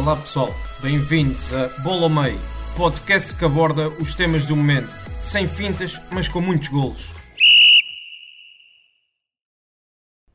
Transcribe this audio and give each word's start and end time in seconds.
Olá 0.00 0.16
pessoal, 0.16 0.48
bem-vindos 0.80 1.52
a 1.52 1.68
Bola 1.82 2.08
Meio, 2.08 2.40
podcast 2.74 3.36
que 3.36 3.44
aborda 3.44 3.90
os 4.00 4.14
temas 4.14 4.46
do 4.46 4.56
momento, 4.56 4.88
sem 5.20 5.46
fintas, 5.46 6.00
mas 6.10 6.26
com 6.26 6.40
muitos 6.40 6.68
golos. 6.68 7.12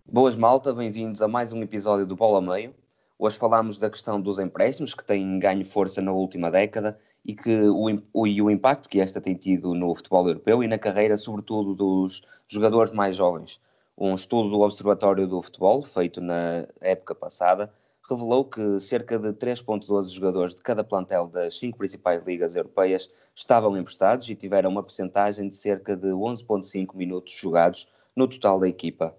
Boas 0.06 0.36
malta, 0.36 0.72
bem-vindos 0.72 1.20
a 1.20 1.28
mais 1.28 1.52
um 1.52 1.64
episódio 1.64 2.06
do 2.06 2.16
Bola 2.16 2.40
Meio. 2.40 2.76
Hoje 3.18 3.40
falamos 3.40 3.80
da 3.80 3.90
questão 3.90 4.22
dos 4.22 4.38
empréstimos, 4.38 4.94
que 4.94 5.04
têm 5.04 5.40
ganho 5.40 5.66
força 5.66 6.00
na 6.00 6.12
última 6.12 6.52
década 6.52 7.00
e, 7.26 7.34
que 7.34 7.64
o, 7.64 8.04
o, 8.14 8.28
e 8.28 8.40
o 8.44 8.52
impacto 8.52 8.88
que 8.88 9.00
esta 9.00 9.20
tem 9.20 9.34
tido 9.34 9.74
no 9.74 9.96
futebol 9.96 10.28
europeu 10.28 10.64
e 10.64 10.68
na 10.68 10.78
carreira, 10.78 11.18
sobretudo, 11.18 11.74
dos 11.74 12.22
jogadores 12.48 12.92
mais 12.92 13.16
jovens. 13.16 13.60
Um 13.98 14.14
estudo 14.14 14.48
do 14.48 14.60
Observatório 14.60 15.28
do 15.28 15.42
Futebol, 15.42 15.82
feito 15.82 16.22
na 16.22 16.68
época 16.80 17.16
passada, 17.16 17.74
revelou 18.10 18.46
que 18.46 18.80
cerca 18.80 19.18
de 19.18 19.34
3,12 19.34 20.10
jogadores 20.10 20.56
de 20.56 20.62
cada 20.62 20.84
plantel 20.84 21.28
das 21.28 21.58
cinco 21.58 21.78
principais 21.78 22.24
ligas 22.26 22.56
europeias 22.56 23.10
estavam 23.34 23.78
emprestados 23.78 24.30
e 24.30 24.36
tiveram 24.36 24.70
uma 24.70 24.84
percentagem 24.84 25.48
de 25.48 25.56
cerca 25.56 25.96
de 25.96 26.08
11,5 26.08 26.96
minutos 26.96 27.34
jogados 27.34 27.92
no 28.16 28.28
total 28.28 28.60
da 28.60 28.68
equipa. 28.68 29.16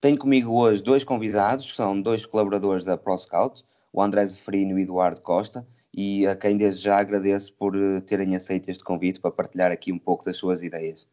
Tenho 0.00 0.18
comigo 0.18 0.52
hoje 0.52 0.82
dois 0.82 1.02
convidados, 1.02 1.70
que 1.70 1.76
são 1.76 2.00
dois 2.00 2.26
colaboradores 2.26 2.84
da 2.84 2.96
ProScout, 2.96 3.64
o 3.92 4.02
André 4.02 4.26
Zeferino 4.26 4.72
e 4.72 4.74
o 4.74 4.78
Eduardo 4.78 5.22
Costa, 5.22 5.66
e 5.92 6.26
a 6.26 6.36
quem 6.36 6.56
desde 6.56 6.84
já 6.84 6.98
agradeço 6.98 7.54
por 7.54 7.74
eh, 7.74 8.00
terem 8.02 8.36
aceito 8.36 8.70
este 8.70 8.84
convite 8.84 9.18
para 9.18 9.30
partilhar 9.30 9.72
aqui 9.72 9.90
um 9.90 9.98
pouco 9.98 10.24
das 10.24 10.36
suas 10.36 10.62
ideias. 10.62 11.08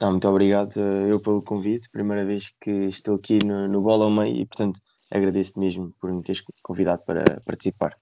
Não, 0.00 0.12
muito 0.12 0.26
obrigado 0.26 0.80
eh, 0.80 1.12
eu 1.12 1.20
pelo 1.20 1.42
convite, 1.42 1.90
primeira 1.90 2.24
vez 2.24 2.48
que 2.58 2.70
estou 2.70 3.16
aqui 3.16 3.38
no, 3.44 3.68
no 3.68 3.82
Bola 3.82 4.06
ao 4.06 4.10
Meio 4.10 4.36
e, 4.36 4.46
portanto, 4.46 4.80
agradeço-te 5.10 5.58
mesmo 5.58 5.92
por 6.00 6.12
me 6.12 6.22
teres 6.22 6.42
convidado 6.62 7.02
para 7.02 7.40
participar. 7.40 7.98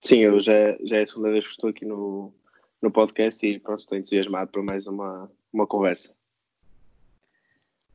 Sim, 0.00 0.18
eu 0.18 0.40
já, 0.40 0.76
já 0.84 0.98
é 0.98 1.02
a 1.02 1.06
segunda 1.06 1.30
vez 1.30 1.44
que 1.44 1.50
estou 1.50 1.70
aqui 1.70 1.84
no, 1.84 2.32
no 2.80 2.90
podcast 2.90 3.46
e 3.46 3.58
pronto, 3.58 3.80
estou 3.80 3.98
entusiasmado 3.98 4.50
por 4.50 4.62
mais 4.62 4.86
uma, 4.86 5.30
uma 5.52 5.66
conversa. 5.66 6.14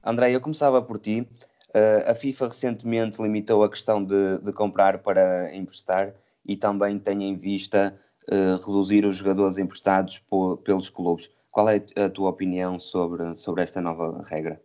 André, 0.04 0.36
eu 0.36 0.42
começava 0.42 0.82
por 0.82 1.00
ti. 1.00 1.28
Uh, 1.70 2.12
a 2.12 2.14
FIFA 2.14 2.48
recentemente 2.48 3.22
limitou 3.22 3.64
a 3.64 3.70
questão 3.70 4.04
de, 4.04 4.38
de, 4.40 4.54
comprar 4.54 5.00
para 5.00 5.56
emprestar 5.56 6.14
e 6.46 6.56
também 6.56 7.00
tem 7.00 7.24
em 7.24 7.36
vista 7.36 8.00
uh, 8.30 8.64
reduzir 8.64 9.06
os 9.06 9.16
jogadores 9.16 9.58
emprestados 9.58 10.20
por, 10.20 10.58
pelos 10.58 10.90
clubes. 10.90 11.32
Qual 11.50 11.70
é 11.70 11.84
a 11.96 12.10
tua 12.10 12.30
opinião 12.30 12.80
sobre, 12.80 13.36
sobre 13.38 13.64
esta 13.64 13.82
nova 13.82 14.22
regra? 14.26 14.62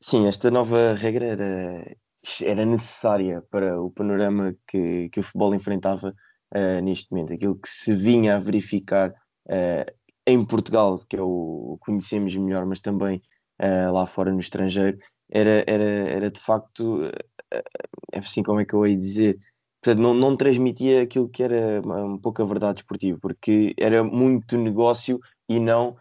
Sim, 0.00 0.26
esta 0.26 0.50
nova 0.50 0.94
regra 0.94 1.26
era, 1.26 1.96
era 2.42 2.64
necessária 2.64 3.42
para 3.50 3.80
o 3.80 3.90
panorama 3.90 4.54
que, 4.66 5.08
que 5.10 5.20
o 5.20 5.22
futebol 5.22 5.54
enfrentava 5.54 6.14
uh, 6.54 6.80
neste 6.82 7.10
momento. 7.10 7.32
Aquilo 7.34 7.56
que 7.58 7.68
se 7.68 7.94
vinha 7.94 8.36
a 8.36 8.38
verificar 8.38 9.10
uh, 9.10 9.92
em 10.26 10.44
Portugal, 10.46 11.00
que 11.08 11.16
é 11.16 11.22
o, 11.22 11.26
o 11.74 11.78
conhecemos 11.80 12.34
melhor, 12.36 12.64
mas 12.64 12.80
também 12.80 13.20
uh, 13.60 13.92
lá 13.92 14.06
fora 14.06 14.32
no 14.32 14.38
estrangeiro, 14.38 14.98
era, 15.30 15.64
era, 15.66 15.84
era 15.84 16.30
de 16.30 16.40
facto, 16.40 17.02
é 18.12 18.18
assim 18.18 18.42
como 18.42 18.60
é 18.60 18.64
que 18.64 18.74
eu 18.74 18.86
ia 18.86 18.96
dizer, 18.96 19.36
portanto, 19.82 20.02
não, 20.02 20.14
não 20.14 20.36
transmitia 20.36 21.02
aquilo 21.02 21.28
que 21.28 21.42
era 21.42 21.80
um 21.84 22.18
pouco 22.18 22.42
a 22.42 22.46
verdade 22.46 22.80
esportiva, 22.80 23.18
porque 23.20 23.74
era 23.78 24.02
muito 24.04 24.56
negócio 24.56 25.18
e 25.48 25.60
não, 25.60 25.96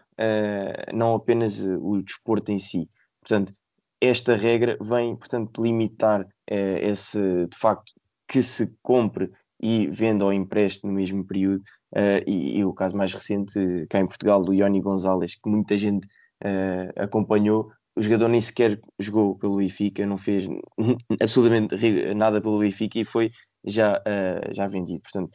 não 0.93 1.15
apenas 1.15 1.59
o 1.59 2.01
desporto 2.01 2.51
em 2.51 2.59
si. 2.59 2.87
Portanto, 3.21 3.53
esta 4.01 4.35
regra 4.35 4.77
vem, 4.81 5.15
portanto, 5.15 5.61
limitar 5.61 6.27
eh, 6.49 6.87
esse, 6.87 7.19
de 7.19 7.57
facto, 7.57 7.91
que 8.27 8.43
se 8.43 8.71
compre 8.81 9.31
e 9.61 9.87
venda 9.87 10.25
ou 10.25 10.33
empreste 10.33 10.85
no 10.85 10.93
mesmo 10.93 11.25
período. 11.25 11.63
Uh, 11.95 12.21
e, 12.27 12.59
e, 12.59 12.65
o 12.65 12.73
caso 12.73 12.95
mais 12.95 13.13
recente, 13.13 13.87
cá 13.89 13.99
em 13.99 14.07
Portugal, 14.07 14.43
do 14.43 14.53
Ioni 14.53 14.81
Gonzalez, 14.81 15.35
que 15.35 15.49
muita 15.49 15.77
gente 15.77 16.05
uh, 16.43 16.91
acompanhou. 16.95 17.71
O 17.95 18.01
jogador 18.01 18.27
nem 18.27 18.41
sequer 18.41 18.79
jogou 18.99 19.35
pelo 19.37 19.57
Benfica, 19.57 20.05
não 20.05 20.17
fez 20.17 20.47
absolutamente 21.19 22.13
nada 22.13 22.39
pelo 22.39 22.59
Benfica 22.59 22.99
e 22.99 23.05
foi 23.05 23.31
já, 23.65 23.97
uh, 23.97 24.53
já 24.53 24.67
vendido. 24.67 25.01
Portanto, 25.01 25.31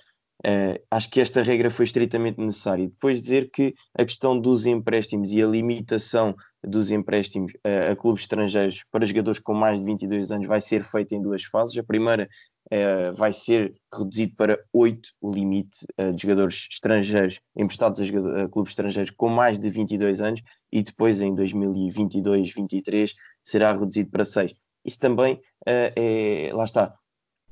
acho 0.91 1.11
que 1.11 1.21
esta 1.21 1.43
regra 1.43 1.71
foi 1.71 1.85
estritamente 1.85 2.41
necessária. 2.41 2.89
Depois 2.89 3.21
dizer 3.21 3.51
que 3.51 3.75
a 3.97 4.05
questão 4.05 4.39
dos 4.39 4.67
empréstimos 4.67 5.33
e 5.33 5.43
a 5.43 5.47
limitação 5.47 6.35
dos 6.65 6.91
empréstimos 6.91 7.53
uh, 7.55 7.93
a 7.93 7.97
clubes 7.97 8.23
estrangeiros 8.23 8.85
para 8.91 9.05
jogadores 9.05 9.41
com 9.41 9.55
mais 9.55 9.79
de 9.81 9.85
22 9.85 10.31
anos 10.31 10.47
vai 10.47 10.61
ser 10.61 10.85
feita 10.85 11.15
em 11.15 11.23
duas 11.23 11.43
fases. 11.45 11.77
A 11.77 11.83
primeira 11.83 12.29
uh, 12.73 13.15
vai 13.17 13.33
ser 13.33 13.75
reduzido 13.93 14.35
para 14.37 14.59
8 14.73 15.11
o 15.21 15.33
limite 15.33 15.85
uh, 15.99 16.13
de 16.13 16.23
jogadores 16.23 16.69
estrangeiros 16.71 17.41
emprestados 17.57 18.01
a, 18.01 18.45
a, 18.45 18.49
clubes 18.49 18.73
estrangeiros 18.73 19.11
com 19.11 19.29
mais 19.29 19.59
de 19.59 19.69
22 19.69 20.21
anos 20.21 20.43
e 20.71 20.83
depois 20.83 21.21
em 21.21 21.35
2022-23 21.35 23.11
será 23.43 23.73
reduzido 23.73 24.11
para 24.11 24.25
6. 24.25 24.55
Isso 24.85 24.99
também 24.99 25.41
é, 25.65 26.51
lá 26.53 26.65
está, 26.65 26.93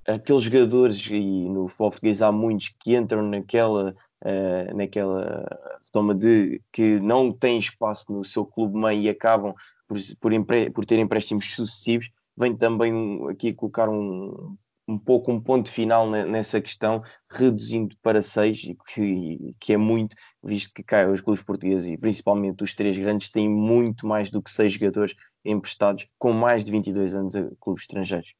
aqueles 0.06 0.43
jogadores, 0.43 1.06
e 1.11 1.49
no 1.49 1.69
futebol 1.69 1.91
português 1.91 2.22
há 2.22 2.33
muitos 2.33 2.75
que 2.81 2.97
entram 2.97 3.22
naquela, 3.22 3.94
uh, 4.25 4.77
naquela 4.77 5.47
toma 5.93 6.15
de 6.15 6.61
que 6.72 7.00
não 7.00 7.33
têm 7.33 7.59
espaço 7.59 8.12
no 8.12 8.25
seu 8.25 8.44
clube 8.44 8.78
mãe 8.78 9.03
e 9.03 9.09
acabam 9.09 9.55
por, 9.87 9.99
por, 10.21 10.72
por 10.72 10.84
ter 10.84 10.99
empréstimos 10.99 11.55
sucessivos, 11.55 12.10
vem 12.37 12.56
também 12.56 12.93
aqui 13.28 13.53
colocar 13.53 13.89
um, 13.89 14.56
um 14.91 14.99
pouco 14.99 15.31
um 15.31 15.41
ponto 15.41 15.71
final 15.71 16.10
nessa 16.10 16.60
questão, 16.60 17.03
reduzindo 17.31 17.97
para 18.03 18.22
seis, 18.22 18.60
que, 18.87 19.55
que 19.59 19.72
é 19.72 19.77
muito, 19.77 20.16
visto 20.43 20.72
que 20.75 20.83
cá 20.83 21.09
os 21.09 21.21
clubes 21.21 21.43
portugueses 21.43 21.91
e 21.91 21.97
principalmente 21.97 22.62
os 22.62 22.75
três 22.75 22.97
grandes 22.97 23.31
têm 23.31 23.49
muito 23.49 24.06
mais 24.06 24.31
do 24.31 24.43
que 24.43 24.50
seis 24.50 24.72
jogadores 24.72 25.15
emprestados 25.44 26.06
com 26.19 26.33
mais 26.33 26.65
de 26.65 26.72
22 26.72 27.15
anos 27.15 27.37
a 27.37 27.49
clubes 27.60 27.83
estrangeiros. 27.83 28.34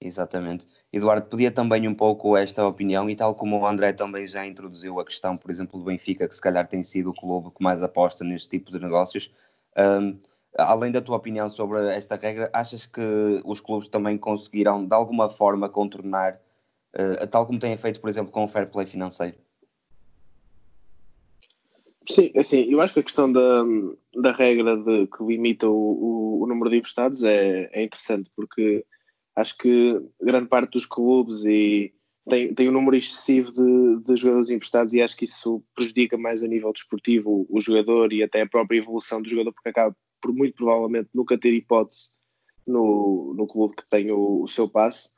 Exatamente. 0.00 0.66
Eduardo, 0.92 1.26
podia 1.26 1.50
também 1.50 1.88
um 1.88 1.94
pouco 1.94 2.36
esta 2.36 2.66
opinião 2.66 3.08
e 3.08 3.16
tal 3.16 3.34
como 3.34 3.58
o 3.58 3.66
André 3.66 3.92
também 3.92 4.26
já 4.26 4.46
introduziu 4.46 5.00
a 5.00 5.04
questão, 5.04 5.36
por 5.36 5.50
exemplo, 5.50 5.78
do 5.78 5.84
Benfica, 5.84 6.28
que 6.28 6.34
se 6.34 6.40
calhar 6.40 6.68
tem 6.68 6.82
sido 6.82 7.10
o 7.10 7.14
clube 7.14 7.52
que 7.54 7.62
mais 7.62 7.82
aposta 7.82 8.22
neste 8.22 8.48
tipo 8.48 8.70
de 8.70 8.78
negócios. 8.78 9.34
Um, 9.76 10.18
além 10.56 10.92
da 10.92 11.00
tua 11.00 11.16
opinião 11.16 11.48
sobre 11.48 11.78
esta 11.88 12.16
regra, 12.16 12.50
achas 12.52 12.84
que 12.86 13.42
os 13.44 13.60
clubes 13.60 13.88
também 13.88 14.18
conseguirão 14.18 14.84
de 14.84 14.94
alguma 14.94 15.28
forma 15.28 15.68
contornar, 15.68 16.40
uh, 16.94 17.26
tal 17.26 17.46
como 17.46 17.58
têm 17.58 17.76
feito, 17.76 18.00
por 18.00 18.08
exemplo, 18.08 18.30
com 18.30 18.44
o 18.44 18.48
fair 18.48 18.68
play 18.68 18.86
financeiro? 18.86 19.36
Sim, 22.08 22.30
assim, 22.36 22.60
eu 22.70 22.80
acho 22.80 22.94
que 22.94 23.00
a 23.00 23.02
questão 23.02 23.32
da, 23.32 23.64
da 24.14 24.32
regra 24.32 24.76
de, 24.76 25.08
que 25.08 25.24
limita 25.24 25.66
o, 25.68 25.72
o, 25.72 26.42
o 26.42 26.46
número 26.46 26.70
de 26.70 26.76
emprestados 26.76 27.24
é, 27.24 27.68
é 27.72 27.82
interessante, 27.82 28.30
porque 28.36 28.84
acho 29.36 29.56
que 29.58 30.00
grande 30.20 30.48
parte 30.48 30.72
dos 30.72 30.86
clubes 30.86 31.44
e 31.44 31.92
tem, 32.28 32.52
tem 32.54 32.68
um 32.68 32.72
número 32.72 32.96
excessivo 32.96 33.52
de, 33.52 34.04
de 34.04 34.16
jogadores 34.16 34.50
emprestados 34.50 34.94
e 34.94 35.00
acho 35.00 35.16
que 35.16 35.26
isso 35.26 35.62
prejudica 35.74 36.16
mais 36.16 36.42
a 36.42 36.48
nível 36.48 36.72
desportivo 36.72 37.46
o, 37.48 37.60
jogador 37.60 38.12
e 38.12 38.22
até 38.22 38.42
a 38.42 38.48
própria 38.48 38.78
evolução 38.78 39.22
do 39.22 39.28
jogador, 39.28 39.52
porque 39.52 39.68
acaba 39.68 39.96
por 40.20 40.32
muito 40.32 40.56
provavelmente 40.56 41.10
nunca 41.14 41.38
ter 41.38 41.54
hipótese 41.54 42.10
no, 42.66 43.34
no 43.36 43.46
clube 43.46 43.76
que 43.76 43.88
tem 43.88 44.10
o, 44.10 44.42
o 44.42 44.48
seu 44.48 44.68
passe 44.68 45.10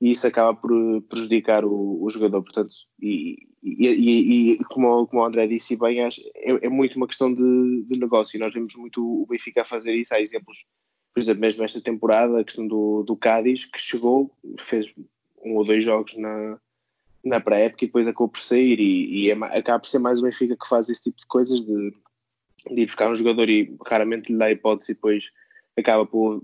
e 0.00 0.12
isso 0.12 0.26
acaba 0.26 0.54
por 0.54 0.70
prejudicar 1.02 1.64
o, 1.64 2.02
o 2.02 2.10
jogador. 2.10 2.42
Portanto, 2.42 2.74
e, 3.00 3.36
e, 3.62 3.86
e, 3.86 4.52
e, 4.52 4.64
como, 4.64 5.06
como 5.06 5.22
o 5.22 5.24
André 5.24 5.46
disse 5.46 5.76
bem, 5.78 6.02
acho, 6.02 6.20
é, 6.34 6.66
é 6.66 6.68
muito 6.68 6.96
uma 6.96 7.06
questão 7.06 7.32
de, 7.32 7.84
de 7.84 7.98
negócio 7.98 8.36
e 8.36 8.40
nós 8.40 8.52
vemos 8.52 8.74
muito 8.74 9.00
o 9.00 9.26
Benfica 9.26 9.62
a 9.62 9.64
fazer 9.64 9.94
isso. 9.94 10.12
Há 10.12 10.20
exemplos 10.20 10.64
por 11.16 11.20
exemplo, 11.20 11.40
mesmo 11.40 11.64
esta 11.64 11.80
temporada, 11.80 12.38
a 12.38 12.44
questão 12.44 12.68
do, 12.68 13.02
do 13.02 13.16
Cádiz, 13.16 13.64
que 13.64 13.80
chegou, 13.80 14.30
fez 14.60 14.92
um 15.42 15.56
ou 15.56 15.64
dois 15.64 15.82
jogos 15.82 16.14
na, 16.14 16.58
na 17.24 17.40
pré-época 17.40 17.84
e 17.84 17.86
depois 17.86 18.06
acabou 18.06 18.28
por 18.28 18.38
sair. 18.38 18.78
E, 18.78 19.22
e 19.22 19.30
é, 19.30 19.32
acaba 19.32 19.78
por 19.78 19.88
ser 19.88 19.98
mais 19.98 20.18
o 20.18 20.22
Benfica 20.24 20.54
que 20.54 20.68
faz 20.68 20.90
esse 20.90 21.04
tipo 21.04 21.18
de 21.18 21.26
coisas, 21.26 21.64
de, 21.64 21.94
de 22.70 22.82
ir 22.82 22.84
buscar 22.84 23.10
um 23.10 23.16
jogador 23.16 23.48
e 23.48 23.74
raramente 23.86 24.30
lhe 24.30 24.36
dá 24.36 24.44
a 24.44 24.50
hipótese 24.50 24.92
e 24.92 24.94
depois 24.94 25.30
acaba 25.74 26.04
por, 26.04 26.42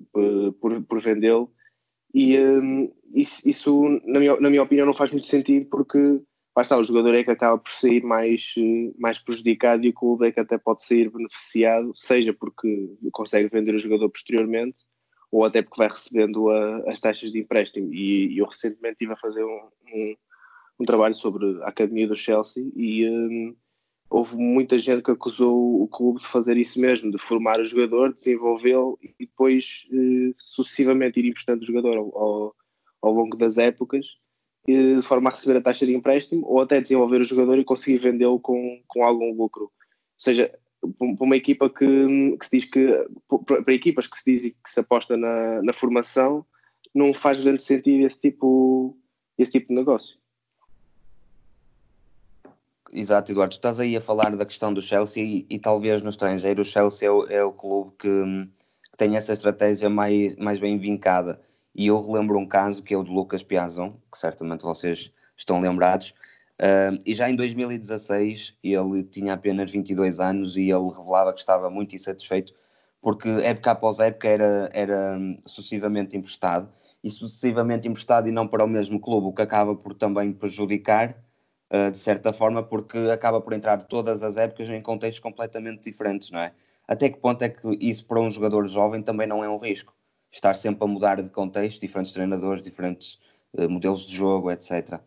por, 0.59 0.83
por 0.85 1.03
vendê-lo. 1.03 1.53
E 2.15 2.39
um, 2.39 2.91
isso, 3.13 3.47
isso 3.47 4.01
na, 4.07 4.21
minha, 4.21 4.41
na 4.41 4.49
minha 4.49 4.63
opinião, 4.63 4.87
não 4.87 4.95
faz 4.95 5.13
muito 5.13 5.27
sentido 5.27 5.67
porque 5.67 5.99
lá 6.57 6.79
o 6.79 6.85
jogador 6.85 7.15
é 7.15 7.25
que 7.25 7.31
acaba 7.31 7.57
por 7.57 7.71
sair 7.71 8.03
mais, 8.03 8.55
mais 8.99 9.19
prejudicado 9.19 9.85
e 9.87 9.89
o 9.89 9.95
clube 9.95 10.27
é 10.27 10.33
que 10.33 10.41
até 10.41 10.59
pode 10.59 10.85
sair 10.85 11.11
beneficiado, 11.11 11.93
seja 11.97 12.33
porque 12.33 12.95
consegue 13.11 13.49
vender 13.49 13.75
o 13.75 13.79
jogador 13.79 14.11
posteriormente 14.11 14.81
ou 15.31 15.47
até 15.47 15.63
porque 15.63 15.79
vai 15.79 15.89
recebendo 15.89 16.51
a, 16.51 16.91
as 16.91 17.01
taxas 17.01 17.33
de 17.33 17.39
empréstimo. 17.39 17.93
E, 17.93 18.35
e, 18.35 18.39
eu 18.39 18.47
recentemente 18.47 18.95
estive 18.95 19.13
a 19.13 19.17
fazer 19.17 19.43
um, 19.43 19.61
um, 19.95 20.15
um, 20.81 20.85
trabalho 20.85 21.15
sobre 21.15 21.63
a 21.63 21.69
academia 21.69 22.07
do 22.07 22.17
Chelsea 22.17 22.71
e 22.77 23.09
um, 23.09 23.57
houve 24.11 24.37
muita 24.37 24.79
gente 24.79 25.03
que 25.03 25.11
acusou 25.11 25.83
o 25.83 25.89
clube 25.89 26.21
de 26.21 26.27
fazer 26.27 26.59
isso 26.59 26.79
mesmo, 26.79 27.11
de 27.11 27.19
formar 27.19 27.59
o 27.59 27.65
jogador, 27.65 28.13
desenvolvê-lo 28.13 28.99
e 29.03 29.15
depois 29.19 29.87
uh, 29.91 30.35
sucessivamente 30.39 31.19
ir 31.19 31.27
emprestando 31.27 31.63
o 31.63 31.67
jogador 31.67 31.97
ao, 31.97 32.55
ao 33.01 33.13
longo 33.13 33.39
das 33.39 33.57
épocas 33.57 34.22
de 34.67 35.03
forma 35.03 35.29
a 35.29 35.33
receber 35.33 35.59
a 35.59 35.63
taxa 35.63 35.87
de 35.87 35.95
empréstimo 35.95 36.47
ou 36.47 36.61
até 36.61 36.81
desenvolver 36.81 37.21
o 37.21 37.25
jogador 37.25 37.59
e 37.59 37.65
conseguir 37.65 37.99
vendê-lo 37.99 38.39
com, 38.39 38.81
com 38.87 39.05
algum 39.05 39.35
lucro. 39.35 39.65
Ou 39.65 39.71
seja, 40.19 40.53
para 40.99 41.25
uma 41.25 41.37
equipa 41.37 41.71
que, 41.71 42.37
que 42.39 42.47
se 42.47 42.59
diz 42.59 42.65
que, 42.67 43.07
para 43.47 43.75
equipas 43.75 44.07
que 44.07 44.19
se 44.19 44.33
diz 44.33 44.43
que 44.43 44.71
se 44.71 44.81
aposta 44.81 45.17
na, 45.17 45.63
na 45.63 45.73
formação, 45.73 46.45
não 46.95 47.15
faz 47.15 47.41
grande 47.41 47.63
sentido 47.63 48.05
esse 48.05 48.21
tipo, 48.21 48.97
esse 49.39 49.53
tipo 49.53 49.69
de 49.69 49.75
negócio. 49.75 50.17
Exato, 52.93 53.33
Eduardo. 53.33 53.55
Tu 53.55 53.59
estás 53.59 53.81
aí 53.81 53.97
a 53.97 54.01
falar 54.01 54.37
da 54.37 54.45
questão 54.45 54.73
do 54.73 54.83
Chelsea 54.83 55.25
e, 55.25 55.47
e 55.49 55.59
talvez 55.59 56.03
no 56.03 56.11
estrangeiro 56.11 56.61
o 56.61 56.65
Chelsea 56.65 57.09
é 57.09 57.11
o, 57.11 57.25
é 57.27 57.43
o 57.43 57.53
clube 57.53 57.93
que, 57.99 58.09
que, 58.91 58.97
tem 58.99 59.17
essa 59.17 59.33
estratégia 59.33 59.89
mais, 59.89 60.37
mais 60.37 60.59
bem 60.59 60.79
vincada. 60.79 61.41
E 61.75 61.87
eu 61.87 62.01
relembro 62.01 62.39
um 62.39 62.47
caso 62.47 62.83
que 62.83 62.95
é 62.95 62.97
o 62.97 63.03
de 63.03 63.11
Lucas 63.11 63.43
Piazon, 63.43 63.95
que 64.11 64.19
certamente 64.19 64.63
vocês 64.63 65.13
estão 65.37 65.61
lembrados. 65.61 66.15
Uh, 66.61 66.99
e 67.07 67.15
já 67.15 67.29
em 67.31 67.35
2016 67.35 68.57
ele 68.63 69.03
tinha 69.05 69.35
apenas 69.35 69.71
22 69.71 70.21
anos 70.21 70.57
e 70.57 70.71
ele 70.71 70.89
revelava 70.97 71.33
que 71.33 71.41
estava 71.41 71.71
muito 71.71 71.97
insatisfeito 71.97 72.55
porque 73.03 73.29
época 73.29 73.73
após 73.73 73.99
época 73.99 74.29
era, 74.29 74.71
era 74.73 75.19
sucessivamente 75.45 76.17
emprestado 76.17 76.69
e 77.03 77.11
sucessivamente 77.11 77.89
emprestado 77.89 78.29
e 78.29 78.33
não 78.33 78.47
para 78.47 78.65
o 78.65 78.69
mesmo 78.69 79.01
clube, 79.01 79.27
o 79.27 79.33
que 79.33 79.43
acaba 79.43 79.75
por 79.75 79.93
também 79.93 80.33
prejudicar 80.33 81.17
uh, 81.71 81.91
de 81.91 81.99
certa 81.99 82.33
forma 82.33 82.63
porque 82.63 82.97
acaba 83.13 83.41
por 83.41 83.53
entrar 83.53 83.83
todas 83.83 84.23
as 84.23 84.37
épocas 84.37 84.71
em 84.71 84.81
contextos 84.81 85.19
completamente 85.19 85.83
diferentes, 85.83 86.31
não 86.31 86.39
é? 86.39 86.53
Até 86.87 87.11
que 87.11 87.19
ponto 87.19 87.43
é 87.43 87.49
que 87.49 87.77
isso 87.81 88.07
para 88.07 88.21
um 88.21 88.31
jogador 88.31 88.67
jovem 88.69 89.03
também 89.03 89.27
não 89.27 89.43
é 89.43 89.49
um 89.49 89.57
risco? 89.57 89.93
Estar 90.33 90.55
sempre 90.55 90.85
a 90.85 90.87
mudar 90.87 91.23
de 91.23 91.31
contexto, 91.31 91.81
diferentes 91.81 92.13
treinadores, 92.13 92.63
diferentes 92.63 93.19
uh, 93.53 93.69
modelos 93.69 94.07
de 94.07 94.17
jogo, 94.17 94.51
etc. 94.51 94.99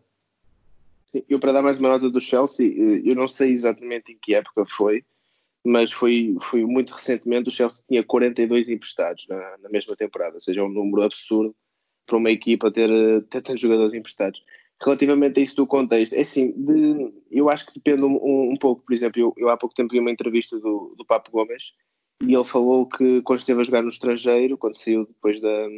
Sim, 1.06 1.24
eu 1.28 1.38
para 1.40 1.52
dar 1.52 1.62
mais 1.62 1.78
uma 1.78 1.88
nota 1.88 2.08
do 2.08 2.20
Chelsea, 2.20 2.68
eh, 2.68 3.02
eu 3.04 3.14
não 3.14 3.28
sei 3.28 3.52
exatamente 3.52 4.12
em 4.12 4.18
que 4.20 4.34
época 4.34 4.64
foi, 4.66 5.04
mas 5.64 5.92
foi, 5.92 6.36
foi 6.40 6.64
muito 6.64 6.94
recentemente, 6.94 7.48
o 7.48 7.52
Chelsea 7.52 7.84
tinha 7.88 8.04
42 8.04 8.68
emprestados 8.68 9.26
na, 9.28 9.58
na 9.58 9.68
mesma 9.68 9.96
temporada, 9.96 10.36
ou 10.36 10.40
seja, 10.40 10.60
é 10.60 10.64
um 10.64 10.68
número 10.68 11.02
absurdo 11.02 11.54
para 12.06 12.16
uma 12.16 12.30
equipa 12.30 12.70
ter, 12.70 12.88
eh, 12.88 13.20
ter 13.28 13.42
tantos 13.42 13.60
jogadores 13.60 13.94
emprestados. 13.94 14.42
Relativamente 14.80 15.40
a 15.40 15.42
isso 15.42 15.56
do 15.56 15.66
contexto, 15.66 16.12
é 16.12 16.20
assim, 16.20 16.52
de, 16.52 17.12
eu 17.30 17.48
acho 17.48 17.66
que 17.66 17.74
depende 17.74 18.02
um, 18.04 18.52
um 18.52 18.56
pouco, 18.56 18.82
por 18.84 18.92
exemplo, 18.92 19.20
eu, 19.20 19.34
eu, 19.36 19.48
há 19.48 19.56
pouco 19.56 19.74
tempo 19.74 19.92
vi 19.92 19.98
uma 19.98 20.10
entrevista 20.10 20.58
do, 20.58 20.94
do 20.96 21.04
Papo 21.04 21.30
Gomes, 21.30 21.72
e 22.22 22.34
ele 22.34 22.44
falou 22.44 22.86
que 22.86 23.20
quando 23.22 23.40
esteve 23.40 23.60
a 23.60 23.64
jogar 23.64 23.82
no 23.82 23.88
estrangeiro, 23.88 24.56
quando 24.56 24.76
saiu 24.76 25.06
depois 25.06 25.40
da, 25.40 25.68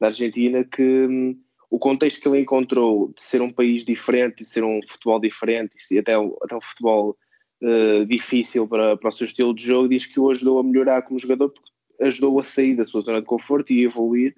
da 0.00 0.06
Argentina, 0.08 0.64
que 0.64 0.82
hum, 0.82 1.40
o 1.70 1.78
contexto 1.78 2.20
que 2.20 2.28
ele 2.28 2.40
encontrou 2.40 3.12
de 3.16 3.22
ser 3.22 3.40
um 3.40 3.52
país 3.52 3.84
diferente, 3.84 4.44
de 4.44 4.50
ser 4.50 4.64
um 4.64 4.80
futebol 4.88 5.20
diferente 5.20 5.76
e 5.90 5.98
até, 5.98 6.14
até 6.14 6.56
um 6.56 6.60
futebol 6.60 7.16
uh, 7.62 8.04
difícil 8.06 8.68
para, 8.68 8.96
para 8.96 9.08
o 9.08 9.12
seu 9.12 9.24
estilo 9.24 9.54
de 9.54 9.64
jogo, 9.64 9.88
diz 9.88 10.06
que 10.06 10.20
o 10.20 10.30
ajudou 10.30 10.58
a 10.58 10.62
melhorar 10.62 11.02
como 11.02 11.18
jogador, 11.18 11.50
porque 11.50 11.70
ajudou 12.00 12.38
a 12.38 12.44
sair 12.44 12.76
da 12.76 12.84
sua 12.84 13.02
zona 13.02 13.20
de 13.20 13.26
conforto 13.26 13.72
e 13.72 13.84
evoluir. 13.84 14.34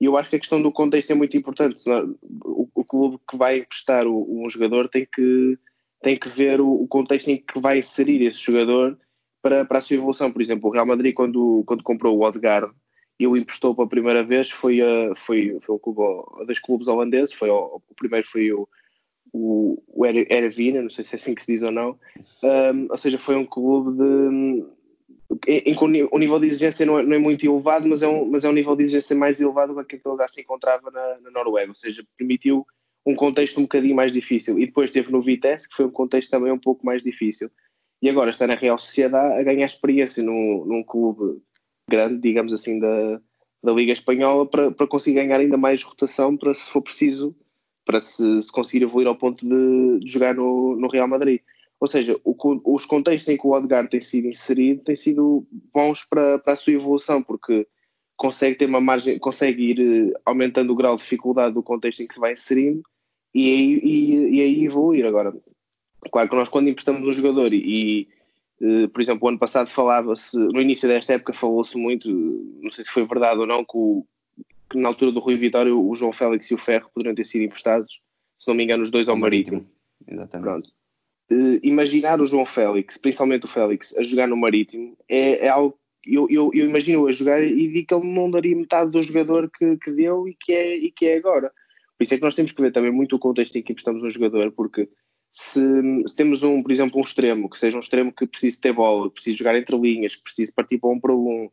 E 0.00 0.04
eu 0.04 0.16
acho 0.16 0.30
que 0.30 0.36
a 0.36 0.40
questão 0.40 0.60
do 0.60 0.70
contexto 0.70 1.10
é 1.10 1.14
muito 1.14 1.36
importante. 1.36 1.82
O, 2.44 2.68
o 2.74 2.84
clube 2.84 3.18
que 3.28 3.36
vai 3.36 3.60
emprestar 3.60 4.06
um 4.06 4.48
jogador 4.50 4.88
tem 4.88 5.06
que, 5.10 5.58
tem 6.02 6.16
que 6.16 6.28
ver 6.28 6.60
o, 6.60 6.82
o 6.82 6.86
contexto 6.86 7.28
em 7.28 7.38
que 7.38 7.58
vai 7.58 7.78
inserir 7.78 8.22
esse 8.26 8.38
jogador 8.38 8.98
para, 9.46 9.64
para 9.64 9.78
a 9.78 9.82
sua 9.82 9.94
evolução. 9.94 10.32
Por 10.32 10.42
exemplo, 10.42 10.68
o 10.68 10.72
Real 10.72 10.86
Madrid, 10.86 11.14
quando, 11.14 11.62
quando 11.66 11.84
comprou 11.84 12.18
o 12.18 12.22
Odegaard 12.24 12.72
e 13.18 13.26
o 13.28 13.36
emprestou 13.36 13.74
pela 13.76 13.88
primeira 13.88 14.24
vez, 14.24 14.50
foi, 14.50 14.80
a, 14.80 15.14
foi, 15.14 15.56
foi 15.62 15.76
um 15.76 15.78
clube, 15.78 16.02
a 16.02 16.66
clubes 16.66 16.88
holandeses. 16.88 17.32
Foi 17.32 17.48
o, 17.48 17.80
primeiro 17.94 18.26
foi 18.26 18.52
o, 18.52 18.68
o, 19.32 19.80
o 19.86 20.04
Erevina, 20.04 20.82
não 20.82 20.88
sei 20.88 21.04
se 21.04 21.14
é 21.14 21.18
assim 21.18 21.32
que 21.32 21.44
se 21.44 21.52
diz 21.52 21.62
ou 21.62 21.70
não. 21.70 21.96
Um, 22.42 22.88
ou 22.90 22.98
seja, 22.98 23.18
foi 23.20 23.36
um 23.36 23.46
clube 23.46 23.96
de. 23.96 24.64
Em, 25.46 25.74
que 25.74 25.84
o 25.84 26.18
nível 26.18 26.40
de 26.40 26.46
exigência 26.46 26.84
não 26.84 26.98
é, 26.98 27.02
não 27.04 27.14
é, 27.14 27.18
muito 27.18 27.46
elevado, 27.46 27.86
mas 27.88 28.02
é, 28.02 28.08
um, 28.08 28.28
mas 28.28 28.44
é 28.44 28.48
um 28.48 28.52
nível 28.52 28.74
de 28.74 28.84
exigência 28.84 29.14
mais 29.14 29.40
elevado 29.40 29.74
do 29.74 29.84
que 29.84 29.96
aquele 29.96 30.16
que 30.16 30.28
se 30.28 30.40
encontrava 30.40 30.90
na, 30.90 31.18
na 31.20 31.30
Noruega, 31.30 31.70
ou 31.70 31.74
seja, 31.74 32.04
permitiu 32.16 32.66
um 33.04 33.14
contexto 33.14 33.58
um 33.58 33.62
bocadinho 33.62 33.94
mais 33.94 34.12
difícil. 34.12 34.58
E 34.58 34.66
depois 34.66 34.90
teve 34.90 35.12
no 35.12 35.20
Vitesse, 35.20 35.68
que 35.68 35.76
foi 35.76 35.86
um 35.86 35.90
contexto 35.90 36.30
também 36.30 36.52
um 36.52 36.58
pouco 36.58 36.84
mais 36.84 37.02
difícil 37.02 37.48
e 38.02 38.08
agora 38.08 38.30
está 38.30 38.46
na 38.46 38.54
Real 38.54 38.78
Sociedade 38.78 39.38
a 39.38 39.42
ganhar 39.42 39.66
experiência 39.66 40.22
num, 40.22 40.64
num 40.64 40.82
clube 40.82 41.40
grande, 41.88 42.20
digamos 42.20 42.52
assim, 42.52 42.78
da, 42.78 43.20
da 43.62 43.72
Liga 43.72 43.92
Espanhola 43.92 44.46
para, 44.46 44.70
para 44.70 44.86
conseguir 44.86 45.16
ganhar 45.16 45.40
ainda 45.40 45.56
mais 45.56 45.82
rotação 45.82 46.36
para 46.36 46.52
se 46.52 46.70
for 46.70 46.82
preciso, 46.82 47.34
para 47.84 48.00
se, 48.00 48.42
se 48.42 48.52
conseguir 48.52 48.84
evoluir 48.84 49.06
ao 49.06 49.16
ponto 49.16 49.46
de, 49.46 50.00
de 50.00 50.12
jogar 50.12 50.34
no, 50.34 50.76
no 50.76 50.88
Real 50.88 51.08
Madrid. 51.08 51.40
Ou 51.78 51.86
seja, 51.86 52.18
o, 52.24 52.34
os 52.74 52.86
contextos 52.86 53.28
em 53.28 53.36
que 53.36 53.46
o 53.46 53.52
Odegaard 53.52 53.90
tem 53.90 54.00
sido 54.00 54.26
inserido 54.26 54.82
têm 54.84 54.96
sido 54.96 55.46
bons 55.72 56.04
para, 56.04 56.38
para 56.38 56.54
a 56.54 56.56
sua 56.56 56.72
evolução, 56.72 57.22
porque 57.22 57.66
consegue 58.16 58.56
ter 58.56 58.66
uma 58.66 58.80
margem, 58.80 59.18
consegue 59.18 59.70
ir 59.70 59.80
eh, 59.80 60.20
aumentando 60.24 60.72
o 60.72 60.76
grau 60.76 60.96
de 60.96 61.02
dificuldade 61.02 61.54
do 61.54 61.62
contexto 61.62 62.02
em 62.02 62.06
que 62.06 62.14
se 62.14 62.20
vai 62.20 62.32
inserindo 62.32 62.82
e 63.34 63.50
e, 63.50 64.36
e 64.36 64.40
aí 64.40 64.64
evoluir. 64.64 65.04
Agora, 65.04 65.34
Claro 66.10 66.28
que 66.28 66.36
nós, 66.36 66.48
quando 66.48 66.68
emprestamos 66.68 67.06
um 67.06 67.12
jogador 67.12 67.52
e, 67.52 68.08
e 68.60 68.84
uh, 68.84 68.88
por 68.88 69.00
exemplo, 69.00 69.26
o 69.26 69.28
ano 69.28 69.38
passado 69.38 69.68
falava-se, 69.68 70.36
no 70.36 70.60
início 70.60 70.88
desta 70.88 71.14
época 71.14 71.32
falou-se 71.32 71.76
muito, 71.76 72.08
não 72.62 72.70
sei 72.70 72.84
se 72.84 72.90
foi 72.90 73.04
verdade 73.06 73.40
ou 73.40 73.46
não, 73.46 73.64
que, 73.64 73.76
o, 73.76 74.06
que, 74.70 74.78
na 74.78 74.88
altura 74.88 75.12
do 75.12 75.20
Rui 75.20 75.36
Vitório 75.36 75.80
o 75.80 75.96
João 75.96 76.12
Félix 76.12 76.50
e 76.50 76.54
o 76.54 76.58
Ferro 76.58 76.90
poderiam 76.94 77.14
ter 77.14 77.24
sido 77.24 77.42
emprestados, 77.42 78.00
se 78.38 78.48
não 78.48 78.54
me 78.54 78.64
engano, 78.64 78.82
os 78.82 78.90
dois 78.90 79.08
ao 79.08 79.16
Marítimo. 79.16 79.66
Marítimo. 80.06 80.22
Exatamente. 80.22 80.68
Uh, 81.30 81.58
imaginar 81.62 82.20
o 82.20 82.26
João 82.26 82.46
Félix, 82.46 82.96
principalmente 82.96 83.46
o 83.46 83.48
Félix, 83.48 83.96
a 83.96 84.02
jogar 84.04 84.28
no 84.28 84.36
Marítimo 84.36 84.96
é, 85.08 85.46
é 85.46 85.48
algo 85.48 85.76
eu, 86.06 86.28
eu, 86.30 86.50
eu, 86.54 86.68
imagino 86.68 87.06
a 87.06 87.12
jogar 87.12 87.42
e 87.42 87.68
digo 87.68 87.86
que 87.88 87.94
ele 87.94 88.14
não 88.14 88.30
daria 88.30 88.54
metade 88.54 88.92
do 88.92 89.02
jogador 89.02 89.50
que, 89.50 89.76
que 89.76 89.90
deu 89.90 90.28
e 90.28 90.34
que, 90.34 90.52
é, 90.52 90.76
e 90.76 90.90
que 90.92 91.06
é 91.06 91.16
agora. 91.16 91.50
Por 91.98 92.04
isso 92.04 92.14
é 92.14 92.16
que 92.16 92.22
nós 92.22 92.34
temos 92.34 92.52
que 92.52 92.62
ver 92.62 92.72
também 92.72 92.92
muito 92.92 93.16
o 93.16 93.18
contexto 93.18 93.56
em 93.56 93.62
que 93.62 93.72
emprestamos 93.72 94.02
um 94.02 94.10
jogador, 94.10 94.52
porque 94.52 94.88
se, 95.38 95.60
se, 96.06 96.16
temos 96.16 96.42
um, 96.42 96.62
por 96.62 96.72
exemplo, 96.72 96.98
um 96.98 97.04
extremo, 97.04 97.50
que 97.50 97.58
seja 97.58 97.76
um 97.76 97.80
extremo 97.80 98.10
que 98.10 98.26
precise 98.26 98.58
ter 98.58 98.72
bola, 98.72 99.08
que 99.08 99.16
precise 99.16 99.36
jogar 99.36 99.54
entre 99.54 99.76
linhas, 99.76 100.16
que 100.16 100.22
precise 100.22 100.50
partir 100.50 100.78
para 100.78 100.88
um 100.88 100.98
para 100.98 101.14
um, 101.14 101.50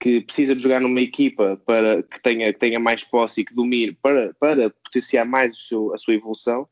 que 0.00 0.22
precisa 0.22 0.56
de 0.56 0.62
jogar 0.62 0.80
numa 0.80 1.02
equipa 1.02 1.60
para 1.66 2.02
que 2.02 2.18
tenha, 2.22 2.50
que 2.50 2.58
tenha 2.58 2.80
mais 2.80 3.04
posse 3.04 3.42
e 3.42 3.44
que 3.44 3.54
domine 3.54 3.92
para, 3.92 4.32
para 4.40 4.70
potenciar 4.70 5.26
mais 5.26 5.54
seu, 5.68 5.92
a 5.92 5.98
sua 5.98 6.14
evolução, 6.14 6.66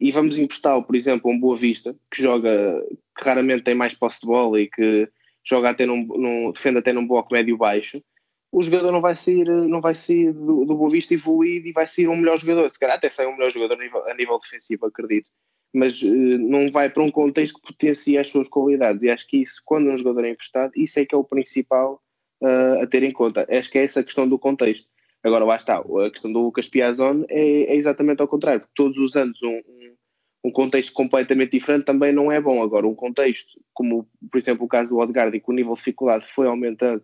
e 0.00 0.10
vamos 0.10 0.38
emprestá-lo, 0.38 0.82
por 0.82 0.96
exemplo, 0.96 1.30
a 1.30 1.34
um 1.34 1.38
Boa 1.38 1.56
Vista, 1.58 1.94
que 2.10 2.22
joga, 2.22 2.82
que 3.18 3.24
raramente 3.24 3.64
tem 3.64 3.74
mais 3.74 3.94
posse 3.94 4.20
de 4.20 4.26
bola 4.26 4.58
e 4.58 4.68
que 4.70 5.06
joga 5.44 5.68
até 5.68 5.84
num, 5.84 6.02
num 6.06 6.50
defende 6.50 6.78
até 6.78 6.94
num 6.94 7.06
bloco 7.06 7.34
médio-baixo, 7.34 8.02
o 8.50 8.64
jogador 8.64 8.90
não 8.90 9.02
vai 9.02 9.16
sair, 9.16 9.44
não 9.44 9.82
vai 9.82 9.94
sair 9.94 10.32
do, 10.32 10.64
do 10.64 10.76
Boa 10.76 10.90
Vista 10.90 11.12
evoluído 11.12 11.68
e 11.68 11.72
vai 11.72 11.86
ser 11.86 12.08
um 12.08 12.16
melhor 12.16 12.38
jogador, 12.38 12.70
se 12.70 12.78
calhar 12.78 12.96
até 12.96 13.10
sai 13.10 13.26
um 13.26 13.36
melhor 13.36 13.50
jogador 13.50 13.74
a 13.74 13.84
nível, 13.84 14.08
a 14.08 14.14
nível 14.14 14.38
defensivo, 14.38 14.86
acredito 14.86 15.30
mas 15.76 16.00
uh, 16.02 16.08
não 16.08 16.70
vai 16.70 16.88
para 16.88 17.02
um 17.02 17.10
contexto 17.10 17.60
que 17.60 17.66
potencia 17.66 18.22
as 18.22 18.30
suas 18.30 18.48
qualidades. 18.48 19.02
E 19.02 19.10
acho 19.10 19.26
que 19.26 19.42
isso, 19.42 19.60
quando 19.64 19.90
um 19.90 19.96
jogador 19.96 20.24
é 20.24 20.30
emprestado, 20.30 20.72
isso 20.74 20.98
é 20.98 21.04
que 21.04 21.14
é 21.14 21.18
o 21.18 21.24
principal 21.24 22.02
uh, 22.42 22.82
a 22.82 22.86
ter 22.86 23.02
em 23.02 23.12
conta. 23.12 23.46
Acho 23.50 23.70
que 23.70 23.78
é 23.78 23.84
essa 23.84 24.00
a 24.00 24.04
questão 24.04 24.26
do 24.26 24.38
contexto. 24.38 24.88
Agora, 25.22 25.44
lá 25.44 25.56
está, 25.56 25.78
a 25.78 26.10
questão 26.10 26.32
do 26.32 26.40
Lucas 26.40 26.68
Piazon 26.68 27.24
é, 27.28 27.72
é 27.72 27.76
exatamente 27.76 28.22
ao 28.22 28.28
contrário, 28.28 28.60
porque 28.60 28.72
todos 28.74 28.96
os 28.96 29.16
anos 29.16 29.38
um, 29.42 29.60
um, 30.44 30.50
contexto 30.50 30.92
completamente 30.92 31.50
diferente 31.50 31.84
também 31.84 32.12
não 32.12 32.32
é 32.32 32.40
bom. 32.40 32.62
Agora, 32.62 32.86
um 32.86 32.94
contexto, 32.94 33.50
como 33.74 34.08
por 34.30 34.38
exemplo 34.38 34.64
o 34.64 34.68
caso 34.68 34.90
do 34.90 34.98
Odegaard, 34.98 35.36
e 35.36 35.40
que 35.40 35.50
o 35.50 35.54
nível 35.54 35.74
de 35.74 35.80
dificuldade 35.80 36.32
foi 36.32 36.46
aumentando 36.46 37.02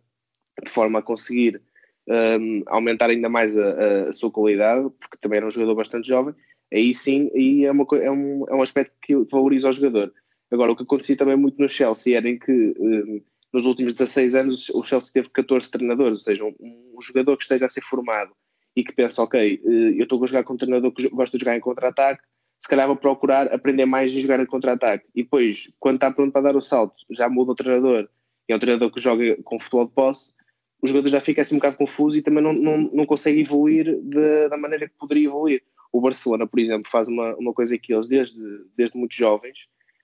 de 0.62 0.70
forma 0.70 1.00
a 1.00 1.02
conseguir 1.02 1.60
um, 2.08 2.14
ehm, 2.14 2.62
aumentar 2.68 3.10
ainda 3.10 3.28
mais 3.28 3.56
a, 3.56 4.08
a, 4.08 4.12
sua 4.12 4.30
qualidade, 4.30 4.88
porque 5.00 5.18
também 5.20 5.38
era 5.38 5.46
um 5.46 5.50
jogador 5.50 5.74
bastante 5.74 6.08
jovem, 6.08 6.34
aí 6.72 6.94
sim 6.94 7.30
aí 7.34 7.64
é, 7.64 7.70
uma, 7.70 7.86
é, 8.00 8.10
um, 8.10 8.44
é 8.48 8.54
um 8.54 8.62
aspecto 8.62 8.94
que 9.02 9.14
valoriza 9.30 9.68
o 9.68 9.72
jogador. 9.72 10.12
Agora, 10.50 10.72
o 10.72 10.76
que 10.76 10.82
acontecia 10.82 11.16
também 11.16 11.36
muito 11.36 11.60
no 11.60 11.68
Chelsea 11.68 12.16
era 12.16 12.28
em 12.28 12.38
que 12.38 12.74
um, 12.78 13.22
nos 13.52 13.66
últimos 13.66 13.94
16 13.94 14.34
anos 14.34 14.70
o 14.70 14.82
Chelsea 14.82 15.12
teve 15.12 15.28
14 15.30 15.70
treinadores, 15.70 16.20
ou 16.20 16.24
seja, 16.24 16.44
um, 16.44 16.54
um 16.60 17.00
jogador 17.02 17.36
que 17.36 17.44
esteja 17.44 17.66
a 17.66 17.68
ser 17.68 17.82
formado 17.82 18.32
e 18.74 18.82
que 18.82 18.92
pensa, 18.92 19.22
ok, 19.22 19.60
eh, 19.62 19.68
eu 19.98 20.04
estou 20.04 20.22
a 20.22 20.26
jogar 20.26 20.44
com 20.44 20.54
um 20.54 20.56
treinador 20.56 20.92
que 20.92 21.08
gosta 21.10 21.36
de 21.36 21.44
jogar 21.44 21.56
em 21.56 21.60
contra-ataque, 21.60 22.22
se 22.60 22.68
calhar 22.68 22.86
vou 22.86 22.96
procurar 22.96 23.52
aprender 23.52 23.84
mais 23.84 24.14
em 24.16 24.20
jogar 24.20 24.40
em 24.40 24.46
contra-ataque. 24.46 25.04
E 25.14 25.22
depois, 25.22 25.70
quando 25.78 25.96
está 25.96 26.10
pronto 26.10 26.32
para 26.32 26.42
dar 26.42 26.56
o 26.56 26.62
salto, 26.62 26.94
já 27.10 27.28
muda 27.28 27.52
o 27.52 27.54
treinador, 27.54 28.08
é 28.48 28.56
um 28.56 28.58
treinador 28.58 28.90
que 28.90 29.00
joga 29.00 29.36
com 29.42 29.58
futebol 29.58 29.86
de 29.86 29.92
posse, 29.92 30.32
o 30.80 30.86
jogador 30.86 31.08
já 31.08 31.20
fica 31.20 31.42
assim 31.42 31.54
um 31.54 31.58
bocado 31.58 31.76
confuso 31.76 32.18
e 32.18 32.22
também 32.22 32.42
não, 32.42 32.52
não, 32.52 32.78
não 32.78 33.06
consegue 33.06 33.40
evoluir 33.40 34.00
de, 34.02 34.48
da 34.48 34.56
maneira 34.56 34.88
que 34.88 34.94
poderia 34.98 35.26
evoluir. 35.26 35.62
O 35.92 36.00
Barcelona, 36.00 36.46
por 36.46 36.58
exemplo, 36.58 36.90
faz 36.90 37.06
uma, 37.06 37.36
uma 37.36 37.52
coisa 37.52 37.76
que 37.78 37.92
eles, 37.92 38.08
desde, 38.08 38.40
desde 38.76 38.96
muito 38.96 39.14
jovens, 39.14 39.58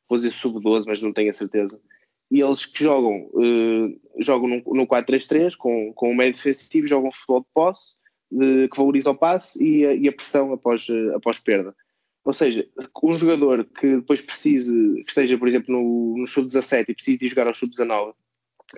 vou 0.09 0.19
dizer 0.19 0.31
sub-12, 0.31 0.85
mas 0.87 1.03
não 1.03 1.13
tenho 1.13 1.31
a 1.31 1.35
certeza, 1.35 1.81
e 2.31 2.41
eles 2.41 2.67
que 2.67 2.85
jogam, 2.85 3.31
uh, 3.33 4.01
jogam 4.19 4.49
no, 4.49 4.75
no 4.75 4.87
4-3-3, 4.87 5.57
com, 5.57 5.93
com 5.95 6.11
o 6.11 6.15
meio 6.15 6.33
defensivo, 6.33 6.87
jogam 6.87 7.11
futebol 7.11 7.41
de 7.41 7.47
posse, 7.55 7.95
de, 8.31 8.69
que 8.69 8.77
valoriza 8.77 9.11
o 9.11 9.15
passe 9.15 9.63
e 9.65 9.87
a, 9.87 9.95
e 9.95 10.09
a 10.09 10.13
pressão 10.13 10.53
após, 10.53 10.89
uh, 10.89 11.17
após 11.17 11.39
perda. 11.39 11.75
Ou 12.25 12.35
seja, 12.35 12.69
um 13.03 13.17
jogador 13.17 13.65
que 13.65 13.97
depois 13.97 14.21
precise, 14.21 14.73
que 15.03 15.09
esteja, 15.11 15.39
por 15.39 15.49
exemplo, 15.49 15.73
no, 15.75 16.19
no 16.19 16.27
sub-17 16.27 16.85
e 16.89 16.95
precise 16.95 17.19
de 17.19 17.29
jogar 17.29 17.47
ao 17.47 17.55
sub-19 17.55 18.13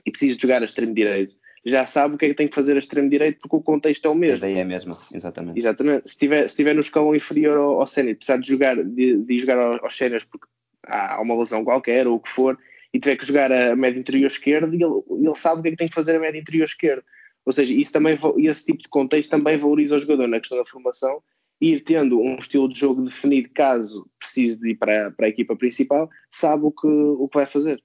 e 0.06 0.10
precise 0.12 0.36
de 0.36 0.42
jogar 0.42 0.62
a 0.62 0.64
extremo 0.64 0.94
direito, 0.94 1.34
já 1.64 1.84
sabe 1.84 2.14
o 2.14 2.18
que 2.18 2.26
é 2.26 2.28
que 2.28 2.34
tem 2.34 2.48
que 2.48 2.54
fazer 2.54 2.74
a 2.74 2.78
extremo 2.78 3.08
direito 3.08 3.40
porque 3.40 3.56
o 3.56 3.62
contexto 3.62 4.06
é 4.06 4.08
o 4.08 4.14
mesmo. 4.14 4.44
A 4.44 4.48
ideia 4.48 4.60
é 4.60 4.62
a 4.62 4.66
mesma, 4.66 4.92
exatamente. 4.92 5.58
Exatamente. 5.58 6.02
Se 6.08 6.12
estiver, 6.12 6.40
se 6.40 6.46
estiver 6.46 6.74
no 6.74 6.80
escalão 6.80 7.14
inferior 7.14 7.56
ao, 7.56 7.80
ao 7.80 7.86
sénior, 7.86 8.16
precisar 8.16 8.38
de 8.38 8.48
jogar, 8.48 8.82
de, 8.82 9.18
de 9.18 9.38
jogar 9.38 9.58
aos 9.82 9.96
séniores 9.96 10.24
porque 10.24 10.46
há 10.86 11.20
uma 11.20 11.38
lesão 11.38 11.64
qualquer 11.64 12.06
ou 12.06 12.16
o 12.16 12.20
que 12.20 12.30
for, 12.30 12.58
e 12.92 12.98
tiver 12.98 13.16
que 13.16 13.26
jogar 13.26 13.52
a 13.52 13.76
média 13.76 14.00
interior 14.00 14.26
esquerda, 14.26 14.74
ele, 14.74 14.84
ele 14.84 15.36
sabe 15.36 15.60
o 15.60 15.62
que 15.62 15.68
é 15.68 15.70
que 15.72 15.76
tem 15.76 15.88
que 15.88 15.94
fazer 15.94 16.16
a 16.16 16.20
média 16.20 16.38
interior 16.38 16.64
esquerda. 16.64 17.04
Ou 17.44 17.52
seja, 17.52 17.72
isso 17.72 17.92
também, 17.92 18.18
esse 18.38 18.66
tipo 18.66 18.82
de 18.82 18.88
contexto 18.88 19.30
também 19.30 19.56
valoriza 19.56 19.96
o 19.96 19.98
jogador 19.98 20.26
na 20.26 20.40
questão 20.40 20.58
da 20.58 20.64
formação 20.64 21.22
e 21.60 21.74
ir 21.74 21.84
tendo 21.84 22.18
um 22.18 22.36
estilo 22.36 22.68
de 22.68 22.78
jogo 22.78 23.02
definido 23.02 23.50
caso 23.54 24.08
precise 24.18 24.58
de 24.58 24.70
ir 24.70 24.76
para, 24.76 25.10
para 25.10 25.26
a 25.26 25.28
equipa 25.28 25.54
principal, 25.54 26.08
sabe 26.30 26.64
o 26.64 26.72
que, 26.72 26.86
o 26.86 27.28
que 27.28 27.36
vai 27.36 27.46
fazer. 27.46 27.82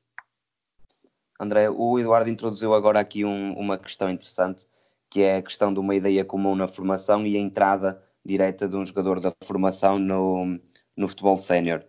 André, 1.39 1.69
o 1.69 1.99
Eduardo 1.99 2.29
introduziu 2.29 2.73
agora 2.73 2.99
aqui 2.99 3.25
um, 3.25 3.53
uma 3.53 3.77
questão 3.77 4.09
interessante, 4.09 4.67
que 5.09 5.21
é 5.21 5.37
a 5.37 5.41
questão 5.41 5.73
de 5.73 5.79
uma 5.79 5.95
ideia 5.95 6.23
comum 6.23 6.55
na 6.55 6.67
formação 6.67 7.25
e 7.27 7.35
a 7.35 7.39
entrada 7.39 8.01
direta 8.23 8.67
de 8.67 8.75
um 8.75 8.85
jogador 8.85 9.19
da 9.19 9.31
formação 9.43 9.99
no, 9.99 10.59
no 10.95 11.07
futebol 11.07 11.37
sénior. 11.37 11.83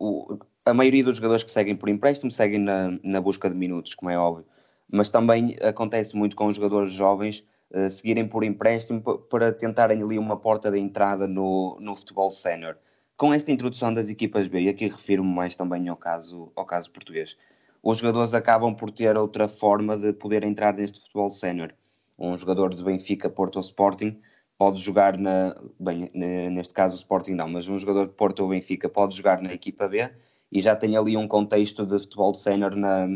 Uh, 0.00 0.38
a 0.64 0.72
maioria 0.72 1.04
dos 1.04 1.16
jogadores 1.16 1.44
que 1.44 1.52
seguem 1.52 1.76
por 1.76 1.88
empréstimo 1.88 2.32
seguem 2.32 2.58
na, 2.58 2.98
na 3.04 3.20
busca 3.20 3.50
de 3.50 3.54
minutos, 3.54 3.94
como 3.94 4.10
é 4.10 4.18
óbvio, 4.18 4.46
mas 4.90 5.10
também 5.10 5.56
acontece 5.62 6.16
muito 6.16 6.34
com 6.34 6.46
os 6.46 6.56
jogadores 6.56 6.90
jovens 6.90 7.44
uh, 7.70 7.90
seguirem 7.90 8.26
por 8.26 8.42
empréstimo 8.42 9.02
para 9.02 9.52
tentarem 9.52 10.02
ali 10.02 10.18
uma 10.18 10.38
porta 10.38 10.70
de 10.70 10.78
entrada 10.78 11.28
no, 11.28 11.76
no 11.80 11.94
futebol 11.94 12.30
sénior. 12.30 12.76
Com 13.16 13.32
esta 13.32 13.52
introdução 13.52 13.92
das 13.92 14.08
equipas 14.08 14.48
B, 14.48 14.62
e 14.62 14.68
aqui 14.70 14.88
refiro-me 14.88 15.32
mais 15.32 15.54
também 15.54 15.86
ao 15.88 15.96
caso, 15.96 16.50
ao 16.56 16.64
caso 16.64 16.90
português, 16.90 17.36
os 17.84 17.98
jogadores 17.98 18.32
acabam 18.32 18.74
por 18.74 18.90
ter 18.90 19.14
outra 19.16 19.46
forma 19.46 19.94
de 19.94 20.14
poder 20.14 20.42
entrar 20.42 20.72
neste 20.72 21.00
futebol 21.00 21.28
sénior. 21.28 21.74
Um 22.18 22.34
jogador 22.36 22.74
de 22.74 22.82
Benfica, 22.82 23.28
Porto 23.28 23.56
ou 23.56 23.60
Sporting 23.60 24.18
pode 24.56 24.80
jogar 24.80 25.18
na. 25.18 25.54
Bem, 25.78 26.10
neste 26.14 26.72
caso 26.72 26.94
o 26.94 26.96
Sporting 26.96 27.32
não, 27.32 27.46
mas 27.46 27.68
um 27.68 27.78
jogador 27.78 28.06
de 28.06 28.14
Porto 28.14 28.40
ou 28.40 28.48
Benfica 28.48 28.88
pode 28.88 29.14
jogar 29.14 29.42
na 29.42 29.52
equipa 29.52 29.86
B 29.86 30.10
e 30.50 30.62
já 30.62 30.74
tem 30.74 30.96
ali 30.96 31.14
um 31.14 31.28
contexto 31.28 31.84
de 31.84 31.98
futebol 31.98 32.34
sénior 32.34 32.74
na, 32.74 33.06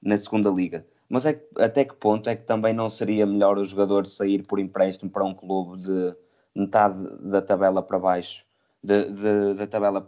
na 0.00 0.16
segunda 0.16 0.48
liga. 0.48 0.86
Mas 1.08 1.26
é, 1.26 1.44
até 1.58 1.84
que 1.84 1.94
ponto 1.96 2.30
é 2.30 2.36
que 2.36 2.44
também 2.44 2.72
não 2.72 2.88
seria 2.88 3.26
melhor 3.26 3.58
o 3.58 3.64
jogador 3.64 4.06
sair 4.06 4.44
por 4.44 4.60
empréstimo 4.60 5.10
para 5.10 5.24
um 5.24 5.34
clube 5.34 5.82
de 5.82 6.14
metade 6.54 6.96
da 7.20 7.42
tabela 7.42 7.82
para 7.82 7.98
baixo, 7.98 8.44
de, 8.82 9.10
de, 9.10 9.54
da 9.54 9.66
tabela 9.66 10.06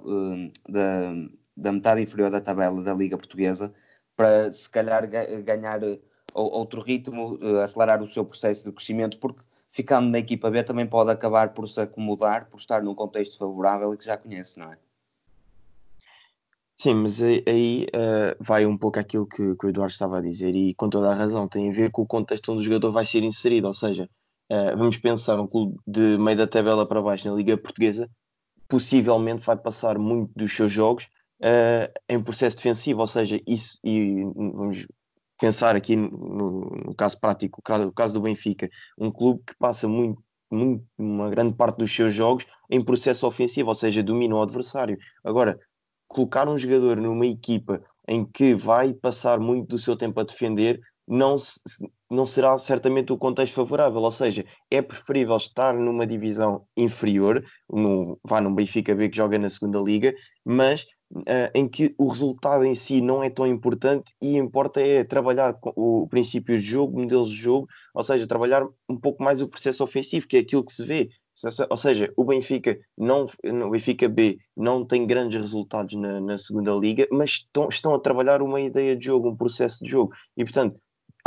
de, 0.69 1.31
da 1.57 1.73
metade 1.73 2.03
inferior 2.03 2.31
da 2.31 2.41
tabela 2.41 2.81
da 2.83 2.95
Liga 2.95 3.17
Portuguesa, 3.17 3.75
para 4.17 4.53
se 4.53 4.69
calhar 4.69 5.07
ganhar 5.45 5.83
eh, 5.83 5.99
outro 6.35 6.81
ritmo, 6.81 7.39
eh, 7.41 7.63
acelerar 7.63 8.03
o 8.03 8.07
seu 8.07 8.25
processo 8.25 8.65
de 8.65 8.73
crescimento, 8.73 9.19
porque 9.19 9.43
ficando 9.71 10.09
na 10.09 10.19
equipa 10.19 10.51
B 10.51 10.63
também 10.63 10.87
pode 10.87 11.11
acabar 11.11 11.53
por 11.53 11.69
se 11.69 11.81
acomodar, 11.81 12.49
por 12.49 12.59
estar 12.59 12.83
num 12.83 12.95
contexto 12.95 13.39
favorável 13.39 13.93
e 13.93 13.97
que 13.97 14.05
já 14.05 14.17
conhece, 14.17 14.59
não 14.59 14.73
é? 14.73 14.79
Sim, 16.79 16.95
mas 16.95 17.23
aí, 17.23 17.87
uh, 17.87 18.37
vai 18.39 18.67
um 18.67 18.77
pouco 18.77 18.99
aquilo 18.99 19.27
que, 19.27 19.55
que, 19.57 19.67
o 19.67 19.69
Eduardo 19.71 19.93
estava 19.93 20.19
a 20.19 20.21
dizer 20.21 20.55
e 20.55 20.75
com 20.75 20.91
toda 20.91 21.11
a 21.11 21.15
razão 21.15 21.49
tem 21.49 21.71
a 21.71 21.73
ver 21.73 21.91
com 21.91 22.03
o 22.03 22.07
contexto 22.07 22.53
onde 22.53 22.61
o 22.61 22.65
jogador 22.65 22.93
vai 22.93 23.07
ser 23.07 23.23
inserido, 23.23 23.67
ou 23.67 23.73
seja, 23.73 24.09
uh, 24.53 24.77
vamos 24.77 24.99
pensar 24.99 25.41
um 25.41 25.47
clube 25.47 25.79
de 25.87 26.19
meio 26.19 26.37
da 26.37 26.47
tabela 26.47 26.87
para 26.87 27.01
baixo 27.01 27.29
na 27.29 27.35
Liga 27.35 27.57
Portuguesa, 27.57 28.11
possivelmente 28.69 29.45
vai 29.45 29.57
passar 29.57 29.99
muito 29.99 30.31
dos 30.37 30.55
seus 30.55 30.71
jogos 30.71 31.09
uh, 31.43 31.93
em 32.09 32.23
processo 32.23 32.57
defensivo, 32.57 33.01
ou 33.01 33.07
seja, 33.07 33.41
isso, 33.47 33.79
e 33.85 34.25
vamos 34.35 34.87
pensar 35.39 35.77
aqui 35.77 35.97
no, 35.97 36.71
no 36.85 36.95
caso 36.95 37.19
prático, 37.21 37.61
o 37.61 37.93
caso 37.93 38.15
do 38.15 38.21
Benfica, 38.21 38.69
um 38.99 39.11
clube 39.11 39.43
que 39.47 39.55
passa 39.59 39.87
muito, 39.87 40.23
muito, 40.51 40.85
uma 40.97 41.29
grande 41.29 41.55
parte 41.55 41.79
dos 41.79 41.95
seus 41.95 42.15
jogos 42.15 42.47
em 42.71 42.83
processo 42.83 43.27
ofensivo, 43.27 43.69
ou 43.69 43.75
seja, 43.75 44.03
domina 44.03 44.35
o 44.35 44.43
adversário. 44.43 44.97
Agora, 45.25 45.59
colocar 46.09 46.49
um 46.49 46.57
jogador 46.57 46.97
numa 46.97 47.27
equipa 47.27 47.83
em 48.09 48.25
que 48.25 48.55
vai 48.55 48.95
passar 48.95 49.39
muito 49.39 49.69
do 49.69 49.79
seu 49.79 49.97
tempo 49.97 50.21
a 50.21 50.25
defender 50.25 50.81
não, 51.07 51.37
não 52.11 52.25
será 52.25 52.59
certamente 52.59 53.13
o 53.13 53.19
contexto 53.19 53.55
favorável, 53.55 54.01
ou 54.01 54.13
seja, 54.13 54.45
é 54.71 54.81
preferível 54.81 55.37
estar 55.37 55.75
numa 55.75 56.07
divisão 56.07 56.65
inferior, 56.77 57.45
no, 57.69 58.19
vá 58.25 58.41
num 58.41 58.55
Benfica 58.55 58.95
B 58.95 59.09
que 59.09 59.17
joga 59.17 59.39
na 59.39 59.49
segunda 59.49 59.81
liga, 59.81 60.15
mas 60.45 60.85
uh, 61.13 61.51
em 61.55 61.69
que 61.69 61.95
o 61.99 62.09
resultado 62.09 62.65
em 62.65 62.75
si 62.75 63.01
não 63.01 63.23
é 63.23 63.31
tão 63.31 63.47
importante 63.47 64.13
e 64.23 64.37
importa 64.37 64.81
é 64.81 65.05
trabalhar 65.05 65.55
com 65.55 65.73
o 65.77 66.07
princípios 66.09 66.63
de 66.63 66.71
jogo, 66.71 67.01
modelos 67.01 67.31
de 67.31 67.37
jogo, 67.37 67.67
ou 67.95 68.03
seja, 68.03 68.27
trabalhar 68.27 68.65
um 68.89 68.99
pouco 68.99 69.23
mais 69.23 69.43
o 69.43 69.49
processo 69.49 69.83
ofensivo, 69.83 70.29
que 70.29 70.37
é 70.37 70.41
aquilo 70.41 70.65
que 70.65 70.73
se 70.73 70.85
vê. 70.85 71.09
Ou 71.69 71.77
seja, 71.77 72.11
o 72.17 72.25
Benfica, 72.25 72.79
não, 72.97 73.27
o 73.45 73.71
Benfica 73.71 74.09
B 74.09 74.39
não 74.57 74.87
tem 74.87 75.07
grandes 75.07 75.39
resultados 75.39 75.95
na, 75.95 76.19
na 76.19 76.39
segunda 76.39 76.73
liga, 76.73 77.07
mas 77.13 77.31
estão, 77.31 77.69
estão 77.69 77.95
a 77.95 78.01
trabalhar 78.01 78.41
uma 78.41 78.59
ideia 78.59 78.97
de 78.97 79.05
jogo, 79.05 79.29
um 79.29 79.37
processo 79.37 79.85
de 79.85 79.91
jogo. 79.91 80.15
E 80.35 80.45
portanto, 80.45 80.81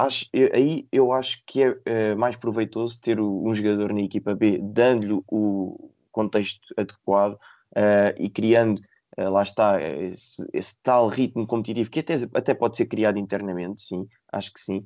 acho, 0.05 0.25
aí 0.53 0.87
eu 0.91 1.11
acho 1.11 1.43
que 1.45 1.63
é, 1.63 1.75
é 1.85 2.15
mais 2.15 2.35
proveitoso 2.35 2.99
ter 3.01 3.19
o, 3.19 3.47
um 3.47 3.53
jogador 3.53 3.93
na 3.93 4.01
equipa 4.01 4.35
B, 4.35 4.59
dando-lhe 4.61 5.21
o 5.27 5.91
contexto 6.11 6.61
adequado 6.77 7.33
uh, 7.33 8.13
e 8.17 8.29
criando 8.29 8.81
uh, 9.17 9.29
lá 9.29 9.43
está, 9.43 9.81
esse, 9.81 10.47
esse, 10.53 10.75
tal 10.81 11.07
ritmo 11.07 11.45
competitivo 11.45 11.89
que 11.89 11.99
até, 11.99 12.15
até 12.33 12.53
pode 12.53 12.77
ser 12.77 12.85
criado 12.85 13.19
internamente, 13.19 13.81
sim, 13.81 14.07
acho 14.31 14.53
que 14.53 14.59
sim, 14.59 14.85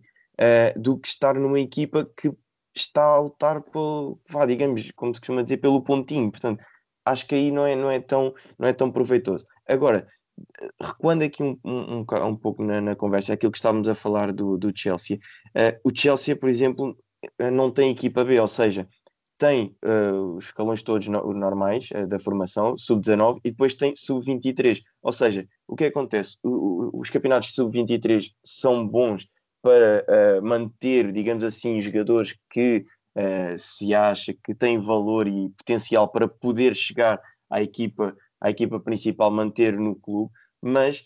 do 0.75 0.97
que 0.97 1.07
estar 1.07 1.35
numa 1.35 1.59
equipa 1.59 2.09
que 2.17 2.31
está 2.75 3.03
a 3.03 3.19
lutar 3.19 3.61
pelo, 3.61 4.19
vá, 4.27 4.45
digamos, 4.45 4.91
como 4.95 5.13
se 5.13 5.21
costuma 5.21 5.43
dizer, 5.43 5.57
pelo 5.57 5.83
pontinho. 5.83 6.31
Portanto, 6.31 6.63
acho 7.05 7.27
que 7.27 7.35
aí 7.35 7.51
não 7.51 7.65
é, 7.65 7.75
não 7.75 7.89
é, 7.89 7.99
tão, 7.99 8.33
não 8.57 8.67
é 8.67 8.73
tão 8.73 8.91
proveitoso. 8.91 9.45
Agora, 9.67 10.07
recuando 10.81 11.23
aqui 11.23 11.43
um, 11.43 11.57
um, 11.63 11.97
um, 11.99 12.25
um 12.27 12.35
pouco 12.35 12.63
na, 12.63 12.81
na, 12.81 12.95
conversa, 12.95 13.33
aquilo 13.33 13.51
que 13.51 13.57
estávamos 13.57 13.87
a 13.87 13.95
falar 13.95 14.31
do, 14.31 14.57
do 14.57 14.71
Chelsea, 14.75 15.17
uh, 15.55 15.79
o 15.83 15.91
Chelsea, 15.95 16.35
por 16.35 16.49
exemplo, 16.49 16.97
não 17.51 17.71
tem 17.71 17.91
equipa 17.91 18.23
B, 18.23 18.39
ou 18.39 18.47
seja, 18.47 18.87
tem 19.37 19.75
uh, 19.83 20.35
os 20.37 20.45
escalões 20.45 20.81
todos 20.83 21.07
no, 21.07 21.33
normais 21.33 21.89
uh, 21.91 22.07
da 22.07 22.19
formação, 22.19 22.77
sub-19, 22.77 23.39
e 23.43 23.51
depois 23.51 23.73
tem 23.73 23.95
sub-23. 23.95 24.81
Ou 25.01 25.11
seja, 25.11 25.47
o 25.67 25.75
que 25.75 25.85
acontece? 25.85 26.37
O, 26.43 26.49
o, 26.97 26.99
os 26.99 27.09
campeonatos 27.09 27.53
sub-23 27.53 28.29
são 28.43 28.87
bons 28.87 29.27
para 29.61 30.41
manter, 30.41 31.09
digamos 31.13 31.41
assim, 31.41 31.81
jogadores 31.81 32.35
que 32.51 32.85
se 33.57 33.95
acha 33.95 34.35
que 34.43 34.53
têm 34.53 34.77
valor 34.77 35.25
e 35.25 35.47
potencial 35.51 36.05
para 36.09 36.27
poder 36.27 36.75
chegar 36.75 37.17
à 37.49 37.61
equipa, 37.61 38.13
à 38.43 38.49
equipa 38.49 38.79
principal, 38.79 39.31
manter 39.31 39.79
no 39.79 39.95
clube, 39.95 40.31
mas 40.61 41.05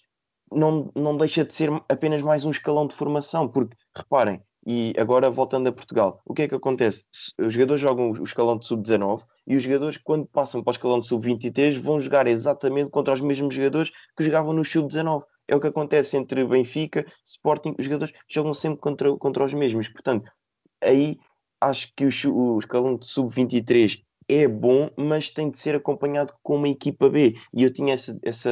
não, 0.51 0.91
não 0.95 1.15
deixa 1.15 1.45
de 1.45 1.53
ser 1.53 1.69
apenas 1.87 2.21
mais 2.21 2.43
um 2.43 2.51
escalão 2.51 2.87
de 2.87 2.95
formação, 2.95 3.47
porque 3.47 3.77
reparem, 3.95 4.41
e 4.65 4.93
agora 4.97 5.29
voltando 5.29 5.67
a 5.67 5.71
Portugal, 5.71 6.21
o 6.25 6.33
que 6.33 6.41
é 6.41 6.47
que 6.47 6.55
acontece? 6.55 7.03
Os 7.39 7.53
jogadores 7.53 7.79
jogam 7.79 8.11
o 8.11 8.23
escalão 8.23 8.57
de 8.57 8.65
sub-19 8.65 9.23
e 9.45 9.55
os 9.55 9.63
jogadores, 9.63 9.97
quando 9.97 10.25
passam 10.25 10.63
para 10.63 10.71
o 10.71 10.73
escalão 10.73 10.99
de 10.99 11.07
sub-23, 11.07 11.79
vão 11.79 11.99
jogar 11.99 12.27
exatamente 12.27 12.89
contra 12.89 13.13
os 13.13 13.21
mesmos 13.21 13.53
jogadores 13.53 13.91
que 14.17 14.23
jogavam 14.23 14.51
no 14.51 14.65
sub-19. 14.65 15.23
É 15.47 15.55
o 15.55 15.61
que 15.61 15.67
acontece 15.67 16.17
entre 16.17 16.43
Benfica, 16.43 17.05
Sporting, 17.23 17.75
os 17.79 17.85
jogadores 17.85 18.13
jogam 18.27 18.53
sempre 18.53 18.79
contra, 18.81 19.15
contra 19.15 19.45
os 19.45 19.53
mesmos. 19.53 19.87
Portanto, 19.87 20.29
aí 20.81 21.17
acho 21.61 21.93
que 21.95 22.05
o, 22.05 22.09
o 22.35 22.59
escalão 22.59 22.97
de 22.97 23.07
sub-23 23.07 24.03
é 24.29 24.47
bom, 24.47 24.89
mas 24.97 25.29
tem 25.29 25.49
de 25.49 25.59
ser 25.59 25.75
acompanhado 25.75 26.33
com 26.43 26.57
uma 26.57 26.67
equipa 26.67 27.09
B. 27.09 27.35
E 27.53 27.63
eu 27.63 27.71
tinha 27.71 27.93
essa, 27.93 28.17
essa 28.23 28.49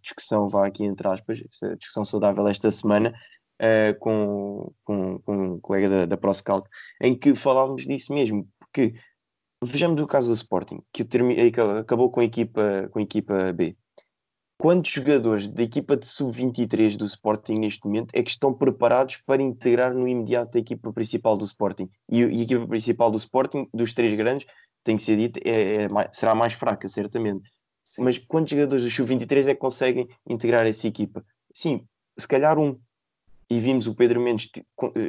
discussão, 0.00 0.48
vá 0.48 0.66
aqui 0.66 0.84
entre 0.84 1.06
aspas, 1.08 1.42
essa 1.52 1.76
discussão 1.76 2.04
saudável 2.04 2.46
esta 2.48 2.70
semana, 2.70 3.14
uh, 3.60 3.98
com, 3.98 4.72
com, 4.82 5.18
com, 5.20 5.36
um 5.36 5.60
colega 5.60 5.88
da, 5.88 6.06
da 6.06 6.16
ProScout, 6.16 6.68
em 7.02 7.14
que 7.14 7.34
falávamos 7.34 7.84
disso 7.84 8.12
mesmo, 8.12 8.48
porque 8.58 8.94
vejamos 9.62 10.00
o 10.00 10.06
caso 10.06 10.28
do 10.28 10.34
Sporting, 10.34 10.80
que 10.92 11.06
acabou 11.80 12.10
com 12.10 12.20
a 12.20 12.24
equipa, 12.24 12.88
com 12.90 12.98
a 12.98 13.02
equipa 13.02 13.52
B. 13.52 13.76
Quantos 14.58 14.90
jogadores 14.90 15.48
da 15.48 15.62
equipa 15.62 15.96
de 15.96 16.04
sub-23 16.06 16.94
do 16.94 17.06
Sporting 17.06 17.54
neste 17.54 17.82
momento 17.86 18.10
é 18.12 18.22
que 18.22 18.30
estão 18.30 18.52
preparados 18.52 19.16
para 19.24 19.42
integrar 19.42 19.94
no 19.94 20.06
imediato 20.06 20.58
a 20.58 20.60
equipa 20.60 20.92
principal 20.92 21.34
do 21.34 21.46
Sporting? 21.46 21.88
E, 22.10 22.20
e 22.20 22.40
a 22.40 22.42
equipa 22.42 22.66
principal 22.66 23.10
do 23.10 23.16
Sporting, 23.16 23.66
dos 23.72 23.94
três 23.94 24.14
grandes, 24.14 24.46
tem 24.84 24.96
que 24.96 25.02
ser 25.02 25.16
dito, 25.16 25.40
é, 25.44 25.84
é, 25.84 25.88
será 26.12 26.34
mais 26.34 26.52
fraca, 26.52 26.88
certamente. 26.88 27.50
Sim. 27.84 28.02
Mas 28.02 28.18
quantos 28.18 28.52
jogadores 28.52 28.84
do 28.84 28.90
sub-23 28.90 29.48
é 29.48 29.54
que 29.54 29.60
conseguem 29.60 30.08
integrar 30.28 30.66
essa 30.66 30.86
equipa? 30.86 31.24
Sim, 31.52 31.86
se 32.18 32.28
calhar 32.28 32.58
um. 32.58 32.78
E 33.50 33.58
vimos 33.58 33.88
o 33.88 33.94
Pedro 33.94 34.20
Mendes 34.20 34.48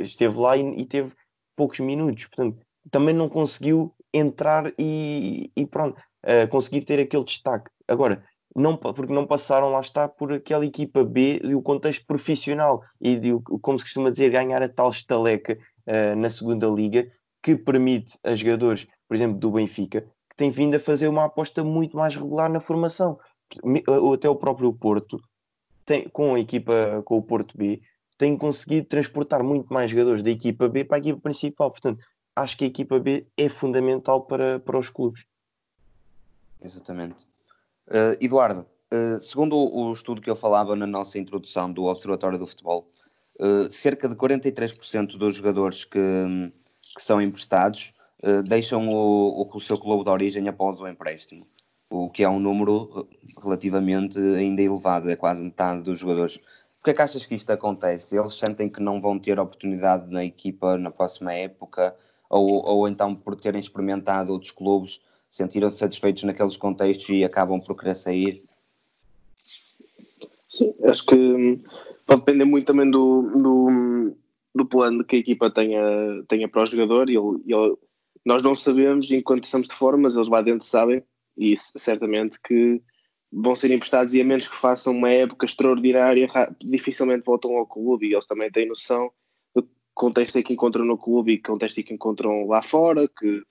esteve 0.02 0.38
lá 0.38 0.58
e, 0.58 0.62
e 0.82 0.86
teve 0.86 1.14
poucos 1.56 1.80
minutos, 1.80 2.26
portanto, 2.26 2.66
também 2.90 3.14
não 3.14 3.30
conseguiu 3.30 3.94
entrar 4.12 4.74
e, 4.80 5.52
e 5.56 5.66
pronto, 5.66 6.02
uh, 6.26 6.48
conseguir 6.50 6.84
ter 6.84 7.00
aquele 7.00 7.24
destaque. 7.24 7.70
Agora, 7.88 8.24
não, 8.56 8.76
porque 8.76 9.14
não 9.14 9.26
passaram, 9.26 9.70
lá 9.70 9.80
está, 9.80 10.08
por 10.08 10.34
aquela 10.34 10.66
equipa 10.66 11.04
B 11.04 11.40
e 11.44 11.56
o 11.56 11.62
contexto 11.62 12.06
profissional 12.06 12.84
e 13.00 13.16
de, 13.16 13.32
como 13.62 13.80
se 13.80 13.86
costuma 13.86 14.10
dizer, 14.10 14.30
ganhar 14.30 14.62
a 14.62 14.68
tal 14.68 14.90
estaleca 14.90 15.58
uh, 15.88 16.16
na 16.16 16.30
segunda 16.30 16.68
liga 16.68 17.10
que 17.42 17.56
permite 17.56 18.20
a 18.24 18.36
jogadores, 18.36 18.88
por 19.12 19.16
exemplo, 19.16 19.38
do 19.38 19.52
Benfica, 19.52 20.08
que 20.30 20.38
têm 20.38 20.50
vindo 20.50 20.76
a 20.76 20.80
fazer 20.80 21.10
uma 21.10 21.26
aposta 21.26 21.66
muito 21.66 21.98
mais 21.98 22.16
regular 22.16 22.50
na 22.50 22.62
formação. 22.62 23.20
Até 24.14 24.30
o 24.30 24.38
próprio 24.38 24.72
Porto, 24.72 25.22
tem, 25.84 26.08
com 26.08 26.34
a 26.34 26.40
equipa, 26.40 27.04
com 27.04 27.18
o 27.18 27.22
Porto 27.22 27.58
B, 27.58 27.82
tem 28.18 28.38
conseguido 28.38 28.88
transportar 28.88 29.44
muito 29.44 29.68
mais 29.74 29.92
jogadores 29.92 30.24
da 30.24 30.32
equipa 30.32 30.70
B 30.70 30.86
para 30.86 30.96
a 30.96 31.00
equipa 31.00 31.20
principal. 31.20 31.70
Portanto, 31.70 32.02
acho 32.38 32.58
que 32.58 32.64
a 32.64 32.68
equipa 32.68 33.02
B 33.02 33.28
é 33.36 33.50
fundamental 33.50 34.22
para, 34.22 34.62
para 34.62 34.78
os 34.78 34.90
clubes. 34.90 35.26
Exatamente. 36.62 37.26
Uh, 37.90 38.16
Eduardo, 38.22 38.66
uh, 38.94 39.20
segundo 39.20 39.58
o, 39.58 39.90
o, 39.90 39.92
estudo 39.92 40.22
que 40.22 40.30
eu 40.30 40.38
falava 40.38 40.74
na 40.74 40.88
nossa 40.88 41.20
introdução 41.20 41.70
do 41.70 41.84
Observatório 41.84 42.40
do 42.40 42.48
Futebol, 42.48 42.90
uh, 43.42 43.70
cerca 43.70 44.08
de 44.08 44.16
43% 44.16 45.18
dos 45.18 45.36
jogadores 45.36 45.84
que, 45.84 46.00
que 46.96 47.04
são 47.04 47.22
emprestados 47.22 47.94
deixam 48.48 48.88
o, 48.90 49.48
o, 49.52 49.60
seu 49.60 49.78
clube 49.78 50.04
de 50.04 50.10
origem 50.10 50.48
após 50.48 50.80
o 50.80 50.88
empréstimo, 50.88 51.46
o 51.90 52.10
que 52.10 52.24
é 52.24 52.30
um 52.30 52.40
número 52.40 53.08
relativamente 53.42 54.20
ainda 54.20 54.62
elevado, 54.62 55.10
é 55.10 55.16
quase 55.16 55.44
metade 55.44 55.82
dos 55.82 56.00
jogadores. 56.00 56.38
Por 56.38 56.86
que 56.86 56.90
é 56.92 56.94
que 56.94 57.02
achas 57.02 57.26
que 57.26 57.36
isto 57.36 57.50
acontece? 57.52 58.18
Eles 58.18 58.34
sentem 58.34 58.70
que 58.70 58.82
não 58.82 59.00
vão 59.00 59.20
ter 59.20 59.40
oportunidade 59.40 60.12
na 60.12 60.24
equipa 60.24 60.78
na 60.78 60.92
próxima 60.92 61.34
época, 61.34 61.96
ou, 62.30 62.66
ou 62.66 62.88
então 62.88 63.14
por 63.14 63.36
terem 63.36 63.60
experimentado 63.60 64.32
outros 64.32 64.52
clubes 64.52 65.02
sentiram-se 65.30 65.78
satisfeitos 65.78 66.24
naqueles 66.24 66.58
contextos 66.58 67.10
e 67.10 67.24
acabam 67.24 67.60
por 67.60 67.76
querer 67.76 67.96
sair? 67.96 68.44
Sim, 70.48 70.76
acho 70.84 71.06
que 71.06 71.16
hum, 71.16 71.64
pode 72.06 72.20
depender 72.20 72.44
muito 72.44 72.68
também 72.68 72.92
do, 72.92 73.22
do, 73.22 74.16
do 74.54 74.66
plano 74.66 75.06
que 75.06 75.16
a 75.16 75.20
equipa 75.20 75.50
tenha, 75.50 75.82
tenha 76.28 76.50
para 76.50 76.64
o 76.64 76.66
jogador. 76.66 77.10
E 77.10 77.16
ele, 77.16 77.42
ele, 77.48 77.78
nós 78.26 78.44
não 78.44 78.56
sabemos 78.56 79.10
enquanto 79.12 79.46
estamos 79.46 79.68
de 79.68 79.76
fora, 79.76 79.98
mas 79.98 80.16
eles 80.16 80.30
lá 80.30 80.42
dentro 80.42 80.66
sabem, 80.66 81.04
e 81.38 81.56
certamente 81.58 82.40
que 82.42 82.82
vão 83.32 83.56
ser 83.56 83.72
emprestados 83.72 84.14
e 84.14 84.22
a 84.22 84.26
menos 84.26 84.48
que 84.48 84.56
façam 84.56 84.94
uma 84.94 85.10
época 85.10 85.46
extraordinária, 85.46 86.28
dificilmente 86.62 87.26
voltam 87.26 87.56
ao 87.56 87.66
clube 87.66 88.08
e 88.08 88.14
eles 88.14 88.26
também 88.26 88.52
têm 88.52 88.68
noção 88.68 89.10
do 89.56 89.68
contexto 89.94 90.42
que 90.44 90.54
encontram 90.54 90.84
no 90.84 90.98
clube 90.98 91.34
e 91.34 91.42
contexto 91.42 91.82
que 91.82 91.94
encontram 91.94 92.46
lá 92.48 92.62
fora, 92.62 93.08
que 93.08 93.42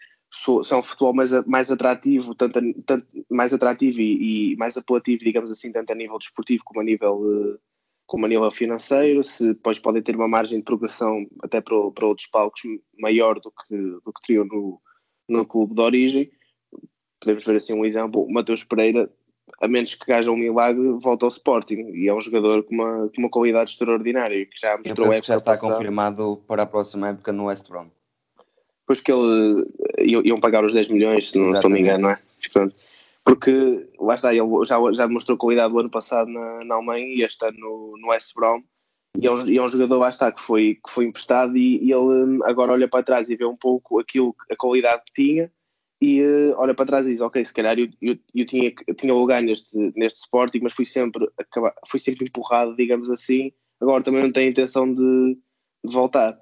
são 0.63 0.83
futebol 0.83 1.13
mais, 1.13 1.33
mais 1.47 1.71
atrativo, 1.71 2.35
tanto, 2.35 2.61
tanto 2.85 3.07
mais 3.29 3.53
atrativo 3.53 4.01
e, 4.01 4.53
e, 4.53 4.57
mais 4.57 4.77
apelativo, 4.77 5.25
digamos 5.25 5.51
assim, 5.51 5.73
tanto 5.73 5.91
a 5.91 5.95
nível 5.95 6.19
desportivo 6.19 6.63
como 6.65 6.81
a 6.81 6.85
nível, 6.85 7.21
eh, 7.27 7.59
como 8.11 8.27
a 8.27 8.29
nível 8.29 8.51
financeiro, 8.51 9.23
se 9.23 9.55
depois 9.55 9.79
podem 9.79 10.03
ter 10.03 10.17
uma 10.17 10.27
margem 10.27 10.59
de 10.59 10.65
progressão 10.65 11.25
até 11.45 11.61
para, 11.61 11.77
para 11.93 12.07
outros 12.09 12.27
palcos 12.27 12.61
maior 12.99 13.39
do 13.39 13.53
que, 13.53 13.77
do 13.77 14.13
que 14.13 14.27
teriam 14.27 14.45
no, 14.47 14.81
no 15.29 15.47
clube 15.47 15.77
de 15.77 15.81
origem. 15.81 16.31
Podemos 17.21 17.45
ver 17.45 17.55
assim 17.55 17.73
um 17.73 17.85
exemplo, 17.85 18.25
o 18.25 18.33
Mateus 18.33 18.65
Pereira, 18.65 19.09
a 19.63 19.69
menos 19.69 19.95
que 19.95 20.13
haja 20.13 20.29
um 20.29 20.37
milagre, 20.37 20.91
volta 21.01 21.25
ao 21.25 21.29
Sporting 21.29 21.93
e 21.95 22.09
é 22.09 22.13
um 22.13 22.21
jogador 22.21 22.65
com 22.65 22.75
uma, 22.75 23.09
com 23.15 23.19
uma 23.19 23.31
qualidade 23.31 23.71
extraordinária 23.71 24.45
que 24.45 24.59
já 24.61 24.77
mostrou 24.77 25.09
que 25.09 25.29
já 25.29 25.37
está 25.37 25.53
passada. 25.53 25.73
confirmado 25.73 26.43
para 26.49 26.65
a 26.65 26.67
próxima 26.67 27.11
época 27.11 27.31
no 27.31 27.45
West 27.45 27.69
Brom 27.69 27.91
depois 28.81 29.01
que 29.01 29.13
ele 29.13 30.29
iam 30.29 30.41
pagar 30.41 30.65
os 30.65 30.73
10 30.73 30.89
milhões, 30.89 31.31
se 31.31 31.39
não 31.39 31.55
estou 31.55 31.71
me 31.71 31.79
engano, 31.79 32.03
não 32.03 32.11
é? 32.11 32.19
Pronto. 32.53 32.75
Porque 33.25 33.89
lá 33.99 34.15
está, 34.15 34.35
ele 34.35 34.47
já, 34.67 34.77
já 34.93 35.07
demonstrou 35.07 35.37
qualidade 35.37 35.75
o 35.75 35.79
ano 35.79 35.91
passado 35.91 36.31
na, 36.31 36.65
na 36.65 36.75
Alemanha 36.77 37.07
e 37.07 37.23
este 37.23 37.45
ano 37.45 37.59
no, 37.59 37.95
no 37.99 38.09
West 38.09 38.35
Brom. 38.35 38.63
E 39.21 39.27
é, 39.27 39.31
um, 39.31 39.49
e 39.49 39.59
é 39.59 39.63
um 39.63 39.69
jogador 39.69 39.99
lá 39.99 40.09
está 40.09 40.31
que 40.31 40.41
foi, 40.41 40.79
que 40.85 40.93
foi 40.93 41.07
emprestado 41.07 41.57
e, 41.57 41.79
e, 41.85 41.93
ele 41.93 42.03
hum, 42.03 42.41
agora 42.45 42.73
olha 42.73 42.89
para 42.89 43.03
trás 43.03 43.29
e 43.29 43.37
vê 43.37 43.45
um 43.45 43.57
pouco 43.57 43.99
aquilo, 43.99 44.35
a 44.51 44.57
qualidade 44.57 45.03
que 45.07 45.25
tinha 45.25 45.53
e 46.01 46.23
uh, 46.23 46.55
olha 46.57 46.75
para 46.75 46.87
trás 46.87 47.07
e 47.07 47.11
diz, 47.11 47.21
ok, 47.21 47.45
se 47.45 47.53
calhar 47.53 47.79
eu, 47.79 47.89
eu, 48.01 48.17
eu 48.35 48.47
tinha, 48.47 48.73
eu 48.87 48.95
tinha 48.95 49.13
lugar 49.13 49.43
neste, 49.43 49.77
neste 49.97 50.21
Sporting, 50.21 50.61
mas 50.63 50.73
fui 50.73 50.87
sempre, 50.87 51.29
acaba, 51.37 51.75
fui 51.89 52.01
sempre 52.01 52.27
empurrado, 52.27 52.75
digamos 52.75 53.11
assim, 53.11 53.53
agora 53.81 54.03
também 54.03 54.23
não 54.23 54.33
tenho 54.33 54.51
intenção 54.51 54.91
de, 54.95 55.37
de 55.85 55.93
voltar 55.93 56.39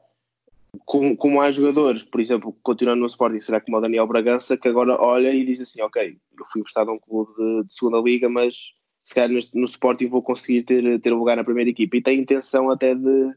como, 0.85 1.17
como 1.17 1.41
há 1.41 1.51
jogadores, 1.51 2.03
por 2.03 2.21
exemplo, 2.21 2.57
continuando 2.63 3.01
no 3.01 3.07
Sporting, 3.07 3.41
será 3.41 3.61
como 3.61 3.77
o 3.77 3.81
Daniel 3.81 4.07
Bragança, 4.07 4.57
que 4.57 4.69
agora 4.69 5.01
olha 5.01 5.33
e 5.33 5.45
diz 5.45 5.61
assim: 5.61 5.81
Ok, 5.83 6.19
eu 6.41 6.47
fui 6.47 6.61
emprestado 6.61 6.91
a 6.91 6.95
um 6.95 6.99
clube 6.99 7.33
de, 7.37 7.65
de, 7.67 7.75
segunda 7.75 7.99
liga, 7.99 8.29
mas 8.29 8.73
se 9.05 9.15
calhar 9.15 9.31
no 9.55 9.65
Sporting 9.65 10.07
vou 10.07 10.23
conseguir 10.23 10.63
ter, 10.65 11.01
ter 11.01 11.13
lugar 11.13 11.37
na 11.37 11.45
primeira 11.45 11.71
equipa 11.71 11.97
e 11.97 12.03
tem 12.03 12.21
intenção 12.21 12.71
até 12.71 12.95
de, 12.95 13.33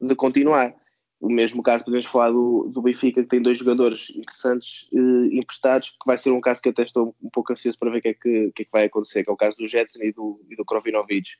de 0.00 0.14
continuar. 0.14 0.74
O 1.20 1.28
mesmo 1.28 1.62
caso 1.62 1.84
podemos 1.84 2.06
falar 2.06 2.30
do, 2.30 2.70
do 2.72 2.80
Benfica, 2.80 3.22
que 3.22 3.28
tem 3.28 3.42
dois 3.42 3.58
jogadores 3.58 4.10
interessantes 4.10 4.88
eh, 4.94 5.36
emprestados, 5.36 5.90
que 5.90 6.06
vai 6.06 6.16
ser 6.16 6.30
um 6.30 6.40
caso 6.40 6.62
que 6.62 6.68
eu 6.68 6.72
até 6.72 6.84
estou 6.84 7.14
um 7.20 7.30
pouco 7.30 7.52
ansioso 7.52 7.76
para 7.76 7.90
ver 7.90 7.98
o 7.98 8.02
que, 8.02 8.08
é 8.08 8.14
que, 8.14 8.52
que, 8.54 8.62
é 8.62 8.64
que 8.64 8.70
vai 8.72 8.84
acontecer, 8.84 9.24
que 9.24 9.30
é 9.30 9.32
o 9.32 9.36
caso 9.36 9.56
do 9.58 9.66
Jetson 9.66 9.98
e 10.04 10.12
do, 10.12 10.40
e 10.48 10.54
do 10.54 10.64
Krovinovic, 10.64 11.30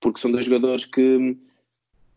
porque 0.00 0.20
são 0.20 0.30
dois 0.30 0.46
jogadores 0.46 0.84
que 0.84 1.36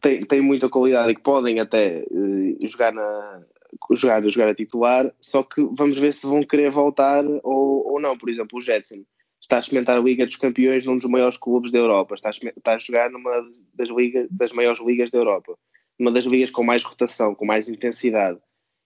têm, 0.01 0.23
têm 0.25 0.41
muita 0.41 0.69
qualidade 0.69 1.11
e 1.11 1.15
que 1.15 1.21
podem 1.21 1.59
até 1.59 2.05
uh, 2.11 2.67
jogar, 2.67 2.93
na, 2.93 3.43
jogar, 3.91 4.27
jogar 4.29 4.49
a 4.49 4.55
titular, 4.55 5.13
só 5.19 5.43
que 5.43 5.61
vamos 5.73 5.97
ver 5.97 6.13
se 6.13 6.25
vão 6.25 6.43
querer 6.43 6.71
voltar 6.71 7.23
ou, 7.43 7.93
ou 7.93 8.01
não. 8.01 8.17
Por 8.17 8.29
exemplo, 8.29 8.57
o 8.57 8.61
Jetson 8.61 9.03
está 9.41 9.57
a 9.57 9.59
experimentar 9.59 9.97
a 9.97 10.01
Liga 10.01 10.25
dos 10.25 10.35
Campeões 10.35 10.85
num 10.85 10.97
dos 10.97 11.09
maiores 11.09 11.37
clubes 11.37 11.71
da 11.71 11.79
Europa, 11.79 12.15
está 12.15 12.29
a, 12.29 12.31
está 12.31 12.73
a 12.73 12.77
jogar 12.77 13.09
numa 13.09 13.31
das, 13.73 13.89
liga, 13.89 14.27
das 14.29 14.51
maiores 14.51 14.79
ligas 14.79 15.09
da 15.09 15.17
Europa, 15.17 15.57
uma 15.97 16.11
das 16.11 16.25
ligas 16.25 16.51
com 16.51 16.63
mais 16.63 16.83
rotação, 16.83 17.33
com 17.33 17.45
mais 17.45 17.69
intensidade. 17.69 18.39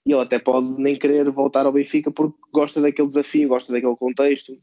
E 0.06 0.12
ele 0.12 0.22
até 0.22 0.38
pode 0.38 0.68
nem 0.82 0.96
querer 0.96 1.30
voltar 1.30 1.66
ao 1.66 1.72
Benfica 1.72 2.12
porque 2.12 2.38
gosta 2.52 2.82
daquele 2.82 3.08
desafio, 3.08 3.50
gosta 3.50 3.72
daquele 3.72 3.96
contexto, 3.96 4.58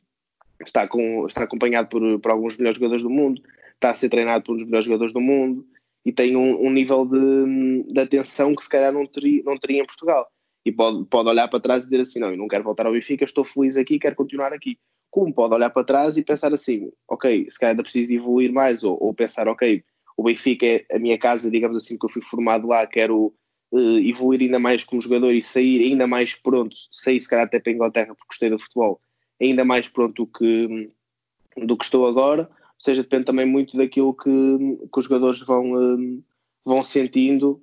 está, 0.66 0.86
com, 0.86 1.26
está 1.26 1.42
acompanhado 1.42 1.88
por, 1.88 2.20
por 2.20 2.30
alguns 2.30 2.58
melhores 2.58 2.78
jogadores 2.78 3.02
do 3.02 3.10
mundo, 3.10 3.42
está 3.74 3.90
a 3.90 3.94
ser 3.94 4.10
treinado 4.10 4.44
por 4.44 4.52
um 4.52 4.56
dos 4.56 4.66
melhores 4.66 4.84
jogadores 4.84 5.12
do 5.12 5.20
mundo, 5.20 5.66
e 6.04 6.12
tem 6.12 6.36
um, 6.36 6.66
um 6.66 6.70
nível 6.70 7.04
de, 7.04 7.82
de, 7.92 8.00
atenção 8.00 8.54
que 8.54 8.62
se 8.62 8.68
calhar 8.68 8.92
não 8.92 9.06
teria, 9.06 9.42
não 9.44 9.58
teria 9.58 9.82
em 9.82 9.86
Portugal. 9.86 10.26
E 10.64 10.72
pode, 10.72 11.04
pode 11.06 11.28
olhar 11.28 11.48
para 11.48 11.60
trás 11.60 11.82
e 11.82 11.88
dizer 11.88 12.00
assim: 12.00 12.18
não, 12.18 12.30
eu 12.30 12.36
não 12.36 12.48
quero 12.48 12.64
voltar 12.64 12.86
ao 12.86 12.92
Benfica, 12.92 13.24
estou 13.24 13.44
feliz 13.44 13.76
aqui, 13.76 13.98
quero 13.98 14.16
continuar 14.16 14.52
aqui. 14.52 14.78
Como 15.10 15.32
pode 15.32 15.54
olhar 15.54 15.70
para 15.70 15.84
trás 15.84 16.16
e 16.16 16.22
pensar 16.22 16.52
assim: 16.52 16.90
ok, 17.08 17.46
se 17.50 17.58
calhar 17.58 17.72
ainda 17.72 17.82
preciso 17.82 18.12
evoluir 18.12 18.52
mais, 18.52 18.82
ou, 18.82 18.96
ou 19.00 19.12
pensar: 19.14 19.48
ok, 19.48 19.82
o 20.16 20.22
Benfica 20.22 20.66
é 20.66 20.84
a 20.92 20.98
minha 20.98 21.18
casa, 21.18 21.50
digamos 21.50 21.76
assim, 21.76 21.98
que 21.98 22.04
eu 22.04 22.10
fui 22.10 22.22
formado 22.22 22.66
lá, 22.66 22.86
quero 22.86 23.34
uh, 23.72 23.98
evoluir 23.98 24.40
ainda 24.42 24.58
mais 24.58 24.84
como 24.84 25.00
jogador 25.00 25.32
e 25.32 25.42
sair 25.42 25.82
ainda 25.82 26.06
mais 26.06 26.34
pronto, 26.34 26.76
sair 26.90 27.20
se 27.20 27.28
calhar 27.28 27.46
até 27.46 27.58
para 27.58 27.72
a 27.72 27.74
Inglaterra 27.74 28.14
porque 28.14 28.28
gostei 28.28 28.50
do 28.50 28.58
futebol, 28.58 29.00
ainda 29.40 29.64
mais 29.64 29.88
pronto 29.88 30.24
do 30.24 30.26
que, 30.26 30.90
do 31.56 31.76
que 31.76 31.84
estou 31.84 32.06
agora 32.06 32.50
seja, 32.82 33.02
depende 33.02 33.24
também 33.24 33.46
muito 33.46 33.76
daquilo 33.76 34.14
que, 34.14 34.30
que 34.30 34.98
os 34.98 35.04
jogadores 35.04 35.40
vão, 35.40 35.74
um, 35.74 36.22
vão 36.64 36.84
sentindo, 36.84 37.62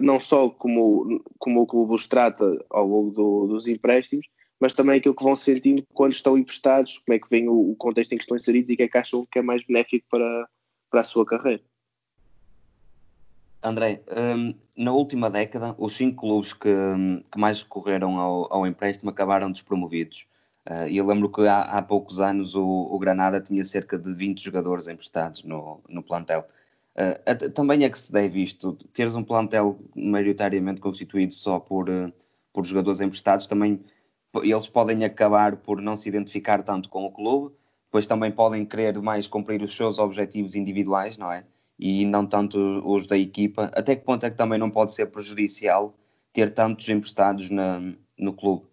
não 0.00 0.20
só 0.20 0.48
como, 0.48 1.22
como 1.38 1.62
o 1.62 1.66
clube 1.66 1.94
os 1.94 2.06
trata 2.06 2.64
ao 2.70 2.86
longo 2.86 3.10
do, 3.10 3.46
dos 3.48 3.66
empréstimos, 3.66 4.26
mas 4.60 4.74
também 4.74 4.98
aquilo 4.98 5.14
que 5.14 5.24
vão 5.24 5.34
sentindo 5.34 5.84
quando 5.92 6.12
estão 6.12 6.38
emprestados, 6.38 6.98
como 6.98 7.16
é 7.16 7.18
que 7.18 7.28
vem 7.28 7.48
o, 7.48 7.72
o 7.72 7.76
contexto 7.76 8.12
em 8.12 8.16
que 8.16 8.22
estão 8.22 8.36
inseridos 8.36 8.70
e 8.70 8.74
o 8.74 8.76
que 8.76 8.82
é 8.84 8.88
que 8.88 8.98
acham 8.98 9.26
que 9.30 9.38
é 9.38 9.42
mais 9.42 9.64
benéfico 9.64 10.06
para, 10.08 10.48
para 10.88 11.00
a 11.00 11.04
sua 11.04 11.26
carreira. 11.26 11.62
André, 13.64 14.02
um, 14.36 14.54
na 14.76 14.92
última 14.92 15.30
década, 15.30 15.74
os 15.78 15.94
cinco 15.94 16.22
clubes 16.22 16.52
que, 16.52 16.68
hum, 16.68 17.22
que 17.30 17.38
mais 17.38 17.62
recorreram 17.62 18.18
ao, 18.18 18.52
ao 18.52 18.66
empréstimo 18.66 19.10
acabaram 19.10 19.50
despromovidos. 19.52 20.26
Uh, 20.68 20.86
eu 20.88 21.04
lembro 21.04 21.28
que 21.28 21.46
há, 21.46 21.62
há 21.62 21.82
poucos 21.82 22.20
anos 22.20 22.54
o, 22.54 22.64
o, 22.64 22.98
Granada 22.98 23.40
tinha 23.40 23.64
cerca 23.64 23.98
de 23.98 24.14
20 24.14 24.42
jogadores 24.42 24.86
emprestados 24.86 25.42
no, 25.42 25.80
no 25.88 26.02
plantel. 26.02 26.46
Uh, 26.94 27.50
também 27.50 27.84
é 27.84 27.90
que 27.90 27.98
se 27.98 28.12
deve 28.12 28.40
isto, 28.42 28.74
teres 28.92 29.16
um 29.16 29.24
plantel 29.24 29.78
maioritariamente 29.94 30.80
constituído 30.80 31.34
só 31.34 31.58
por, 31.58 31.90
uh, 31.90 32.12
por 32.52 32.64
jogadores 32.64 33.00
emprestados, 33.00 33.46
também 33.46 33.80
eles 34.42 34.68
podem 34.68 35.04
acabar 35.04 35.56
por 35.56 35.82
não 35.82 35.96
se 35.96 36.08
identificar 36.08 36.62
tanto 36.62 36.88
com 36.88 37.04
o 37.04 37.10
clube, 37.10 37.54
pois 37.90 38.06
também 38.06 38.30
podem 38.30 38.64
querer 38.64 38.98
mais 39.02 39.26
cumprir 39.28 39.62
os 39.62 39.76
seus 39.76 39.98
objetivos 39.98 40.54
individuais, 40.54 41.18
não 41.18 41.30
é? 41.30 41.44
E 41.78 42.06
não 42.06 42.26
tanto 42.26 42.58
os 42.86 43.06
da 43.06 43.18
equipa. 43.18 43.64
Até 43.74 43.96
que 43.96 44.04
ponto 44.04 44.24
é 44.24 44.30
que 44.30 44.36
também 44.36 44.58
não 44.58 44.70
pode 44.70 44.92
ser 44.92 45.06
prejudicial 45.06 45.94
ter 46.32 46.50
tantos 46.50 46.88
emprestados 46.88 47.50
na, 47.50 47.80
no 48.18 48.32
clube? 48.32 48.71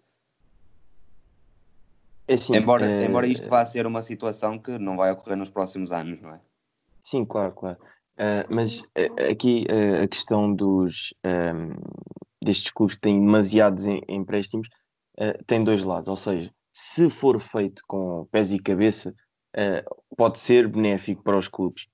É 2.30 2.36
assim, 2.36 2.56
embora, 2.56 2.86
é... 2.86 3.06
embora 3.06 3.26
isto 3.26 3.50
vá 3.50 3.66
ser 3.66 3.88
uma 3.88 4.04
situação 4.04 4.60
que 4.60 4.78
não 4.78 4.96
vai 4.96 5.12
ocorrer 5.12 5.36
nos 5.36 5.50
próximos 5.50 5.92
anos, 5.92 6.22
não 6.22 6.36
é? 6.36 6.40
Sim, 7.04 7.26
claro, 7.26 7.52
claro. 7.54 7.78
Uh, 8.20 8.46
mas 8.48 8.82
uh, 8.82 9.32
aqui 9.32 9.66
uh, 9.68 10.04
a 10.04 10.08
questão 10.08 10.54
dos 10.54 11.12
destes 12.40 12.70
clubes 12.70 12.96
que 12.96 13.02
têm 13.02 13.20
demasiados 13.20 13.88
em, 13.88 14.02
empréstimos 14.08 14.70
tem 15.48 15.62
dois 15.66 15.84
lados, 15.84 16.08
ou 16.08 16.16
seja, 16.16 16.50
se 16.72 17.10
for 17.10 17.42
feito 17.42 17.82
com 17.86 18.26
pés 18.32 18.54
e 18.54 18.60
cabeça, 18.60 19.14
pode 20.16 20.40
ser 20.40 20.66
benéfico 20.70 21.22
para 21.22 21.38
os 21.38 21.50
clubes, 21.50 21.88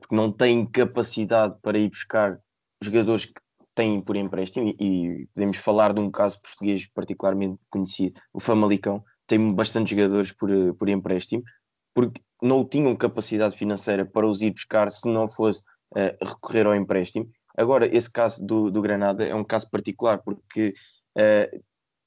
porque 0.00 0.16
não 0.16 0.32
têm 0.32 0.64
capacidade 0.64 1.54
para 1.60 1.78
ir 1.78 1.90
buscar 1.90 2.40
jogadores 2.82 3.26
que 3.26 3.42
têm 3.74 4.00
por 4.00 4.16
empréstimo, 4.16 4.66
e, 4.66 4.76
e 4.80 5.26
podemos 5.34 5.58
falar 5.58 5.92
de 5.92 6.00
um 6.00 6.10
caso 6.10 6.40
português 6.40 6.86
particularmente 6.94 7.60
conhecido, 7.68 8.18
o 8.32 8.40
Famalicão, 8.40 9.04
tem 9.26 9.52
bastante 9.54 9.90
jogadores 9.90 10.32
por, 10.32 10.50
por 10.74 10.88
empréstimo, 10.88 11.42
porque 11.94 12.20
não 12.42 12.66
tinham 12.66 12.96
capacidade 12.96 13.56
financeira 13.56 14.04
para 14.04 14.26
os 14.26 14.40
ir 14.42 14.50
buscar 14.50 14.90
se 14.90 15.08
não 15.08 15.28
fosse 15.28 15.62
uh, 15.92 16.24
recorrer 16.24 16.66
ao 16.66 16.74
empréstimo. 16.74 17.28
Agora, 17.56 17.86
esse 17.94 18.10
caso 18.10 18.44
do, 18.44 18.70
do 18.70 18.80
Granada 18.80 19.24
é 19.24 19.34
um 19.34 19.44
caso 19.44 19.70
particular, 19.70 20.18
porque 20.22 20.74
uh, 21.16 21.62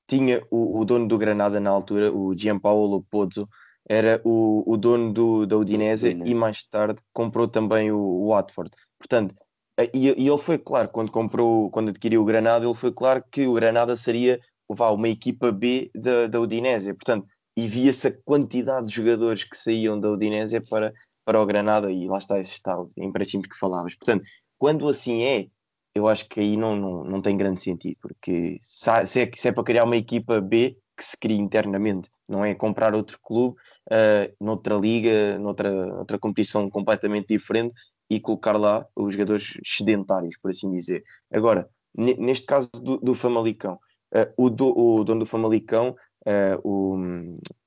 tinha 0.08 0.46
o, 0.52 0.80
o, 0.80 0.86
dono 0.86 1.08
do 1.08 1.18
Granada 1.18 1.60
na 1.60 1.70
altura, 1.70 2.12
o 2.12 2.38
Gianpaolo 2.38 3.04
Pozzo, 3.10 3.48
era 3.88 4.20
o, 4.24 4.64
o 4.66 4.78
dono 4.78 5.14
do, 5.14 5.46
da 5.46 5.58
Udinese, 5.58 6.10
Udinese, 6.10 6.32
e 6.32 6.36
mais 6.36 6.64
tarde 6.64 7.02
comprou 7.14 7.48
também 7.48 7.92
o, 7.92 7.98
o 7.98 8.30
Watford. 8.30 8.72
Portanto, 8.98 9.36
eh, 9.78 9.92
e, 9.94 10.08
e, 10.08 10.28
ele 10.28 10.38
foi 10.38 10.58
claro, 10.58 10.90
quando 10.90 11.12
comprou, 11.12 11.70
quando 11.70 11.90
adquiriu 11.90 12.22
o 12.22 12.26
Granada, 12.26 12.66
ele 12.66 12.74
foi 12.74 12.92
claro 12.92 13.24
que 13.32 13.46
o 13.46 13.54
Granada 13.54 13.96
seria 13.96 14.40
vá, 14.70 14.90
uma 14.92 15.10
equipa 15.10 15.52
B 15.52 15.92
da, 15.96 16.28
da 16.28 16.40
Udinese. 16.40 16.94
Portanto, 16.94 17.28
e 17.58 17.68
via-se 17.68 18.08
a 18.08 18.18
quantidade 18.24 18.88
de 18.88 18.94
jogadores 18.94 19.44
que 19.44 19.56
saíam 19.56 20.00
da 20.00 20.12
Udinese 20.12 20.60
para, 20.62 20.94
para 21.24 21.42
o 21.42 21.46
Granada 21.46 21.92
e 21.92 22.08
lá 22.08 22.18
está 22.18 22.40
esse 22.40 22.62
de 22.62 23.04
empréstimos 23.04 23.48
que 23.48 23.58
falavas. 23.58 23.96
Portanto, 23.96 24.26
quando 24.58 24.88
assim 24.88 25.24
é, 25.24 25.48
eu 25.94 26.08
acho 26.08 26.28
que 26.28 26.40
aí 26.40 26.58
não, 26.58 26.76
não, 26.76 27.04
não 27.04 27.22
tem 27.22 27.38
grande 27.38 27.62
sentido, 27.62 27.98
porque 28.02 28.58
se, 28.62 28.90
é, 28.90 29.06
se 29.06 29.48
é 29.48 29.52
para 29.52 29.64
criar 29.64 29.86
uma 29.86 29.96
equipa 29.96 30.42
B 30.42 30.78
que 30.98 31.04
se 31.04 31.18
cria 31.18 31.38
internamente, 31.38 32.10
não 32.28 32.44
é 32.44 32.54
comprar 32.56 32.94
outro 32.94 33.20
clube 33.22 33.58
uh, 33.92 34.36
noutra 34.40 34.76
liga, 34.76 35.38
noutra, 35.40 35.72
noutra 35.88 36.20
competição 36.20 36.70
completamente 36.70 37.28
diferente 37.28 37.74
e 38.10 38.20
colocar 38.20 38.58
lá 38.58 38.86
os 38.96 39.14
jogadores 39.14 39.58
sedentários, 39.66 40.38
por 40.38 40.52
assim 40.52 40.72
dizer. 40.72 41.04
Agora, 41.32 41.70
neste 41.96 42.46
caso 42.46 42.70
do, 42.72 42.98
do 42.98 43.16
Famalicão, 43.16 43.80
uh, 44.14 44.32
o, 44.38 44.50
do, 44.50 44.78
o 44.78 45.04
dono 45.04 45.22
do 45.22 45.26
Famalicão 45.26 45.96
Uh, 46.28 46.58
o 46.64 46.98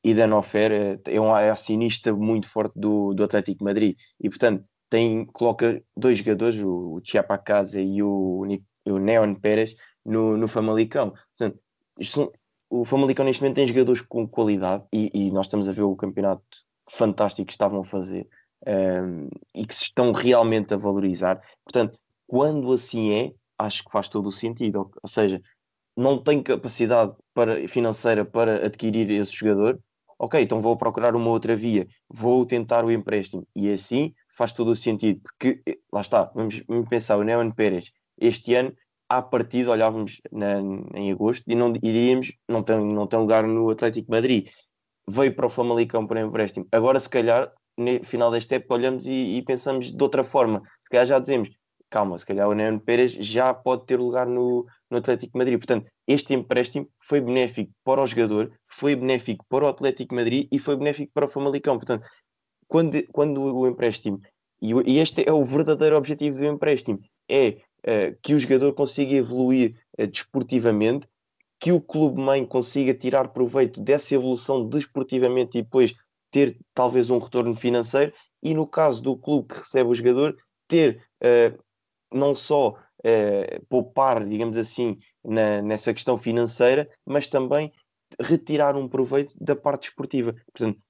Idan 0.03 0.35
Ofer 0.35 0.72
uh, 0.72 1.01
é 1.07 1.20
um 1.20 1.33
acionista 1.33 2.12
muito 2.12 2.48
forte 2.48 2.72
do, 2.74 3.14
do 3.14 3.22
Atlético 3.22 3.62
Madrid 3.62 3.96
e, 4.20 4.29
portanto, 4.29 4.68
tem, 4.90 5.24
coloca 5.27 5.81
dois 5.96 6.18
jogadores, 6.18 6.59
o, 6.61 6.96
o 6.96 7.01
Chiapacasa 7.05 7.81
e 7.81 8.03
o, 8.03 8.44
o 8.87 8.98
Neon 8.98 9.35
Pérez, 9.37 9.77
no, 10.05 10.37
no 10.37 10.48
Famalicão. 10.48 11.12
Portanto, 11.37 11.61
são, 12.03 12.33
o 12.70 12.85
Famalicão 12.85 13.24
neste 13.24 13.42
momento 13.42 13.57
tem 13.57 13.66
jogadores 13.66 14.03
com 14.03 14.27
qualidade 14.27 14.85
e, 14.92 15.11
e, 15.14 15.31
nós 15.31 15.46
estamos 15.46 15.68
a 15.68 15.72
ver 15.72 15.83
o 15.83 15.96
campeonato 15.96 16.42
fantástico 16.90 17.46
que 17.46 17.53
estavam 17.53 17.81
a 17.81 17.85
fazer 17.85 18.27
um, 18.66 19.29
e 19.55 19.66
que 19.66 19.74
se 19.74 19.85
estão 19.85 20.12
realmente 20.12 20.74
a 20.74 20.77
valorizar. 20.77 21.40
Portanto, 21.64 21.98
quando 22.27 22.72
assim 22.72 23.12
é, 23.12 23.33
acho 23.59 23.85
que 23.85 23.90
faz 23.90 24.09
todo 24.09 24.29
o 24.29 24.33
sentido. 24.33 24.81
Ou, 24.81 24.90
ou 25.03 25.09
seja, 25.09 25.40
não 25.99 26.23
tem 26.23 26.41
capacidade 26.41 27.13
para, 27.35 27.67
financeira 27.67 28.25
para 28.25 28.65
adquirir 28.65 29.11
esse 29.11 29.33
jogador, 29.33 29.81
ok, 30.17 30.41
então 30.41 30.61
vou 30.61 30.77
procurar 30.77 31.17
uma 31.17 31.29
outra 31.29 31.57
via, 31.57 31.89
vou 32.09 32.47
tentar 32.47 32.85
o 32.85 32.93
empréstimo. 32.93 33.45
E 33.55 33.73
assim 33.73 34.15
faz 34.29 34.53
todo 34.53 34.69
o 34.69 34.77
sentido, 34.77 35.21
porque 35.23 35.61
eh, 35.67 35.77
lá 35.93 36.01
está, 36.01 36.31
vamos, 36.33 36.63
vamos 36.69 36.89
pensar, 36.89 37.17
o 37.19 37.25
Neon 37.25 37.51
Pérez, 37.51 37.91
este 38.17 38.55
ano, 38.55 38.73
à 39.09 39.21
partida, 39.21 39.73
olhávamos 39.73 40.21
na, 40.31 40.61
em 40.95 41.11
agosto 41.11 41.43
e 41.49 41.57
não 41.57 41.73
iríamos, 41.83 42.33
não 42.49 42.63
tem, 42.63 42.79
não 42.79 43.09
tem 43.09 43.19
lugar 43.19 43.45
no 43.45 43.69
Atlético 43.69 44.13
Madrid. 44.13 44.49
Veio 45.09 45.35
para 45.35 45.47
o 45.47 45.51
Famalicão 45.51 46.07
por 46.07 46.17
empréstimo. 46.17 46.69
Agora, 46.71 47.01
se 47.01 47.09
calhar, 47.09 47.51
no 47.77 48.05
final 48.05 48.31
desta 48.31 48.55
época, 48.55 48.75
olhamos 48.75 49.07
e, 49.09 49.39
e 49.39 49.43
pensamos 49.43 49.91
de 49.91 50.03
outra 50.03 50.23
forma. 50.23 50.63
Se 50.85 50.91
calhar 50.91 51.07
já 51.07 51.19
dizemos, 51.19 51.49
calma, 51.90 52.18
se 52.18 52.27
calhar 52.27 52.48
o 52.48 52.55
Neon 52.55 52.79
Pérez 52.79 53.12
já 53.12 53.53
pode 53.53 53.87
ter 53.87 53.98
lugar 53.98 54.27
no, 54.27 54.66
no 54.90 54.98
Atlético 54.98 55.37
Madrid. 55.38 55.59
Portanto, 55.59 55.90
este 56.07 56.35
empréstimo 56.35 56.88
foi 57.01 57.20
benéfico 57.20 57.72
para 57.85 58.03
o 58.03 58.07
jogador, 58.07 58.53
foi 58.68 58.94
benéfico 58.94 59.44
para 59.48 59.64
o 59.64 59.68
Atlético 59.68 60.14
Madrid 60.14 60.48
e 60.53 60.59
foi 60.59 60.77
benéfico 60.77 61.12
para 61.12 61.24
o 61.24 61.29
Famalicão. 61.29 61.77
Portanto, 61.77 62.07
quando, 62.66 63.03
quando 63.12 63.40
o 63.40 63.66
empréstimo, 63.66 64.20
e, 64.61 64.72
e 64.87 64.98
este 64.98 65.24
é 65.27 65.33
o 65.33 65.44
verdadeiro 65.44 65.96
objetivo 65.96 66.38
do 66.38 66.46
empréstimo, 66.46 67.01
é 67.29 67.57
uh, 67.81 68.16
que 68.22 68.35
o 68.35 68.38
jogador 68.38 68.72
consiga 68.74 69.14
evoluir 69.14 69.74
uh, 69.98 70.07
desportivamente, 70.07 71.07
que 71.61 71.72
o 71.72 71.81
clube-mãe 71.81 72.46
consiga 72.46 72.94
tirar 72.94 73.29
proveito 73.29 73.83
dessa 73.83 74.14
evolução 74.14 74.68
desportivamente 74.68 75.59
e 75.59 75.62
depois 75.62 75.94
ter 76.31 76.57
talvez 76.74 77.11
um 77.11 77.18
retorno 77.18 77.55
financeiro, 77.55 78.12
e 78.42 78.55
no 78.55 78.66
caso 78.66 79.03
do 79.03 79.16
clube 79.16 79.48
que 79.48 79.59
recebe 79.59 79.90
o 79.90 79.94
jogador, 79.94 80.37
ter 80.68 81.03
uh, 81.22 81.59
não 82.12 82.35
só 82.35 82.77
eh, 83.05 83.61
poupar, 83.68 84.27
digamos 84.27 84.57
assim, 84.57 84.97
na, 85.25 85.62
nessa 85.62 85.94
questão 85.94 86.16
financeira, 86.16 86.88
mas 87.07 87.27
também 87.27 87.73
retirar 88.21 88.77
um 88.77 88.88
proveito 88.88 89.35
da 89.40 89.55
parte 89.55 89.88
esportiva. 89.88 90.35
Portanto, 90.53 90.81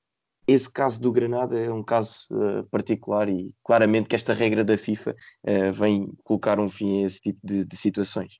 esse 0.46 0.70
caso 0.70 1.00
do 1.00 1.12
Granada 1.12 1.60
é 1.60 1.70
um 1.70 1.82
caso 1.82 2.26
uh, 2.30 2.64
particular 2.70 3.28
e 3.28 3.54
claramente 3.62 4.08
que 4.08 4.16
esta 4.16 4.32
regra 4.32 4.64
da 4.64 4.78
FIFA 4.78 5.14
uh, 5.44 5.72
vem 5.74 6.10
colocar 6.24 6.58
um 6.58 6.70
fim 6.70 7.02
a 7.02 7.06
esse 7.06 7.20
tipo 7.20 7.38
de, 7.44 7.66
de, 7.66 7.76
situações. 7.76 8.38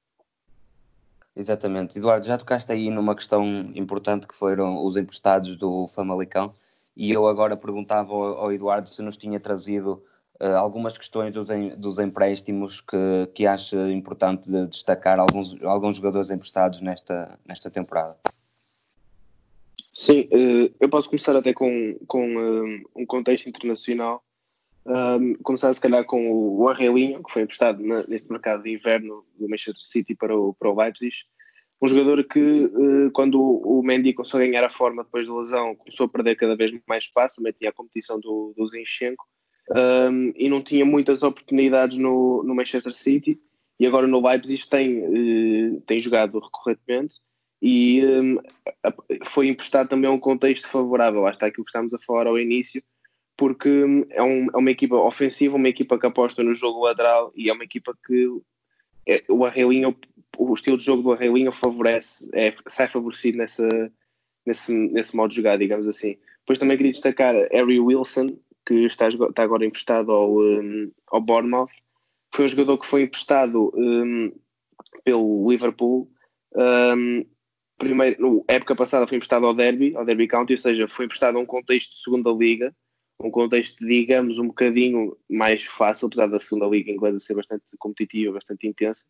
Exatamente. 1.37 1.99
Eduardo, 1.99 2.27
já 2.27 2.39
tocaste 2.39 2.73
aí 2.73 2.89
numa 2.89 3.15
questão 3.15 3.45
importante 3.75 4.27
que 4.27 4.35
foram 4.35 4.83
os 4.83 4.97
emprestados 4.97 5.59
do 5.59 5.87
Famalicão 5.87 6.55
e 6.97 7.13
eu 7.13 7.27
agora 7.29 7.59
perguntava 7.59 8.11
ao, 8.11 8.39
ao 8.39 8.53
Eduardo 8.53 8.89
se 8.89 9.03
nos 9.03 9.19
tinha 9.19 9.39
trazido 9.39 10.03
algumas 10.41 10.97
questões 10.97 11.35
dos, 11.35 11.51
em, 11.51 11.71
dos 11.77 11.99
empréstimos 11.99 12.81
que, 12.81 13.29
que 13.35 13.47
acha 13.47 13.91
importante 13.91 14.51
de 14.51 14.67
destacar 14.67 15.19
alguns, 15.19 15.61
alguns 15.63 15.97
jogadores 15.97 16.31
emprestados 16.31 16.81
nesta, 16.81 17.39
nesta 17.47 17.71
temporada. 17.71 18.17
Sim, 19.93 20.29
uh, 20.33 20.73
eu 20.79 20.89
posso 20.89 21.09
começar 21.09 21.35
até 21.35 21.53
com, 21.53 21.99
com 22.07 22.37
uh, 22.37 22.91
um 22.95 23.05
contexto 23.05 23.49
internacional. 23.49 24.23
começar 25.43 25.75
se 25.75 25.81
calhar 25.81 26.05
com 26.05 26.31
o 26.31 26.69
Arrelinho, 26.69 27.23
que 27.23 27.33
foi 27.33 27.43
emprestado 27.43 27.83
neste 28.07 28.31
mercado 28.31 28.63
de 28.63 28.73
inverno 28.73 29.25
do 29.37 29.49
Manchester 29.49 29.85
City 29.85 30.15
para 30.15 30.37
o, 30.37 30.55
para 30.55 30.71
o 30.71 30.77
Leipzig. 30.77 31.15
Um 31.83 31.89
jogador 31.89 32.25
que, 32.25 32.71
quando 33.13 33.41
o 33.41 33.83
Mendy 33.83 34.13
começou 34.13 34.41
a 34.41 34.45
ganhar 34.45 34.65
a 34.65 34.71
forma 34.71 35.05
depois 35.05 35.29
da 35.29 35.35
lesão, 35.35 35.77
começou 35.77 36.07
a 36.07 36.09
perder 36.09 36.37
cada 36.37 36.57
vez 36.57 36.73
mais 36.89 37.05
espaço, 37.05 37.37
também 37.37 37.53
tinha 37.53 37.71
a 37.71 37.73
competição 37.73 38.19
do, 38.19 38.53
do 38.57 38.67
Zinchenko 38.67 39.25
um, 39.71 40.33
e 40.37 40.49
não 40.49 40.63
tinha 40.63 40.85
muitas 40.85 41.23
oportunidades 41.23 41.99
no, 41.99 42.43
no 42.43 42.55
Manchester 42.55 42.95
City. 42.95 43.41
E 43.79 43.87
agora 43.87 44.07
no 44.07 44.27
Leipzig 44.27 44.69
tem, 44.69 44.99
uh, 45.05 45.81
tem 45.83 46.01
jogado 46.01 46.39
recorrentemente. 46.39 47.21
E 47.61 48.05
um, 48.05 48.39
foi 49.25 49.49
emprestado 49.49 49.89
também 49.89 50.09
um 50.09 50.19
contexto 50.19 50.69
favorável, 50.69 51.23
lá 51.23 51.31
está 51.31 51.47
aquilo 51.47 51.65
que 51.65 51.71
estamos 51.71 51.93
a 51.93 51.99
falar 51.99 52.27
ao 52.27 52.39
início, 52.39 52.83
porque 53.37 53.69
hum, 53.69 54.05
é, 54.11 54.23
um, 54.23 54.47
é 54.55 54.57
uma 54.57 54.71
equipa 54.71 54.97
ofensiva, 54.97 55.57
uma 55.57 55.69
equipa 55.69 55.99
que 55.99 56.07
aposta 56.07 56.43
no 56.43 56.55
jogo 56.55 56.85
lateral 56.85 57.33
e 57.35 57.51
é 57.51 57.53
uma 57.53 57.65
equipa 57.65 57.97
que 58.07 58.41
é, 59.09 59.25
o 59.29 59.45
Arrelinho, 59.45 59.97
o 60.37 60.55
estilo 60.55 60.77
de 60.77 60.85
jogo 60.85 61.03
do 61.03 61.13
Arrelinho 61.13 61.51
favorece, 61.51 62.29
é, 62.33 62.55
sai 62.69 62.89
favorecido 62.89 63.39
nessa, 63.39 63.91
nesse, 64.47 64.73
nesse 64.73 65.17
modo 65.17 65.31
de 65.31 65.37
jogar, 65.37 65.57
digamos 65.57 65.89
assim. 65.89 66.17
Depois 66.41 66.59
também 66.59 66.77
queria 66.77 66.93
destacar 66.93 67.35
Harry 67.51 67.81
Wilson, 67.81 68.37
que 68.69 68.85
está, 68.85 69.09
está 69.09 69.43
agora 69.43 69.65
emprestado 69.65 70.13
ao, 70.13 70.39
um, 70.39 70.93
ao 71.07 71.23
Bournemouth. 71.23 71.71
Foi 72.35 72.45
um 72.45 72.49
jogador 72.51 72.77
que 72.77 72.87
foi 72.87 73.03
emprestado 73.05 73.73
um, 73.75 74.31
pelo 75.03 75.51
Liverpool. 75.51 76.11
Um, 76.55 77.25
primeiro, 77.79 78.21
no 78.21 78.45
época 78.47 78.77
passada 78.77 79.07
foi 79.07 79.17
emprestado 79.17 79.47
ao 79.47 79.55
Derby, 79.55 79.97
ao 79.97 80.05
Derby 80.05 80.29
County, 80.29 80.53
ou 80.53 80.59
seja, 80.59 80.87
foi 80.87 81.07
emprestado 81.07 81.39
a 81.39 81.41
um 81.41 81.47
contexto 81.47 81.93
de 81.93 82.03
segunda 82.03 82.31
liga, 82.31 82.75
um 83.19 83.31
contexto, 83.31 83.85
digamos, 83.85 84.39
um 84.39 84.49
bocadinho 84.49 85.17
mais 85.31 85.65
fácil, 85.65 86.07
apesar 86.07 86.27
da 86.27 86.39
segunda 86.39 86.67
liga 86.67 86.93
inglesa 86.93 87.19
ser 87.19 87.35
bastante 87.35 87.65
competitiva, 87.79 88.35
bastante 88.35 88.67
intensa. 88.67 89.07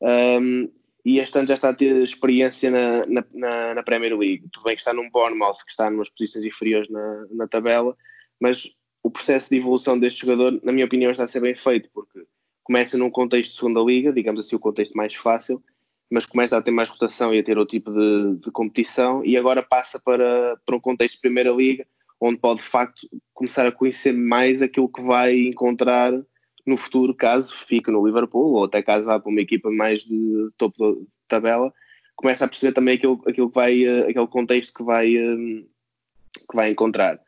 Um, 0.00 0.70
e 1.04 1.20
este 1.20 1.38
ano 1.38 1.48
já 1.48 1.54
está 1.54 1.68
a 1.68 1.74
ter 1.74 2.02
experiência 2.02 2.70
na, 2.70 3.06
na, 3.32 3.74
na, 3.74 3.82
Premier 3.82 4.16
League. 4.16 4.48
Tudo 4.50 4.64
bem 4.64 4.74
que 4.74 4.80
está 4.80 4.92
num 4.92 5.10
Bournemouth, 5.10 5.58
que 5.64 5.70
está 5.70 5.88
numas 5.90 6.08
posições 6.08 6.44
inferiores 6.44 6.88
na, 6.88 7.26
na 7.30 7.46
tabela, 7.46 7.96
mas 8.40 8.75
o 9.06 9.10
processo 9.10 9.48
de 9.48 9.58
evolução 9.58 9.96
deste 9.96 10.26
jogador, 10.26 10.58
na 10.64 10.72
minha 10.72 10.84
opinião, 10.84 11.12
está 11.12 11.22
a 11.22 11.28
ser 11.28 11.38
bem 11.38 11.56
feito, 11.56 11.88
porque 11.94 12.26
começa 12.64 12.98
num 12.98 13.08
contexto 13.08 13.52
de 13.52 13.56
segunda 13.56 13.80
liga, 13.80 14.12
digamos 14.12 14.40
assim, 14.40 14.56
o 14.56 14.58
contexto 14.58 14.96
mais 14.96 15.14
fácil, 15.14 15.62
mas 16.10 16.26
começa 16.26 16.56
a 16.56 16.62
ter 16.62 16.72
mais 16.72 16.88
rotação 16.88 17.32
e 17.32 17.38
a 17.38 17.42
ter 17.42 17.56
outro 17.56 17.78
tipo 17.78 17.92
de, 17.92 18.34
de 18.40 18.50
competição, 18.50 19.24
e 19.24 19.36
agora 19.36 19.62
passa 19.62 20.00
para, 20.00 20.56
para 20.66 20.74
um 20.74 20.80
contexto 20.80 21.14
de 21.14 21.20
primeira 21.20 21.52
liga, 21.52 21.86
onde 22.20 22.36
pode 22.40 22.58
de 22.58 22.66
facto 22.66 23.08
começar 23.32 23.68
a 23.68 23.70
conhecer 23.70 24.10
mais 24.10 24.60
aquilo 24.60 24.88
que 24.88 25.00
vai 25.00 25.38
encontrar 25.38 26.12
no 26.66 26.76
futuro, 26.76 27.14
caso 27.14 27.54
fique 27.54 27.92
no 27.92 28.04
Liverpool, 28.04 28.54
ou 28.54 28.64
até 28.64 28.82
caso 28.82 29.04
vá 29.04 29.20
para 29.20 29.30
uma 29.30 29.40
equipa 29.40 29.70
mais 29.70 30.02
de 30.02 30.50
topo 30.58 30.96
de 30.96 31.06
tabela, 31.28 31.72
começa 32.16 32.44
a 32.44 32.48
perceber 32.48 32.72
também 32.72 32.96
aquilo, 32.96 33.22
aquilo 33.24 33.48
que 33.50 33.54
vai, 33.54 33.84
eh, 33.84 34.10
aquele 34.10 34.26
contexto 34.26 34.74
que 34.74 34.82
vai, 34.82 35.16
eh, 35.16 35.62
que 36.50 36.56
vai 36.56 36.72
encontrar. 36.72 37.20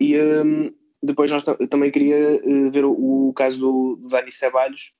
E 0.00 0.16
um, 0.18 0.72
depois 1.02 1.30
nós 1.30 1.44
também 1.70 1.90
queria 1.90 2.40
uh, 2.44 2.70
ver 2.70 2.84
o, 2.84 3.28
o, 3.28 3.32
caso 3.32 3.58
do, 3.58 3.96
do 3.96 4.08
Dani 4.08 4.32
Ceballos, 4.32 4.92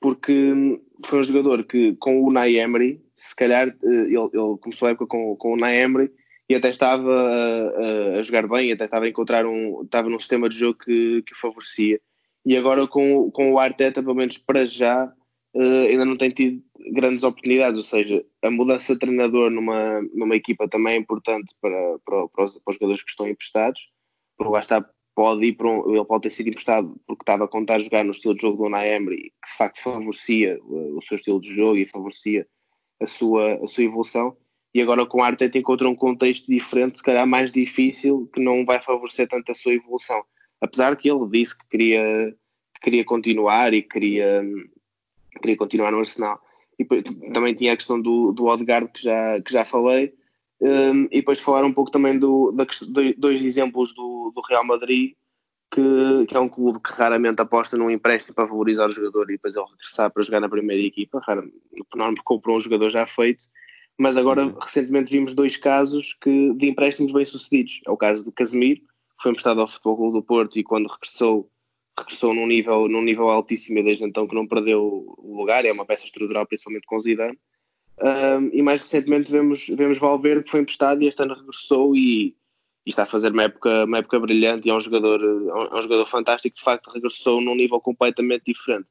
porque 0.00 0.32
hum, 0.32 0.82
foi 1.04 1.20
um 1.20 1.24
jogador 1.24 1.64
que 1.64 1.94
com 1.96 2.20
o 2.20 2.28
Unai 2.28 2.56
Emery, 2.56 3.00
se 3.16 3.36
calhar 3.36 3.68
uh, 3.68 3.92
ele, 3.92 4.16
ele, 4.16 4.58
começou 4.60 4.88
a 4.88 4.92
época 4.92 5.06
com, 5.06 5.36
com 5.36 5.50
o 5.50 5.54
Unai 5.54 5.78
Emery 5.78 6.10
e 6.48 6.54
até 6.54 6.70
estava 6.70 7.14
a, 7.14 8.18
a, 8.18 8.22
jogar 8.22 8.48
bem, 8.48 8.72
até 8.72 8.84
estava 8.84 9.04
a 9.04 9.08
encontrar 9.08 9.46
um, 9.46 9.82
estava 9.82 10.08
num 10.08 10.18
sistema 10.18 10.48
de 10.48 10.56
jogo 10.58 10.78
que, 10.78 11.22
que 11.22 11.38
favorecia. 11.38 12.00
E 12.44 12.56
agora 12.56 12.86
com, 12.88 13.30
com 13.30 13.52
o 13.52 13.58
Arteta, 13.58 14.02
pelo 14.02 14.16
menos 14.16 14.36
para 14.38 14.66
já, 14.66 15.12
ainda 15.54 16.04
não 16.04 16.16
tem 16.16 16.30
tido 16.30 16.62
grandes 16.92 17.22
oportunidades, 17.22 17.76
ou 17.76 17.82
seja, 17.82 18.24
a 18.42 18.50
mudança 18.50 18.94
de 18.94 18.98
treinador 18.98 19.50
numa, 19.50 20.02
numa 20.12 20.34
equipa 20.34 20.68
também 20.68 20.94
é 20.94 20.98
importante 20.98 21.54
para, 21.60 21.98
para, 22.04 22.28
para, 22.28 22.44
os, 22.44 22.58
para 22.58 22.70
os 22.70 22.74
jogadores 22.74 23.02
que 23.02 23.10
estão 23.10 23.28
emprestados, 23.28 23.88
porque 24.36 24.52
lá 24.52 24.60
está, 24.60 24.84
pode 25.14 25.46
ir 25.46 25.52
para 25.54 25.68
um, 25.68 25.94
ele 25.94 26.04
pode 26.04 26.22
ter 26.22 26.30
sido 26.30 26.48
emprestado 26.48 27.00
porque 27.06 27.22
estava 27.22 27.44
a 27.44 27.48
contar 27.48 27.80
jogar 27.80 28.04
no 28.04 28.10
estilo 28.10 28.34
de 28.34 28.42
jogo 28.42 28.56
do 28.56 28.64
Unai 28.64 28.94
Emery, 28.94 29.32
que 29.42 29.50
de 29.50 29.56
facto 29.56 29.82
favorecia 29.82 30.58
o, 30.62 30.98
o 30.98 31.02
seu 31.02 31.16
estilo 31.16 31.40
de 31.40 31.54
jogo 31.54 31.76
e 31.76 31.86
favorecia 31.86 32.46
a 33.00 33.06
sua, 33.06 33.54
a 33.62 33.66
sua 33.66 33.84
evolução, 33.84 34.36
e 34.74 34.80
agora 34.80 35.04
com 35.04 35.18
o 35.18 35.22
Arteta 35.22 35.58
encontra 35.58 35.88
um 35.88 35.94
contexto 35.94 36.46
diferente, 36.46 36.98
se 36.98 37.04
calhar 37.04 37.26
mais 37.26 37.52
difícil, 37.52 38.28
que 38.32 38.40
não 38.40 38.64
vai 38.64 38.80
favorecer 38.80 39.28
tanto 39.28 39.50
a 39.52 39.54
sua 39.54 39.74
evolução. 39.74 40.22
Apesar 40.60 40.96
que 40.96 41.10
ele 41.10 41.28
disse 41.28 41.58
que 41.58 41.68
queria, 41.68 42.34
que 42.76 42.80
queria 42.82 43.04
continuar 43.04 43.74
e 43.74 43.82
queria, 43.82 44.42
queria 45.42 45.56
continuar 45.56 45.92
no 45.92 45.98
Arsenal. 45.98 46.40
E 46.78 46.84
também 47.32 47.54
tinha 47.54 47.74
a 47.74 47.76
questão 47.76 48.00
do, 48.00 48.32
do 48.32 48.46
Odegaard, 48.46 48.90
que 48.92 49.02
já, 49.02 49.40
que 49.42 49.52
já 49.52 49.64
falei, 49.64 50.14
um, 50.62 51.04
e 51.04 51.16
depois 51.16 51.40
falar 51.40 51.64
um 51.64 51.72
pouco 51.72 51.90
também 51.90 52.18
do, 52.18 52.52
da, 52.52 52.64
dois 53.16 53.44
exemplos 53.44 53.92
do, 53.94 54.32
do 54.34 54.40
Real 54.48 54.64
Madrid, 54.64 55.14
que, 55.70 56.26
que, 56.28 56.36
é 56.36 56.40
um 56.40 56.48
clube 56.48 56.80
que 56.80 56.92
raramente 56.92 57.40
aposta 57.40 57.76
num 57.76 57.90
empréstimo 57.90 58.34
para 58.34 58.44
valorizar 58.44 58.86
o 58.86 58.90
jogador 58.90 59.24
e 59.30 59.34
depois 59.34 59.56
ele 59.56 59.66
regressar 59.70 60.10
para 60.10 60.22
jogar 60.22 60.40
na 60.40 60.48
primeira 60.48 60.82
equipa. 60.82 61.20
Raramente, 61.26 61.60
normalmente 61.94 62.22
comprou 62.22 62.56
um 62.56 62.60
jogador 62.60 62.90
já 62.90 63.06
feito 63.06 63.44
mas 63.98 64.16
agora 64.16 64.46
uhum. 64.46 64.58
recentemente 64.58 65.10
vimos 65.10 65.34
dois 65.34 65.56
casos 65.56 66.14
que, 66.14 66.52
de 66.54 66.68
empréstimos 66.68 67.12
bem-sucedidos. 67.12 67.80
É 67.86 67.90
o 67.90 67.96
caso 67.96 68.24
do 68.24 68.32
Casemiro, 68.32 68.80
que 68.80 69.22
foi 69.22 69.30
emprestado 69.30 69.60
ao 69.60 69.68
Futebol 69.68 69.96
Clube 69.96 70.18
do 70.18 70.22
Porto 70.22 70.58
e 70.58 70.64
quando 70.64 70.88
regressou, 70.88 71.48
regressou 71.98 72.34
num 72.34 72.46
nível, 72.46 72.88
num 72.88 73.02
nível 73.02 73.28
altíssimo 73.28 73.78
e 73.78 73.82
desde 73.82 74.04
então 74.04 74.26
que 74.26 74.34
não 74.34 74.46
perdeu 74.46 75.14
o 75.18 75.36
lugar, 75.36 75.64
é 75.64 75.72
uma 75.72 75.84
peça 75.84 76.04
estrutural 76.04 76.46
principalmente 76.46 76.86
com 76.86 76.98
Zidane. 76.98 77.38
Um, 78.00 78.50
e 78.52 78.62
mais 78.62 78.80
recentemente 78.80 79.30
vemos, 79.30 79.68
vemos 79.68 79.98
Valverde 79.98 80.44
que 80.44 80.50
foi 80.50 80.60
emprestado 80.60 81.02
e 81.02 81.06
este 81.06 81.22
ano 81.22 81.34
regressou 81.34 81.94
e, 81.94 82.34
e, 82.86 82.90
está 82.90 83.04
a 83.04 83.06
fazer 83.06 83.32
uma 83.32 83.44
época, 83.44 83.84
uma 83.84 83.98
época 83.98 84.18
brilhante 84.18 84.66
e 84.66 84.70
é 84.70 84.74
um 84.74 84.80
jogador, 84.80 85.20
é 85.22 85.76
um 85.76 85.82
jogador 85.82 86.06
fantástico, 86.06 86.56
de 86.56 86.62
facto 86.62 86.90
regressou 86.90 87.40
num 87.40 87.54
nível 87.54 87.80
completamente 87.80 88.44
diferente. 88.46 88.86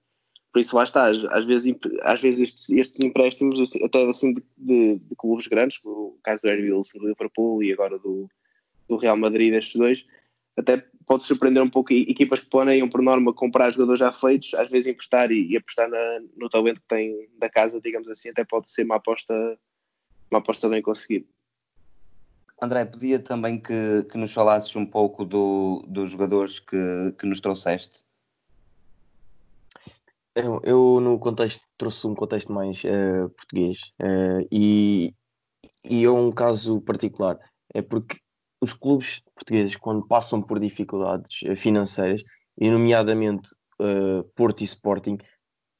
Por 0.53 0.59
isso 0.59 0.75
lá 0.75 0.83
está, 0.83 1.09
às 1.09 1.45
vezes, 1.45 1.73
às 2.03 2.21
vezes 2.21 2.41
estes, 2.41 2.69
estes 2.69 2.99
empréstimos, 2.99 3.59
assim, 3.59 3.83
até 3.83 4.03
assim 4.03 4.33
de, 4.33 4.43
de, 4.57 4.99
de, 4.99 5.15
clubes 5.15 5.47
grandes, 5.47 5.79
o 5.83 6.17
caso 6.23 6.41
do 6.41 6.49
Harry 6.49 6.71
Wilson 6.71 6.99
do 6.99 7.07
Liverpool 7.07 7.63
e 7.63 7.71
agora 7.71 7.97
do, 7.97 8.29
do 8.87 8.97
Real 8.97 9.15
Madrid, 9.15 9.53
estes 9.53 9.77
dois, 9.77 10.05
até 10.57 10.85
pode 11.05 11.25
surpreender 11.25 11.61
um 11.61 11.69
pouco 11.69 11.93
equipas 11.93 12.39
que 12.39 12.49
planeiam 12.49 12.89
por 12.89 13.01
norma 13.01 13.33
comprar 13.33 13.71
jogadores 13.71 13.99
já 13.99 14.11
feitos, 14.11 14.53
às 14.53 14.69
vezes 14.69 14.87
emprestar 14.87 15.31
e, 15.31 15.51
e 15.51 15.57
apostar 15.57 15.89
na, 15.89 16.19
no 16.37 16.49
talento 16.49 16.81
que 16.81 16.87
tem 16.87 17.29
da 17.37 17.49
casa, 17.49 17.81
digamos 17.81 18.07
assim, 18.07 18.29
até 18.29 18.43
pode 18.43 18.71
ser 18.71 18.83
uma 18.83 18.95
aposta, 18.95 19.33
uma 20.29 20.39
aposta 20.39 20.69
bem 20.69 20.81
conseguida. 20.81 21.25
André, 22.61 22.85
pedia 22.85 23.19
também 23.19 23.59
que, 23.59 24.03
que 24.03 24.17
nos 24.17 24.33
falasses 24.33 24.75
um 24.75 24.85
pouco 24.85 25.25
do, 25.25 25.83
dos 25.87 26.11
jogadores 26.11 26.59
que, 26.59 26.77
que 27.17 27.25
nos 27.25 27.39
trouxeste 27.39 28.03
eu, 30.35 30.61
eu, 30.63 30.99
no 31.01 31.19
contexto 31.19 31.61
trouxe 31.77 32.07
um 32.07 32.15
contexto 32.15 32.51
mais 32.53 32.83
uh, 32.83 33.29
português 33.29 33.93
uh, 34.01 34.47
e, 34.51 35.13
e 35.83 36.05
é 36.05 36.09
um 36.09 36.31
caso 36.31 36.81
particular. 36.81 37.37
É 37.73 37.81
porque 37.81 38.17
os 38.61 38.73
clubes 38.73 39.21
portugueses, 39.35 39.75
quando 39.75 40.07
passam 40.07 40.41
por 40.41 40.59
dificuldades 40.59 41.39
eh, 41.43 41.55
financeiras, 41.55 42.23
e 42.57 42.69
nomeadamente 42.69 43.49
uh, 43.81 44.23
Porto 44.35 44.61
e 44.61 44.65
Sporting, 44.65 45.17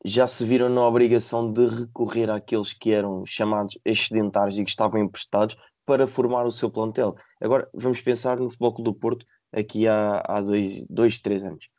já 0.04 0.26
se 0.26 0.44
viram 0.44 0.68
na 0.68 0.82
obrigação 0.88 1.54
de 1.54 1.68
recorrer 1.68 2.30
àqueles 2.30 2.74
que 2.74 2.92
eram 2.92 3.24
chamados 3.26 3.78
excedentários 3.86 4.58
e 4.58 4.64
que 4.64 4.70
estavam 4.70 5.00
emprestados 5.00 5.56
para 5.86 6.08
formar 6.08 6.46
o 6.46 6.52
seu 6.52 6.72
plantel. 6.72 7.16
Agora 7.40 7.70
vamos 7.74 8.02
pensar 8.02 8.40
no 8.40 8.50
Futebol 8.50 8.74
Clube 8.74 8.90
do 8.90 8.96
Porto 8.96 9.26
aqui 9.52 9.88
há, 9.88 10.24
há 10.26 10.42
dois, 10.42 10.84
dois, 10.90 11.20
três 11.20 11.44
anos. 11.44 11.70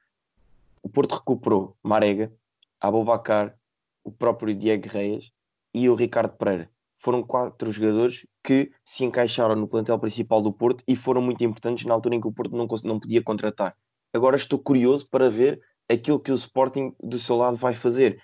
O 0.83 0.89
Porto 0.89 1.17
recuperou 1.17 1.77
Marega, 1.83 2.33
Abobacar, 2.81 3.57
o 4.05 4.13
próprio 4.13 4.55
Diego 4.55 4.89
Reis 4.89 5.33
e 5.75 5.89
o 5.89 5.95
Ricardo 5.95 6.37
Pereira. 6.37 6.71
Foram 7.03 7.23
quatro 7.25 7.73
jogadores 7.73 8.25
que 8.45 8.71
se 8.85 9.05
encaixaram 9.05 9.57
no 9.57 9.67
plantel 9.67 9.99
principal 9.99 10.41
do 10.41 10.53
Porto 10.53 10.85
e 10.87 10.95
foram 10.95 11.21
muito 11.21 11.43
importantes 11.43 11.85
na 11.85 11.95
altura 11.95 12.15
em 12.15 12.21
que 12.21 12.29
o 12.29 12.33
Porto 12.33 12.57
não, 12.57 12.67
não 12.85 13.01
podia 13.01 13.21
contratar. 13.21 13.77
Agora 14.15 14.37
estou 14.37 14.57
curioso 14.57 15.09
para 15.11 15.29
ver 15.29 15.61
aquilo 15.91 16.21
que 16.21 16.31
o 16.31 16.37
Sporting 16.37 16.95
do 17.03 17.19
seu 17.19 17.37
lado 17.37 17.57
vai 17.57 17.75
fazer. 17.75 18.23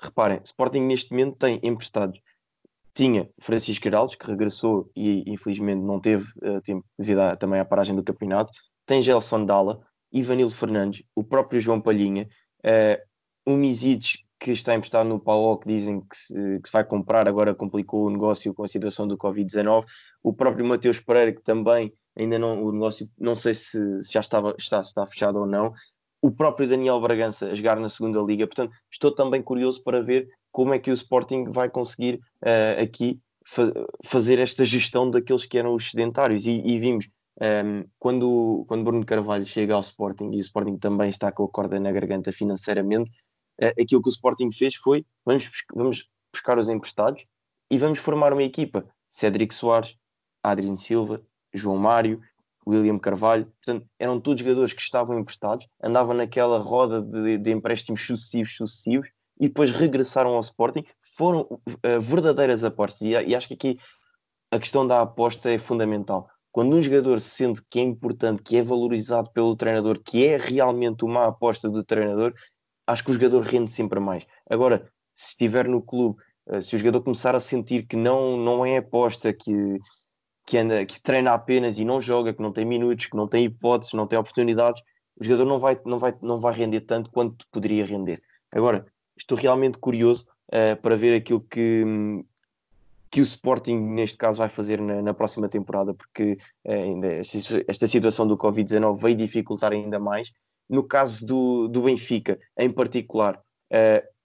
Reparem, 0.00 0.40
Sporting 0.42 0.80
neste 0.80 1.12
momento 1.12 1.36
tem 1.36 1.60
emprestados. 1.62 2.20
Tinha 2.92 3.30
Francisco 3.38 3.84
Geraldes, 3.84 4.16
que 4.16 4.26
regressou 4.26 4.90
e 4.96 5.22
infelizmente 5.30 5.82
não 5.82 6.00
teve 6.00 6.26
uh, 6.42 6.60
tempo 6.62 6.84
devido 6.98 7.20
também 7.38 7.60
à 7.60 7.64
paragem 7.64 7.94
do 7.94 8.02
campeonato. 8.02 8.50
Tem 8.84 9.02
Gelson 9.02 9.44
Dalla, 9.44 9.80
Ivanilo 10.12 10.50
Fernandes, 10.50 11.04
o 11.14 11.22
próprio 11.22 11.60
João 11.60 11.80
Palhinha, 11.80 12.26
uh, 12.64 13.52
o 13.52 13.56
Misides, 13.56 14.25
que 14.38 14.50
está 14.50 14.74
emprestado 14.74 15.08
no 15.08 15.18
PAOC, 15.18 15.66
dizem 15.66 16.00
que 16.00 16.16
se, 16.16 16.34
que 16.34 16.68
se 16.68 16.72
vai 16.72 16.84
comprar, 16.84 17.26
agora 17.26 17.54
complicou 17.54 18.06
o 18.06 18.10
negócio 18.10 18.52
com 18.52 18.64
a 18.64 18.68
situação 18.68 19.06
do 19.06 19.16
Covid-19. 19.16 19.84
O 20.22 20.32
próprio 20.32 20.66
Mateus 20.66 21.00
Pereira, 21.00 21.32
que 21.32 21.42
também 21.42 21.92
ainda 22.16 22.38
não, 22.38 22.62
o 22.64 22.72
negócio, 22.72 23.08
não 23.18 23.36
sei 23.36 23.54
se, 23.54 24.04
se 24.04 24.12
já 24.12 24.20
estava, 24.20 24.54
está, 24.58 24.82
se 24.82 24.88
está 24.88 25.06
fechado 25.06 25.38
ou 25.38 25.46
não. 25.46 25.72
O 26.20 26.30
próprio 26.30 26.68
Daniel 26.68 27.00
Bragança 27.00 27.50
a 27.50 27.54
jogar 27.54 27.78
na 27.78 27.88
segunda 27.88 28.20
liga. 28.20 28.46
Portanto, 28.46 28.72
estou 28.90 29.14
também 29.14 29.42
curioso 29.42 29.82
para 29.84 30.02
ver 30.02 30.28
como 30.50 30.72
é 30.72 30.78
que 30.78 30.90
o 30.90 30.94
Sporting 30.94 31.44
vai 31.44 31.68
conseguir 31.68 32.20
uh, 32.42 32.82
aqui 32.82 33.20
fa 33.44 33.72
fazer 34.04 34.38
esta 34.38 34.64
gestão 34.64 35.10
daqueles 35.10 35.44
que 35.44 35.58
eram 35.58 35.74
os 35.74 35.90
sedentários. 35.90 36.46
E, 36.46 36.62
e 36.64 36.78
vimos 36.78 37.06
um, 37.40 37.44
ehm, 37.44 37.84
quando, 37.98 38.64
quando 38.66 38.84
Bruno 38.84 39.04
Carvalho 39.04 39.44
chega 39.44 39.74
ao 39.74 39.80
Sporting 39.80 40.30
e 40.32 40.38
o 40.38 40.40
Sporting 40.40 40.78
também 40.78 41.08
está 41.10 41.30
com 41.30 41.44
a 41.44 41.48
corda 41.48 41.78
na 41.78 41.92
garganta 41.92 42.32
financeiramente, 42.32 43.10
aquilo 43.60 44.02
que 44.02 44.08
o 44.08 44.10
Sporting 44.10 44.50
fez 44.50 44.74
foi 44.74 45.04
vamos, 45.24 45.50
vamos 45.74 46.08
buscar 46.32 46.58
os 46.58 46.68
emprestados 46.68 47.24
e 47.70 47.78
vamos 47.78 47.98
formar 47.98 48.32
uma 48.32 48.42
equipa. 48.42 48.86
Cédric 49.10 49.54
Soares, 49.54 49.96
Adriano 50.42 50.78
Silva, 50.78 51.22
João 51.52 51.78
Mário, 51.78 52.20
William 52.66 52.98
Carvalho, 52.98 53.46
portanto, 53.46 53.86
eram 53.98 54.20
todos 54.20 54.42
jogadores 54.42 54.72
que 54.72 54.82
estavam 54.82 55.18
emprestados, 55.18 55.68
andavam 55.82 56.14
naquela 56.14 56.58
roda 56.58 57.00
de, 57.00 57.38
de 57.38 57.50
empréstimos 57.52 58.04
sucessivos, 58.04 58.56
sucessivos, 58.56 59.08
e 59.40 59.48
depois 59.48 59.70
regressaram 59.70 60.30
ao 60.30 60.40
Sporting, 60.40 60.84
foram 61.16 61.42
uh, 61.42 62.00
verdadeiras 62.00 62.64
apostas, 62.64 63.02
e, 63.02 63.10
e, 63.10 63.34
acho 63.34 63.48
que 63.48 63.54
aqui 63.54 63.78
a 64.50 64.58
questão 64.58 64.86
da 64.86 65.02
aposta 65.02 65.50
é 65.50 65.58
fundamental. 65.58 66.28
Quando 66.50 66.74
um 66.74 66.82
jogador 66.82 67.20
se 67.20 67.30
sente 67.30 67.62
que 67.70 67.78
é 67.78 67.82
importante, 67.82 68.42
que 68.42 68.56
é 68.56 68.62
valorizado 68.62 69.30
pelo 69.30 69.54
treinador, 69.54 70.00
que 70.02 70.24
é 70.24 70.36
realmente 70.36 71.04
uma 71.04 71.26
aposta 71.26 71.68
do 71.68 71.84
treinador, 71.84 72.32
acho 72.86 73.04
que 73.04 73.10
o 73.10 73.14
jogador 73.14 73.42
rende 73.42 73.70
sempre 73.72 74.00
mais. 74.00 74.26
Agora, 74.48 74.88
se 75.14 75.30
estiver 75.30 75.66
no 75.66 75.82
clube, 75.82 76.22
eh, 76.48 76.60
se 76.60 76.76
o 76.76 76.78
jogador 76.78 77.02
começar 77.02 77.34
a 77.34 77.40
sentir 77.40 77.86
que 77.86 77.96
não, 77.96 78.36
não 78.36 78.64
é 78.64 78.76
aposta, 78.78 79.32
que, 79.32 79.78
que, 80.46 80.58
anda, 80.58 80.84
que 80.86 81.00
treina 81.00 81.32
apenas 81.32 81.78
e 81.78 81.84
não 81.84 82.00
joga, 82.00 82.32
que 82.32 82.42
não 82.42 82.52
tem 82.52 82.64
minutos, 82.64 83.06
que 83.06 83.16
não 83.16 83.26
tem 83.26 83.44
hipóteses, 83.44 83.94
não 83.94 84.06
tem 84.06 84.18
oportunidades, 84.18 84.82
o 85.18 85.24
jogador 85.24 85.46
não 85.46 85.58
vai, 85.58 85.80
não 85.84 85.98
vai, 85.98 86.14
não 86.22 86.40
vai 86.40 86.54
render 86.54 86.82
tanto 86.82 87.10
quanto 87.10 87.46
poderia 87.50 87.84
render. 87.84 88.22
Agora, 88.52 88.86
estou 89.16 89.36
realmente 89.36 89.78
curioso 89.78 90.26
uh, 90.48 90.80
para 90.80 90.94
ver 90.94 91.14
aquilo 91.16 91.40
que, 91.40 91.84
que 93.10 93.20
o 93.20 93.24
Sporting, 93.24 93.76
neste 93.76 94.16
caso, 94.16 94.38
vai 94.38 94.48
fazer 94.48 94.80
na, 94.80 95.00
na 95.00 95.14
próxima 95.14 95.48
temporada, 95.48 95.94
porque 95.94 96.38
uh, 96.64 96.70
ainda 96.70 97.06
esta, 97.14 97.64
esta 97.66 97.88
situação 97.88 98.26
do 98.26 98.36
Covid-19 98.36 99.00
veio 99.00 99.16
dificultar 99.16 99.72
ainda 99.72 99.98
mais. 99.98 100.32
No 100.68 100.82
caso 100.82 101.24
do, 101.24 101.68
do 101.68 101.82
Benfica, 101.82 102.38
em 102.58 102.70
particular, 102.70 103.40
uh, 103.72 104.16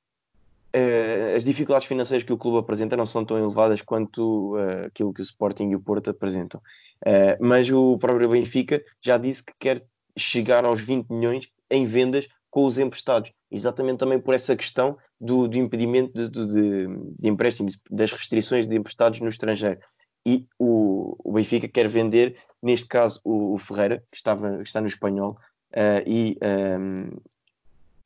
Uh, 0.73 1.35
as 1.35 1.43
dificuldades 1.43 1.85
financeiras 1.85 2.23
que 2.23 2.31
o 2.31 2.37
clube 2.37 2.57
apresenta 2.59 2.95
não 2.95 3.05
são 3.05 3.25
tão 3.25 3.37
elevadas 3.37 3.81
quanto 3.81 4.55
uh, 4.55 4.85
aquilo 4.85 5.13
que 5.13 5.19
o 5.19 5.21
Sporting 5.21 5.69
e 5.71 5.75
o 5.75 5.81
Porto 5.81 6.09
apresentam. 6.09 6.61
Mas 7.41 7.69
o 7.69 7.97
próprio 7.97 8.29
Benfica 8.29 8.81
já 9.01 9.17
disse 9.17 9.43
que 9.43 9.51
quer 9.59 9.83
chegar 10.17 10.63
aos 10.63 10.79
20 10.79 11.09
milhões 11.09 11.49
em 11.69 11.85
vendas 11.85 12.25
com 12.49 12.65
os 12.65 12.77
emprestados, 12.77 13.31
exatamente 13.49 13.99
também 13.99 14.19
por 14.19 14.33
essa 14.33 14.55
questão 14.55 14.97
do, 15.19 15.47
do 15.47 15.57
impedimento 15.57 16.13
de, 16.13 16.29
de, 16.29 16.87
de, 17.17 17.29
empréstimos, 17.29 17.79
das 17.89 18.11
restrições 18.11 18.67
de 18.67 18.75
emprestados 18.75 19.19
no 19.21 19.29
estrangeiro. 19.29 19.79
E 20.25 20.45
o, 20.59 21.15
o 21.23 21.33
Benfica 21.33 21.67
quer 21.67 21.87
vender, 21.87 22.37
neste 22.61 22.87
caso, 22.87 23.19
o, 23.23 23.53
o 23.53 23.57
Ferreira, 23.57 24.03
que, 24.11 24.17
estava, 24.17 24.57
que 24.57 24.63
está 24.63 24.81
no 24.81 24.87
espanhol, 24.87 25.37
e 26.05 26.37
um, 26.79 27.09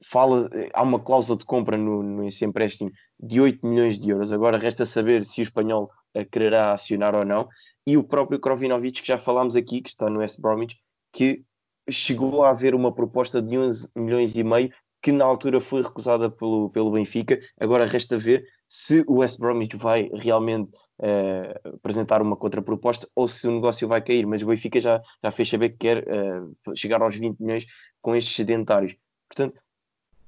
fala, 0.04 0.49
há 0.73 0.84
uma 0.84 0.99
cláusula 0.99 1.38
de 1.38 1.45
compra 1.45 1.78
no, 1.78 2.04
nesse 2.04 2.45
empréstimo 2.45 2.91
de 3.19 3.41
8 3.41 3.65
milhões 3.65 3.97
de 3.97 4.10
euros. 4.10 4.32
Agora 4.32 4.58
resta 4.58 4.86
saber 4.86 5.25
se 5.25 5.41
o 5.41 5.43
espanhol 5.43 5.89
uh, 6.15 6.25
quererá 6.30 6.73
acionar 6.73 7.15
ou 7.15 7.25
não. 7.25 7.47
E 7.88 7.97
o 7.97 8.04
próprio 8.04 8.39
Krovinovic, 8.39 9.01
que 9.01 9.08
já 9.08 9.17
falámos 9.17 9.56
aqui, 9.56 9.82
que 9.82 9.89
está 9.89 10.10
no 10.10 10.19
West 10.19 10.39
Bromwich, 10.39 10.78
que 11.12 11.43
chegou 11.89 12.43
a 12.43 12.49
haver 12.49 12.73
uma 12.73 12.93
proposta 12.93 13.41
de 13.41 13.58
11 13.58 13.89
milhões 13.95 14.36
e 14.36 14.43
meio 14.43 14.71
que 15.01 15.12
na 15.12 15.23
altura 15.23 15.60
foi 15.60 15.84
recusada 15.84 16.32
pelo, 16.32 16.69
pelo 16.71 16.91
Benfica. 16.91 17.39
Agora 17.60 17.86
resta 17.86 18.17
ver 18.17 18.43
se 18.67 19.04
o 19.08 19.17
West 19.19 19.39
Bromwich 19.39 19.75
vai 19.78 20.10
realmente 20.13 20.78
uh, 20.99 21.75
apresentar 21.75 22.21
uma 22.21 22.36
contraproposta 22.36 23.08
ou 23.15 23.28
se 23.28 23.47
o 23.47 23.51
negócio 23.51 23.88
vai 23.88 24.01
cair. 24.01 24.25
Mas 24.25 24.41
o 24.41 24.47
Benfica 24.47 24.80
já, 24.80 25.01
já 25.23 25.32
fez 25.32 25.49
saber 25.49 25.69
que 25.69 25.78
quer 25.78 26.04
uh, 26.04 26.75
chegar 26.75 27.01
aos 27.01 27.15
20 27.15 27.39
milhões 27.39 27.65
com 28.01 28.15
estes 28.15 28.36
sedentários. 28.36 28.95
Portanto, 29.30 29.62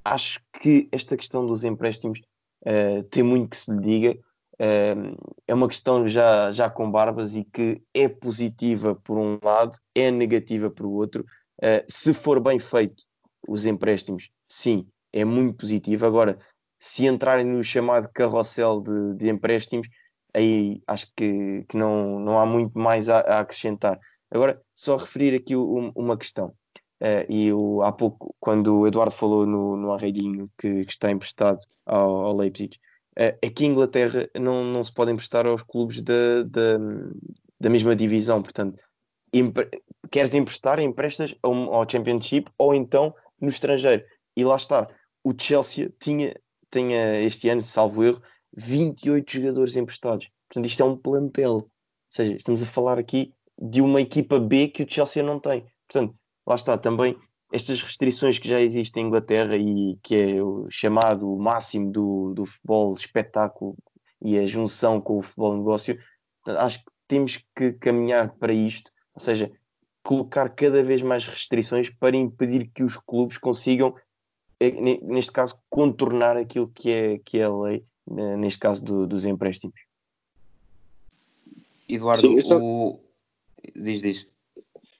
acho 0.04 0.40
que 0.62 0.88
esta 0.92 1.18
questão 1.18 1.46
dos 1.46 1.64
empréstimos 1.64 2.22
uh, 2.66 3.04
tem 3.10 3.24
muito 3.24 3.50
que 3.50 3.58
se 3.58 3.72
lhe 3.72 3.82
diga. 3.82 4.20
É 5.48 5.54
uma 5.54 5.68
questão 5.68 6.08
já, 6.08 6.52
já 6.52 6.68
com 6.68 6.90
barbas 6.90 7.36
e 7.36 7.44
que 7.44 7.80
é 7.94 8.10
positiva 8.10 8.96
por 8.96 9.16
um 9.16 9.38
lado, 9.40 9.78
é 9.94 10.10
negativa 10.10 10.68
por 10.68 10.88
outro. 10.88 11.24
Se 11.88 12.12
for 12.12 12.40
bem 12.40 12.58
feito 12.58 13.04
os 13.48 13.68
empréstimos, 13.68 14.32
sim, 14.48 14.88
é 15.14 15.24
muito 15.24 15.58
positivo. 15.58 16.08
Agora, 16.08 16.40
se 16.80 17.06
entrarem 17.06 17.46
no 17.46 17.64
chamado 17.64 18.10
carrossel 18.14 18.82
de, 18.82 19.16
de 19.16 19.30
empréstimos, 19.30 19.88
aí 20.34 20.82
acho 20.86 21.08
que, 21.16 21.66
que 21.68 21.78
não, 21.78 22.20
não 22.20 22.40
há 22.40 22.46
muito 22.46 22.78
mais 22.78 23.10
a, 23.10 23.20
a 23.20 23.40
acrescentar. 23.40 24.00
Agora, 24.30 24.62
só 24.76 24.96
referir 24.96 25.36
aqui 25.36 25.56
um, 25.56 25.92
uma 25.96 26.18
questão. 26.18 26.54
Uh, 27.02 27.26
e 27.30 27.54
o, 27.54 27.82
há 27.84 27.92
pouco, 27.92 28.36
quando 28.40 28.80
o 28.80 28.88
Eduardo 28.88 29.14
falou 29.14 29.46
no, 29.46 29.78
no 29.78 29.92
Arreirinho 29.94 30.50
que, 30.58 30.84
que 30.84 30.92
está 30.92 31.12
emprestado 31.12 31.60
ao, 31.86 32.26
ao 32.26 32.36
Leipzig, 32.36 32.78
uh, 33.20 33.38
aqui 33.46 33.66
em 33.66 33.70
Inglaterra 33.70 34.28
não, 34.36 34.64
não 34.64 34.84
se 34.84 34.92
pode 34.92 35.12
emprestar 35.12 35.46
aos 35.46 35.62
clubes 35.62 36.02
da, 36.02 36.44
da, 36.44 36.78
da 37.60 37.70
mesma 37.70 37.96
divisão. 37.96 38.42
Portanto, 38.42 38.84
queres 40.12 40.34
emprestar, 40.34 40.80
emprestas 40.80 41.36
ao, 41.42 41.54
ao 41.74 41.90
Championship 41.90 42.52
ou 42.58 42.74
então 42.74 43.14
no 43.40 43.50
estrangeiro. 43.50 44.04
E 44.36 44.44
lá 44.44 44.56
está, 44.56 44.88
o 45.24 45.34
Chelsea 45.40 45.92
tinha, 46.00 46.36
tinha 46.72 47.20
este 47.22 47.50
ano, 47.50 47.62
salvo 47.62 48.04
erro, 48.04 48.22
28 48.56 49.32
jogadores 49.32 49.76
emprestados. 49.76 50.30
Portanto, 50.48 50.66
isto 50.66 50.82
é 50.82 50.86
um 50.86 50.98
plantel. 50.98 51.54
Ou 51.54 51.72
seja, 52.10 52.34
estamos 52.34 52.62
a 52.62 52.66
falar 52.66 52.98
aqui 52.98 53.34
de 53.60 53.82
uma 53.82 54.02
equipa 54.02 54.40
B 54.40 54.68
que 54.68 54.84
o 54.84 54.90
Chelsea 54.90 55.24
não 55.24 55.40
tem. 55.40 55.66
Portanto, 55.88 56.16
lá 56.46 56.56
está 56.56 56.78
também 56.78 57.18
estas 57.52 57.82
restrições 57.82 58.38
que 58.40 58.48
já 58.48 58.60
existem 58.60 59.04
em 59.04 59.08
Inglaterra 59.08 59.56
e 59.56 59.98
que 60.04 60.16
é 60.16 60.44
o 60.44 60.68
chamado 60.70 61.36
máximo 61.38 61.92
do, 61.92 62.34
do 62.34 62.46
futebol 62.46 62.94
espetáculo 62.94 63.76
e 64.22 64.38
a 64.38 64.46
junção 64.46 65.00
com 65.00 65.18
o 65.18 65.22
futebol 65.22 65.56
negócio, 65.58 65.98
acho 66.46 66.80
que 66.80 66.92
temos 67.08 67.44
que 67.56 67.74
caminhar 67.74 68.34
para 68.36 68.52
isto, 68.52 68.92
ou 69.14 69.22
seja, 69.22 69.52
colocar 70.04 70.50
cada 70.50 70.84
vez 70.84 71.02
mais 71.02 71.26
restrições 71.26 71.90
para 71.90 72.18
impedir 72.18 72.70
que 72.74 72.84
os 72.84 72.98
clubes 72.98 73.38
consigam, 73.38 73.96
neste 74.60 75.32
caso, 75.32 75.60
contornar 75.70 76.36
aquilo 76.38 76.68
que 76.68 76.92
é, 76.92 77.18
que 77.20 77.40
é 77.40 77.44
a 77.44 77.56
lei, 77.56 77.84
neste 78.38 78.60
caso 78.60 78.84
do, 78.84 79.06
dos 79.06 79.26
empréstimos. 79.26 79.80
Eduardo, 81.88 82.22
Sim, 82.22 82.42
só... 82.42 82.60
o... 82.60 83.00
diz, 83.76 84.02
diz. 84.02 84.28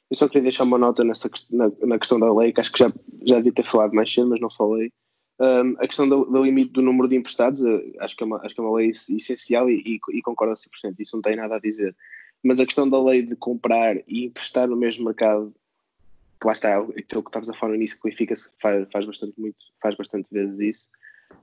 Eu 0.10 0.16
só 0.16 0.28
queria 0.28 0.44
deixar 0.44 0.64
uma 0.64 0.78
nota 0.78 1.04
nessa, 1.04 1.30
na, 1.52 1.72
na 1.82 2.00
questão 2.00 2.20
da 2.20 2.34
lei, 2.34 2.54
que 2.54 2.62
acho 2.62 2.72
que 2.72 2.80
já, 2.80 2.94
já 3.24 3.38
devia 3.38 3.52
ter 3.52 3.64
falado 3.64 3.94
mais 3.94 4.12
cedo, 4.12 4.30
mas 4.30 4.40
não 4.40 4.50
falei. 4.50 4.92
Um, 5.40 5.76
a 5.78 5.88
questão 5.88 6.08
do, 6.08 6.26
do, 6.26 6.44
limite 6.44 6.72
do 6.72 6.82
número 6.82 7.08
de 7.08 7.16
emprestados, 7.16 7.62
uh, 7.62 7.82
acho, 8.00 8.16
que 8.16 8.24
é 8.24 8.26
uma, 8.26 8.38
acho 8.38 8.56
que 8.56 8.62
é 8.62 8.64
uma 8.64 8.76
lei 8.78 8.90
essencial 8.90 9.70
e, 9.70 9.84
e, 9.86 10.18
e 10.18 10.22
concordo 10.22 10.54
a 10.54 10.56
100%, 10.56 10.96
isso 11.00 11.16
não 11.16 11.22
tem 11.22 11.36
nada 11.36 11.56
a 11.56 11.60
dizer. 11.60 11.96
Mas 12.44 12.60
a 12.60 12.66
questão 12.66 12.90
da 12.90 13.04
lei 13.04 13.22
de 13.22 13.36
comprar 13.36 13.98
e 14.08 14.26
emprestar 14.26 14.68
no 14.68 14.76
mesmo 14.76 15.06
mercado, 15.06 15.54
que 16.40 16.48
lá 16.48 16.54
está, 16.54 16.78
aquilo 16.78 17.24
que 17.24 17.30
estavas 17.30 17.50
a 17.50 17.54
falar 17.54 17.72
no 17.72 17.76
início, 17.78 18.00
que 18.00 18.08
o 18.08 18.12
Benfica 18.12 18.36
faz, 18.62 18.88
faz, 18.92 19.06
bastante, 19.06 19.40
muito, 19.40 19.58
faz 19.82 19.96
bastante 19.96 20.28
vezes 20.32 20.60
isso. 20.60 20.90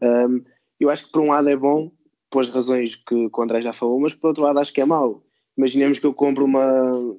Um, 0.00 0.44
eu 0.78 0.90
acho 0.90 1.06
que 1.06 1.12
por 1.12 1.22
um 1.22 1.30
lado 1.30 1.48
é 1.48 1.56
bom, 1.56 1.90
pelas 2.30 2.48
razões 2.48 2.96
que, 2.96 3.30
que 3.30 3.40
o 3.40 3.42
André 3.42 3.62
já 3.62 3.72
falou, 3.72 3.98
mas 4.00 4.14
por 4.14 4.28
outro 4.28 4.42
lado 4.42 4.58
acho 4.58 4.72
que 4.72 4.80
é 4.80 4.84
mau. 4.84 5.22
Imaginemos 5.56 5.98
que 5.98 6.06
eu 6.06 6.14
compro 6.14 6.44
uma 6.44 7.16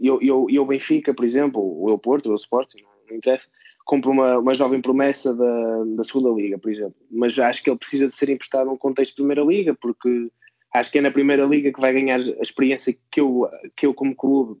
eu, 0.00 0.20
eu, 0.22 0.46
eu 0.48 0.64
Benfica, 0.64 1.12
por 1.12 1.24
exemplo, 1.24 1.60
ou 1.60 1.92
o 1.92 1.98
Porto, 1.98 2.26
ou 2.26 2.32
o 2.32 2.36
Sporting, 2.36 2.78
não 3.08 3.16
interessa, 3.16 3.50
compra 3.84 4.10
uma, 4.10 4.38
uma 4.38 4.54
jovem 4.54 4.80
promessa 4.80 5.34
da, 5.34 5.84
da 5.96 6.04
segunda 6.04 6.30
liga, 6.30 6.58
por 6.58 6.70
exemplo, 6.70 6.94
mas 7.10 7.38
acho 7.38 7.62
que 7.62 7.68
ele 7.68 7.78
precisa 7.78 8.08
de 8.08 8.14
ser 8.14 8.30
emprestado 8.30 8.66
num 8.66 8.76
contexto 8.76 9.10
de 9.10 9.16
primeira 9.16 9.42
liga, 9.42 9.74
porque 9.74 10.30
acho 10.74 10.90
que 10.90 10.98
é 10.98 11.02
na 11.02 11.10
primeira 11.10 11.44
liga 11.44 11.72
que 11.72 11.80
vai 11.80 11.92
ganhar 11.92 12.18
a 12.18 12.42
experiência 12.42 12.96
que 13.10 13.20
eu, 13.20 13.48
que 13.76 13.86
eu 13.86 13.92
como 13.92 14.16
clube 14.16 14.58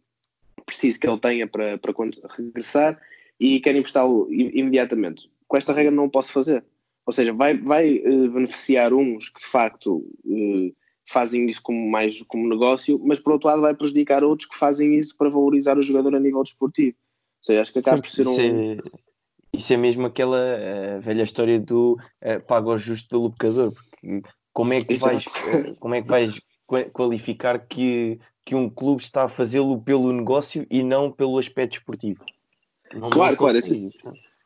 preciso 0.70 0.98
que 0.98 1.08
ele 1.08 1.18
tenha 1.18 1.46
para, 1.46 1.78
para 1.78 1.94
regressar 2.36 3.00
e 3.38 3.60
quero 3.60 3.78
emprestá-lo 3.78 4.26
imediatamente. 4.30 5.28
Com 5.46 5.56
esta 5.56 5.72
regra 5.72 5.90
não 5.90 6.08
posso 6.08 6.32
fazer. 6.32 6.64
Ou 7.06 7.12
seja, 7.12 7.32
vai, 7.32 7.56
vai 7.56 7.98
uh, 7.98 8.30
beneficiar 8.30 8.92
uns 8.92 9.28
que 9.28 9.40
de 9.40 9.46
facto 9.46 9.96
uh, 10.24 10.74
fazem 11.08 11.50
isso 11.50 11.60
como 11.62 11.90
mais 11.90 12.22
como 12.22 12.48
negócio, 12.48 13.00
mas 13.04 13.18
por 13.18 13.32
outro 13.32 13.48
lado 13.48 13.62
vai 13.62 13.74
prejudicar 13.74 14.22
outros 14.22 14.48
que 14.48 14.56
fazem 14.56 14.96
isso 14.96 15.16
para 15.16 15.28
valorizar 15.28 15.76
o 15.76 15.82
jogador 15.82 16.14
a 16.14 16.20
nível 16.20 16.42
desportivo. 16.42 16.96
Ou 17.40 17.44
seja, 17.44 17.60
acho 17.60 17.72
que 17.72 17.78
acaba 17.80 18.00
por 18.00 18.10
ser 18.10 18.28
um. 18.28 18.32
Isso 18.32 18.40
é, 18.40 19.00
isso 19.52 19.72
é 19.72 19.76
mesmo 19.76 20.06
aquela 20.06 20.38
uh, 20.38 21.00
velha 21.00 21.22
história 21.22 21.58
do 21.58 21.98
uh, 22.22 22.40
pago 22.46 22.76
justo 22.78 23.08
pelo 23.08 23.30
pecador, 23.32 23.72
porque 23.72 24.22
como 24.52 24.72
é 24.72 24.84
que 24.84 24.96
vais, 24.96 25.24
uh, 25.24 25.74
como 25.80 25.94
é 25.94 26.02
que 26.02 26.08
vais 26.08 26.40
qualificar 26.92 27.58
que, 27.66 28.20
que 28.44 28.54
um 28.54 28.68
clube 28.68 29.02
está 29.02 29.24
a 29.24 29.28
fazê-lo 29.28 29.80
pelo 29.80 30.12
negócio 30.12 30.66
e 30.70 30.82
não 30.82 31.10
pelo 31.10 31.38
aspecto 31.38 31.74
esportivo? 31.74 32.24
Não 32.92 33.10
claro, 33.10 33.36
claro. 33.36 33.58
Esse, 33.58 33.90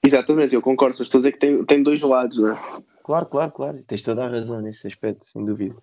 exatamente, 0.04 0.54
eu 0.54 0.62
concordo, 0.62 1.02
estou 1.02 1.18
a 1.18 1.20
dizer 1.20 1.32
que 1.32 1.38
tem, 1.38 1.64
tem 1.64 1.82
dois 1.82 2.02
lados, 2.02 2.38
não 2.38 2.52
é? 2.52 2.82
Claro, 3.02 3.26
claro, 3.26 3.52
claro, 3.52 3.82
tens 3.86 4.02
toda 4.02 4.24
a 4.24 4.28
razão 4.28 4.60
nesse 4.60 4.86
aspecto, 4.86 5.24
sem 5.24 5.44
dúvida. 5.44 5.76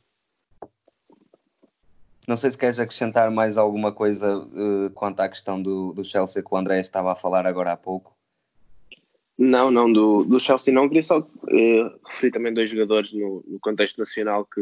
Não 2.28 2.38
sei 2.38 2.52
se 2.52 2.58
queres 2.58 2.80
acrescentar 2.80 3.32
mais 3.32 3.58
alguma 3.58 3.92
coisa 3.92 4.38
uh, 4.38 4.90
quanto 4.94 5.20
à 5.20 5.30
questão 5.30 5.62
do, 5.62 5.92
do 5.94 6.04
Chelsea 6.04 6.44
que 6.44 6.50
o 6.52 6.58
André 6.58 6.80
estava 6.80 7.12
a 7.12 7.16
falar 7.16 7.46
agora 7.46 7.74
há 7.74 7.78
pouco. 7.78 8.16
Não, 9.38 9.72
não, 9.72 9.92
do, 9.92 10.24
do 10.24 10.40
Chelsea 10.40 10.74
não. 10.74 10.88
Queria 10.88 11.02
só 11.02 11.20
uh, 11.20 12.00
referir 12.06 12.32
também 12.32 12.54
dois 12.54 12.70
jogadores 12.70 13.12
no, 13.12 13.44
no, 13.48 13.60
contexto 13.60 13.98
nacional 13.98 14.46
que, 14.46 14.62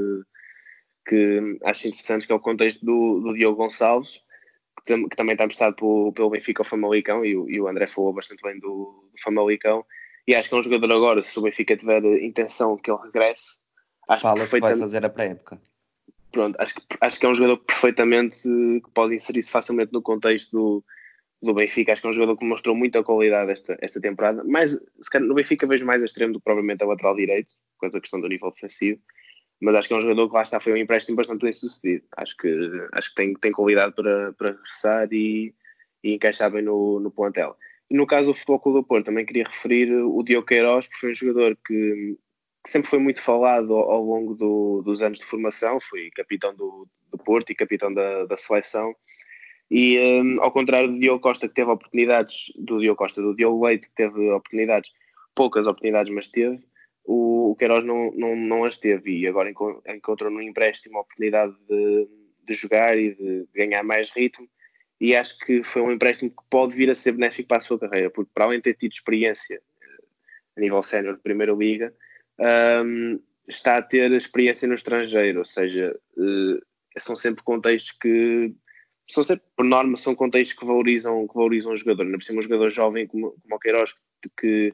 que 1.09 1.57
acho 1.63 1.87
interessantes, 1.87 2.27
que 2.27 2.31
é 2.31 2.35
o 2.35 2.39
contexto 2.39 2.85
do, 2.85 3.19
do 3.21 3.33
Diogo 3.33 3.57
Gonçalves, 3.57 4.21
que, 4.77 4.85
tam, 4.85 5.09
que, 5.09 5.15
também 5.15 5.33
está 5.33 5.45
emprestado 5.45 5.75
pelo, 5.75 6.13
pelo 6.13 6.29
Benfica 6.29 6.61
ao 6.61 6.65
Famalicão, 6.65 7.25
e, 7.25 7.31
e, 7.31 7.59
o 7.59 7.67
André 7.67 7.87
falou 7.87 8.13
bastante 8.13 8.41
bem 8.43 8.59
do, 8.59 9.09
do 9.11 9.21
Famalicão, 9.23 9.85
e 10.27 10.35
acho 10.35 10.49
que 10.49 10.55
é 10.55 10.57
um 10.59 10.63
jogador 10.63 10.93
agora, 10.93 11.23
se 11.23 11.37
o 11.39 11.41
Benfica 11.41 11.75
tiver 11.75 12.03
intenção 12.21 12.77
que 12.77 12.91
ele 12.91 13.01
regresse, 13.03 13.59
acho 14.07 14.21
Fala 14.21 14.45
que 14.45 14.59
vai 14.59 14.75
fazer 14.75 15.03
a 15.03 15.09
pré-época 15.09 15.59
pronto, 16.31 16.55
acho 16.59 16.75
que, 16.75 16.81
acho 17.01 17.19
que 17.19 17.25
é 17.25 17.29
um 17.29 17.35
jogador 17.35 17.57
perfeitamente 17.57 18.43
que 18.43 18.89
pode 18.93 19.15
inserir-se 19.15 19.51
facilmente 19.51 19.91
no 19.91 20.01
contexto 20.01 20.51
do, 20.51 20.83
do 21.41 21.53
Benfica. 21.53 21.91
Acho 21.91 22.01
que 22.01 22.07
é 22.07 22.09
um 22.11 22.13
jogador 22.13 22.37
que 22.37 22.45
mostrou 22.45 22.75
muita 22.75 23.03
qualidade 23.03 23.51
esta, 23.51 23.77
esta 23.81 23.99
temporada. 23.99 24.43
Mas 24.45 24.71
se 24.71 25.09
calhar, 25.09 25.27
no 25.27 25.35
Benfica 25.35 25.67
vejo 25.67 25.85
mais 25.85 26.03
extremo 26.03 26.33
do 26.33 26.39
que 26.39 26.45
provavelmente 26.45 26.83
a 26.83 26.87
lateral 26.87 27.15
direito, 27.15 27.53
com 27.77 27.85
essa 27.85 27.99
questão 27.99 28.19
do 28.21 28.27
nível 28.27 28.49
ofensivo. 28.49 29.01
Mas 29.61 29.75
acho 29.75 29.87
que 29.87 29.93
é 29.93 29.97
um 29.97 30.01
jogador 30.01 30.29
que 30.29 30.35
lá 30.35 30.41
está, 30.41 30.59
foi 30.59 30.73
um 30.73 30.77
empréstimo 30.77 31.17
bastante 31.17 31.41
bem 31.41 31.53
sucedido. 31.53 32.05
Acho 32.15 32.35
que, 32.37 32.69
acho 32.93 33.09
que 33.09 33.15
tem, 33.15 33.33
tem 33.33 33.51
qualidade 33.51 33.93
para, 33.93 34.33
para 34.33 34.51
regressar 34.51 35.07
e, 35.11 35.53
e 36.03 36.13
encaixar 36.13 36.49
bem 36.51 36.61
no, 36.61 36.99
no 36.99 37.11
plantel. 37.11 37.57
No 37.91 38.05
caso 38.07 38.31
do 38.31 38.35
Futebol 38.35 38.59
Clube 38.59 38.79
do 38.79 38.83
Porto, 38.85 39.05
também 39.05 39.25
queria 39.25 39.45
referir 39.45 39.91
o 39.91 40.23
Diogo 40.23 40.45
Queiroz, 40.45 40.87
porque 40.87 40.99
foi 40.99 41.11
um 41.11 41.15
jogador 41.15 41.57
que, 41.65 42.17
que 42.63 42.71
sempre 42.71 42.89
foi 42.89 42.99
muito 42.99 43.21
falado 43.21 43.73
ao, 43.73 43.91
ao 43.91 44.03
longo 44.03 44.35
do, 44.35 44.81
dos 44.83 45.01
anos 45.01 45.19
de 45.19 45.25
formação, 45.25 45.79
foi 45.81 46.09
capitão 46.11 46.55
do, 46.55 46.87
do 47.11 47.17
Porto 47.17 47.51
e 47.51 47.55
capitão 47.55 47.93
da, 47.93 48.25
da 48.25 48.37
seleção. 48.37 48.95
E 49.71 49.99
um, 50.21 50.41
ao 50.41 50.51
contrário 50.51 50.89
do 50.89 50.99
Diogo 50.99 51.21
Costa, 51.21 51.47
que 51.47 51.53
teve 51.53 51.69
oportunidades, 51.69 52.51
do 52.55 52.79
Diogo 52.79 52.97
Costa, 52.97 53.21
do 53.21 53.35
Diogo 53.35 53.65
Leite, 53.65 53.89
que 53.89 53.95
teve 53.95 54.29
oportunidades, 54.31 54.91
poucas 55.35 55.67
oportunidades, 55.67 56.13
mas 56.13 56.27
teve, 56.27 56.59
o, 57.09 57.51
o 57.51 57.55
Queiroz 57.55 57.83
não, 57.83 58.11
não, 58.11 58.35
não 58.35 58.65
as 58.65 58.77
teve 58.77 59.17
e 59.17 59.27
agora 59.27 59.49
encontrou 59.49 60.29
no 60.29 60.39
empréstimo 60.39 60.99
a 60.99 61.01
oportunidade 61.01 61.55
de, 61.67 62.07
de 62.43 62.53
jogar 62.53 62.95
e 62.99 63.15
de 63.15 63.47
ganhar 63.51 63.83
mais 63.83 64.11
ritmo. 64.11 64.47
E 65.01 65.15
acho 65.15 65.39
que 65.39 65.63
foi 65.63 65.81
um 65.81 65.91
empréstimo 65.91 66.29
que 66.29 66.43
pode 66.51 66.75
vir 66.75 66.91
a 66.91 66.95
ser 66.95 67.13
benéfico 67.13 67.47
para 67.47 67.57
a 67.57 67.61
sua 67.61 67.79
carreira, 67.79 68.11
porque 68.11 68.29
para 68.31 68.45
além 68.45 68.59
de 68.59 68.63
ter 68.63 68.75
tido 68.75 68.91
experiência 68.91 69.55
eh, 69.55 70.03
a 70.57 70.61
nível 70.61 70.83
sénior 70.83 71.15
de 71.15 71.23
Primeira 71.23 71.53
Liga, 71.53 71.91
um, 72.85 73.19
está 73.47 73.77
a 73.77 73.81
ter 73.81 74.11
experiência 74.11 74.67
no 74.67 74.75
estrangeiro, 74.75 75.39
ou 75.39 75.45
seja, 75.45 75.97
uh, 76.15 76.61
são 76.99 77.15
sempre 77.15 77.43
contextos 77.43 77.93
que 77.93 78.53
são 79.09 79.23
sempre, 79.23 79.45
por 79.55 79.65
norma, 79.65 79.97
são 79.97 80.13
contextos 80.13 80.59
que 80.59 80.65
valorizam, 80.65 81.27
que 81.27 81.33
valorizam 81.33 81.71
o 81.71 81.77
jogador, 81.77 82.03
ainda 82.03 82.17
por 82.17 82.23
cima 82.23 82.39
um 82.39 82.43
jogador 82.43 82.69
jovem 82.69 83.07
como, 83.07 83.31
como 83.41 83.55
o 83.55 83.59
Queiroz, 83.59 83.95
que 84.37 84.73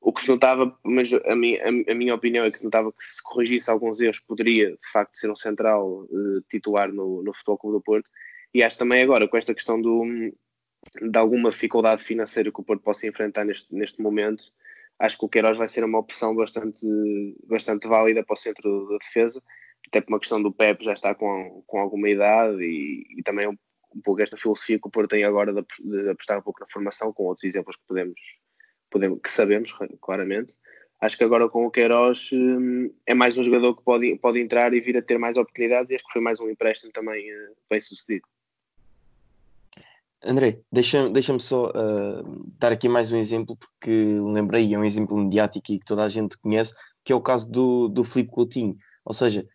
o 0.00 0.12
que 0.12 0.22
se 0.22 0.28
notava, 0.28 0.76
mas 0.84 1.12
a, 1.12 1.36
minha, 1.36 1.62
a, 1.64 1.92
a, 1.92 1.94
minha 1.94 2.14
opinião 2.14 2.44
é 2.44 2.50
que 2.50 2.58
se 2.58 2.64
notava 2.64 2.92
que 2.92 3.04
se 3.04 3.22
corrigisse 3.22 3.70
alguns 3.70 4.00
erros 4.00 4.20
poderia 4.20 4.70
de 4.70 4.90
facto 4.92 5.16
ser 5.16 5.30
um 5.30 5.36
central 5.36 6.04
uh, 6.04 6.40
titular 6.50 6.92
no, 6.92 7.22
no 7.22 7.34
Futebol 7.34 7.58
Clube 7.58 7.78
do 7.78 7.82
Porto. 7.82 8.10
E 8.54 8.62
acho 8.62 8.78
também 8.78 9.02
agora 9.02 9.28
com 9.28 9.36
esta 9.36 9.54
questão 9.54 9.80
do, 9.80 10.02
de 11.02 11.18
alguma 11.18 11.50
dificuldade 11.50 12.02
financeira 12.02 12.50
que 12.50 12.60
o 12.60 12.64
Porto 12.64 12.82
possa 12.82 13.06
enfrentar 13.06 13.44
neste, 13.44 13.72
neste 13.74 14.00
momento 14.00 14.44
acho 14.98 15.18
que 15.18 15.24
o 15.24 15.28
Queiroz 15.28 15.58
vai 15.58 15.68
ser 15.68 15.84
uma 15.84 15.98
opção 15.98 16.34
bastante, 16.34 16.86
bastante 17.46 17.86
válida 17.86 18.24
para 18.24 18.34
o 18.34 18.36
centro 18.36 18.88
da 18.88 18.98
defesa. 18.98 19.42
Até 19.88 20.00
por 20.00 20.12
uma 20.12 20.18
questão 20.18 20.42
do 20.42 20.52
Pep 20.52 20.84
já 20.84 20.92
está 20.92 21.14
com, 21.14 21.62
com 21.66 21.78
alguma 21.78 22.08
idade 22.08 22.62
e, 22.62 23.18
e 23.18 23.22
também 23.22 23.46
um, 23.46 23.56
um 23.94 24.00
pouco 24.00 24.20
esta 24.22 24.36
filosofia 24.36 24.78
que 24.80 24.88
o 24.88 24.90
Porto 24.90 25.10
tem 25.10 25.24
agora 25.24 25.52
de, 25.52 25.62
de 25.80 26.10
apostar 26.10 26.38
um 26.38 26.42
pouco 26.42 26.60
na 26.60 26.66
formação 26.68 27.12
com 27.12 27.24
outros 27.24 27.44
exemplos 27.44 27.76
que 27.76 27.86
podemos 27.86 28.18
podemos, 28.90 29.20
que 29.22 29.30
sabemos 29.30 29.72
claramente. 30.00 30.54
Acho 31.00 31.18
que 31.18 31.24
agora 31.24 31.48
com 31.48 31.66
o 31.66 31.70
Queiroz 31.70 32.30
hum, 32.32 32.90
é 33.04 33.14
mais 33.14 33.36
um 33.36 33.44
jogador 33.44 33.76
que 33.76 33.82
pode, 33.82 34.16
pode 34.16 34.40
entrar 34.40 34.72
e 34.72 34.80
vir 34.80 34.96
a 34.96 35.02
ter 35.02 35.18
mais 35.18 35.36
oportunidades 35.36 35.90
e 35.90 35.94
acho 35.94 36.04
que 36.06 36.12
foi 36.12 36.22
mais 36.22 36.40
um 36.40 36.48
empréstimo 36.48 36.90
também 36.90 37.30
uh, 37.30 37.56
bem 37.68 37.80
sucedido. 37.80 38.26
André, 40.24 40.60
deixa-me 40.72 41.12
deixa 41.12 41.38
só 41.38 41.66
uh, 41.66 42.46
dar 42.58 42.72
aqui 42.72 42.88
mais 42.88 43.12
um 43.12 43.16
exemplo, 43.16 43.56
porque 43.56 44.18
lembrei, 44.24 44.74
é 44.74 44.78
um 44.78 44.84
exemplo 44.84 45.16
mediático 45.16 45.70
e 45.70 45.78
que 45.78 45.84
toda 45.84 46.02
a 46.02 46.08
gente 46.08 46.38
conhece, 46.38 46.74
que 47.04 47.12
é 47.12 47.16
o 47.16 47.20
caso 47.20 47.48
do, 47.48 47.88
do 47.88 48.02
Filipe 48.02 48.32
Coutinho. 48.32 48.76
Ou 49.04 49.12
seja, 49.12 49.46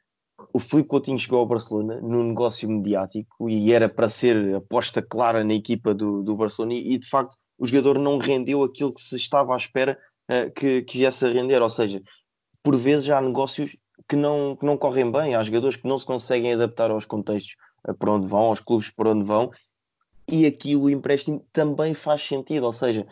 o 0.53 0.59
Filipe 0.59 0.89
Coutinho 0.89 1.19
chegou 1.19 1.39
ao 1.39 1.45
Barcelona 1.45 1.99
num 2.01 2.23
negócio 2.23 2.69
mediático 2.69 3.49
e 3.49 3.73
era 3.73 3.89
para 3.89 4.09
ser 4.09 4.55
aposta 4.55 5.01
clara 5.01 5.43
na 5.43 5.53
equipa 5.53 5.93
do, 5.93 6.21
do 6.21 6.35
Barcelona 6.35 6.73
e, 6.73 6.93
e 6.93 6.97
de 6.97 7.09
facto 7.09 7.35
o 7.61 7.67
jogador 7.67 7.99
não 7.99 8.17
rendeu 8.17 8.63
aquilo 8.63 8.91
que 8.91 8.99
se 8.99 9.15
estava 9.15 9.53
à 9.53 9.57
espera 9.57 9.95
uh, 10.31 10.51
que, 10.51 10.81
que 10.81 10.97
viesse 10.97 11.23
a 11.23 11.29
render. 11.29 11.61
Ou 11.61 11.69
seja, 11.69 12.01
por 12.63 12.75
vezes 12.75 13.07
há 13.11 13.21
negócios 13.21 13.77
que 14.09 14.15
não, 14.15 14.55
que 14.55 14.65
não 14.65 14.75
correm 14.75 15.11
bem, 15.11 15.35
há 15.35 15.43
jogadores 15.43 15.77
que 15.77 15.87
não 15.87 15.99
se 15.99 16.05
conseguem 16.05 16.53
adaptar 16.53 16.89
aos 16.89 17.05
contextos 17.05 17.55
uh, 17.87 17.93
para 17.93 18.13
onde 18.13 18.25
vão, 18.25 18.45
aos 18.45 18.59
clubes 18.59 18.89
para 18.89 19.11
onde 19.11 19.23
vão, 19.23 19.51
e 20.27 20.47
aqui 20.47 20.75
o 20.75 20.89
empréstimo 20.89 21.45
também 21.53 21.93
faz 21.93 22.23
sentido. 22.23 22.65
Ou 22.65 22.73
seja, 22.73 23.05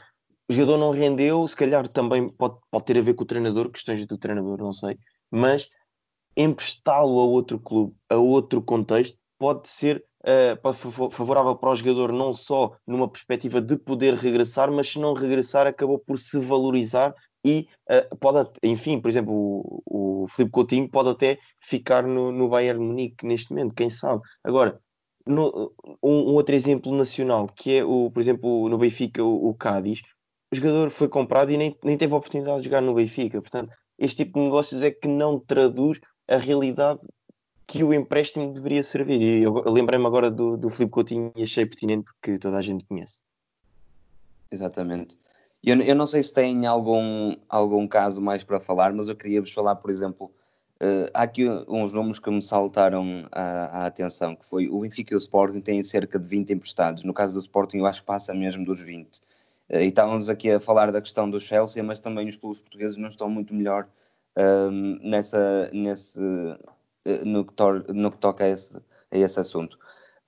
o 0.49 0.53
jogador 0.53 0.79
não 0.79 0.89
rendeu, 0.89 1.47
se 1.47 1.55
calhar 1.55 1.87
também 1.87 2.27
pode, 2.27 2.57
pode 2.71 2.85
ter 2.85 2.97
a 2.97 3.01
ver 3.03 3.13
com 3.13 3.23
o 3.23 3.27
treinador, 3.27 3.69
questões 3.69 4.03
do 4.07 4.17
treinador, 4.17 4.57
não 4.57 4.73
sei, 4.73 4.97
mas 5.29 5.69
emprestá-lo 6.35 7.19
a 7.19 7.23
outro 7.23 7.59
clube, 7.59 7.95
a 8.09 8.15
outro 8.15 8.63
contexto, 8.63 9.15
pode 9.37 9.69
ser 9.69 10.03
uh, 10.25 11.09
favorável 11.09 11.55
para 11.55 11.69
o 11.69 11.75
jogador, 11.75 12.11
não 12.11 12.33
só 12.33 12.75
numa 12.85 13.09
perspectiva 13.09 13.61
de 13.61 13.77
poder 13.77 14.13
regressar, 14.15 14.71
mas 14.71 14.89
se 14.89 14.99
não 14.99 15.13
regressar, 15.13 15.67
acabou 15.67 15.99
por 15.99 16.17
se 16.17 16.39
valorizar 16.39 17.13
e 17.45 17.67
uh, 17.89 18.15
pode, 18.17 18.49
enfim, 18.63 18.99
por 18.99 19.09
exemplo, 19.09 19.33
o, 19.85 20.23
o 20.23 20.27
Filipe 20.27 20.51
Coutinho 20.51 20.89
pode 20.89 21.09
até 21.09 21.37
ficar 21.61 22.03
no, 22.03 22.31
no 22.31 22.49
Bayern 22.49 22.83
Munique 22.83 23.25
neste 23.25 23.51
momento, 23.51 23.75
quem 23.75 23.89
sabe. 23.89 24.21
Agora, 24.43 24.79
no, 25.25 25.73
um, 26.03 26.31
um, 26.31 26.33
outro 26.33 26.55
exemplo 26.55 26.93
nacional, 26.95 27.47
que 27.47 27.77
é, 27.77 27.83
o, 27.83 28.11
por 28.11 28.19
exemplo, 28.19 28.67
no 28.67 28.77
Benfica, 28.77 29.23
o, 29.23 29.49
o 29.49 29.53
Cádiz, 29.53 30.01
o 30.51 30.55
jogador 30.55 30.89
foi 30.89 31.07
comprado 31.07 31.51
e 31.51 31.57
nem, 31.57 31.77
nem 31.83 31.97
teve 31.97 32.13
a 32.13 32.17
oportunidade 32.17 32.59
de 32.59 32.65
jogar 32.65 32.81
no 32.81 32.95
Benfica. 32.95 33.41
Portanto, 33.41 33.75
este 33.97 34.25
tipo 34.25 34.39
de 34.39 34.45
negócios 34.45 34.83
é 34.83 34.91
que 34.91 35.07
não 35.07 35.39
traduz 35.39 35.99
a 36.27 36.37
realidade 36.37 36.99
que 37.69 37.83
o 37.83 37.93
empréstimo 37.93 38.51
deveria 38.51 38.81
servir. 38.81 39.21
E 39.21 39.43
eu 39.43 39.53
lembrei-me 39.71 40.05
agora 40.07 40.31
do, 40.31 40.57
do 40.57 40.69
Filipe 40.69 40.91
Coutinho 40.91 41.31
e 41.35 41.43
achei 41.43 41.67
pertinente 41.67 42.05
porque 42.05 42.39
toda 42.39 42.57
a 42.57 42.61
gente 42.63 42.83
conhece. 42.83 43.21
Exatamente. 44.51 45.15
Eu, 45.63 45.79
eu 45.79 45.93
não 45.93 46.07
sei 46.07 46.23
se 46.23 46.33
tem 46.33 46.65
algum, 46.65 47.35
algum 47.47 47.87
caso 47.87 48.19
mais 48.19 48.43
para 48.43 48.59
falar, 48.59 48.91
mas 48.91 49.07
eu 49.07 49.15
queria-vos 49.15 49.53
falar, 49.53 49.75
por 49.75 49.91
exemplo, 49.91 50.31
uh, 50.81 51.11
há 51.13 51.21
aqui 51.21 51.47
uns 51.67 51.93
números 51.93 52.17
que 52.17 52.31
me 52.31 52.41
saltaram 52.41 53.27
à, 53.31 53.85
atenção, 53.85 54.35
que 54.35 54.47
foi 54.47 54.67
o 54.67 54.79
Benfica 54.79 55.13
e 55.13 55.15
o 55.15 55.17
Sporting 55.17 55.61
têm 55.61 55.83
cerca 55.83 56.17
de 56.17 56.27
20 56.27 56.51
emprestados. 56.51 57.03
No 57.03 57.13
caso 57.13 57.35
do 57.35 57.39
Sporting 57.39 57.77
eu 57.77 57.85
acho 57.85 58.01
que 58.01 58.07
passa 58.07 58.33
mesmo 58.33 58.65
dos 58.65 58.81
20. 58.81 59.05
Uh, 59.05 59.21
eh, 59.69 59.83
e 59.83 59.87
estávamos 59.89 60.27
aqui 60.27 60.49
a 60.49 60.59
falar 60.59 60.91
da 60.91 61.01
questão 61.01 61.29
do 61.29 61.39
Chelsea, 61.39 61.83
mas 61.83 61.99
também 61.99 62.27
os 62.27 62.35
clubes 62.35 62.61
portugueses 62.61 62.97
não 62.97 63.09
estão 63.09 63.29
muito 63.29 63.53
melhor 63.53 63.87
ehm, 64.35 64.97
nessa, 65.03 65.69
nesse, 65.71 66.19
no 67.25 67.45
que, 67.45 67.53
no 67.93 68.11
que 68.11 68.17
toca 68.17 68.43
a 68.43 68.49
esse, 68.49 68.75
a 69.11 69.17
esse 69.17 69.39
assunto. 69.39 69.77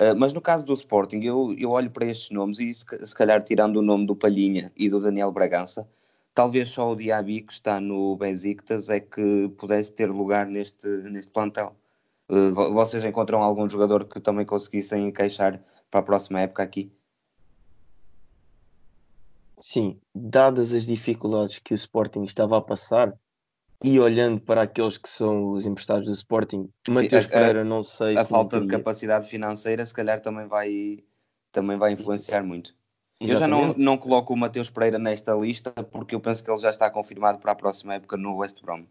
Uh, 0.01 0.15
mas 0.17 0.33
no 0.33 0.41
caso 0.41 0.65
do 0.65 0.73
Sporting, 0.73 1.21
eu, 1.21 1.53
eu 1.57 1.69
olho 1.71 1.91
para 1.91 2.05
estes 2.05 2.31
nomes 2.31 2.59
e 2.59 2.73
se, 2.73 2.85
se, 3.05 3.15
calhar 3.15 3.43
tirando 3.43 3.77
o 3.77 3.81
nome 3.81 4.07
do 4.07 4.15
Palhinha 4.15 4.71
e 4.75 4.89
do 4.89 4.99
Daniel 4.99 5.31
Bragança, 5.31 5.87
talvez 6.33 6.69
só 6.69 6.91
o 6.91 6.95
Diaby 6.95 7.41
que 7.41 7.53
está 7.53 7.79
no 7.79 8.15
Besiktas 8.15 8.89
é 8.89 8.99
que 8.99 9.49
pudesse 9.57 9.91
ter 9.91 10.09
lugar 10.09 10.47
neste, 10.47 10.87
neste 10.87 11.31
plantel. 11.31 11.75
Uh, 12.27 12.73
vocês 12.73 13.05
encontram 13.05 13.43
algum 13.43 13.69
jogador 13.69 14.05
que 14.05 14.19
também 14.19 14.45
conseguissem 14.45 15.07
encaixar 15.07 15.61
para 15.91 15.99
a 15.99 16.03
próxima 16.03 16.41
época 16.41 16.63
aqui? 16.63 16.91
Sim, 19.59 19.99
dadas 20.15 20.73
as 20.73 20.87
dificuldades 20.87 21.59
que 21.59 21.73
o 21.73 21.75
Sporting 21.75 22.23
estava 22.23 22.57
a 22.57 22.61
passar, 22.61 23.13
e 23.83 23.99
olhando 23.99 24.39
para 24.39 24.61
aqueles 24.61 24.97
que 24.97 25.09
são 25.09 25.51
os 25.51 25.65
emprestados 25.65 26.05
do 26.05 26.11
Sporting, 26.11 26.69
Matheus 26.87 27.27
Pereira, 27.27 27.63
não 27.63 27.83
sei 27.83 28.15
a 28.15 28.19
se. 28.19 28.25
A 28.25 28.25
falta 28.25 28.59
de 28.59 28.67
capacidade 28.67 29.27
financeira, 29.27 29.85
se 29.85 29.93
calhar, 29.93 30.19
também 30.19 30.47
vai, 30.47 30.99
também 31.51 31.77
vai 31.77 31.91
influenciar 31.93 32.43
muito. 32.43 32.75
Exatamente. 33.19 33.31
Eu 33.31 33.37
já 33.37 33.47
não, 33.47 33.73
não 33.77 33.97
coloco 33.97 34.33
o 34.33 34.37
Matheus 34.37 34.69
Pereira 34.69 34.97
nesta 34.97 35.33
lista 35.33 35.71
porque 35.71 36.15
eu 36.15 36.19
penso 36.19 36.43
que 36.43 36.49
ele 36.49 36.59
já 36.59 36.69
está 36.69 36.89
confirmado 36.89 37.39
para 37.39 37.51
a 37.51 37.55
próxima 37.55 37.95
época 37.95 38.17
no 38.17 38.37
West 38.37 38.61
Brom. 38.61 38.85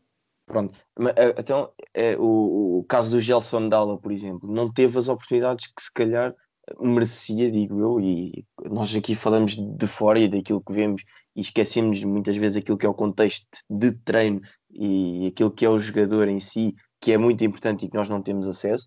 Pronto, 0.46 0.78
eh, 1.16 1.34
então 1.38 1.72
é, 1.94 2.16
o, 2.16 2.78
o 2.78 2.84
caso 2.84 3.10
do 3.10 3.20
Gelson 3.20 3.68
Dalla, 3.68 3.98
por 3.98 4.10
exemplo, 4.10 4.52
não 4.52 4.72
teve 4.72 4.98
as 4.98 5.08
oportunidades 5.08 5.66
que 5.66 5.82
se 5.82 5.92
calhar 5.92 6.34
merecia, 6.80 7.50
digo 7.50 7.80
eu, 7.80 8.00
e 8.00 8.44
nós 8.70 8.94
aqui 8.94 9.14
falamos 9.14 9.56
de 9.56 9.86
fora 9.86 10.18
e 10.18 10.28
daquilo 10.28 10.60
que 10.60 10.72
vemos 10.72 11.02
e 11.34 11.40
esquecemos 11.40 12.02
muitas 12.04 12.36
vezes 12.36 12.58
aquilo 12.58 12.78
que 12.78 12.86
é 12.86 12.88
o 12.88 12.94
contexto 12.94 13.46
de 13.68 13.92
treino 13.92 14.40
e 14.72 15.26
aquilo 15.28 15.50
que 15.50 15.64
é 15.64 15.68
o 15.68 15.78
jogador 15.78 16.28
em 16.28 16.38
si, 16.38 16.74
que 17.00 17.12
é 17.12 17.18
muito 17.18 17.44
importante 17.44 17.84
e 17.84 17.88
que 17.88 17.96
nós 17.96 18.08
não 18.08 18.22
temos 18.22 18.46
acesso. 18.46 18.86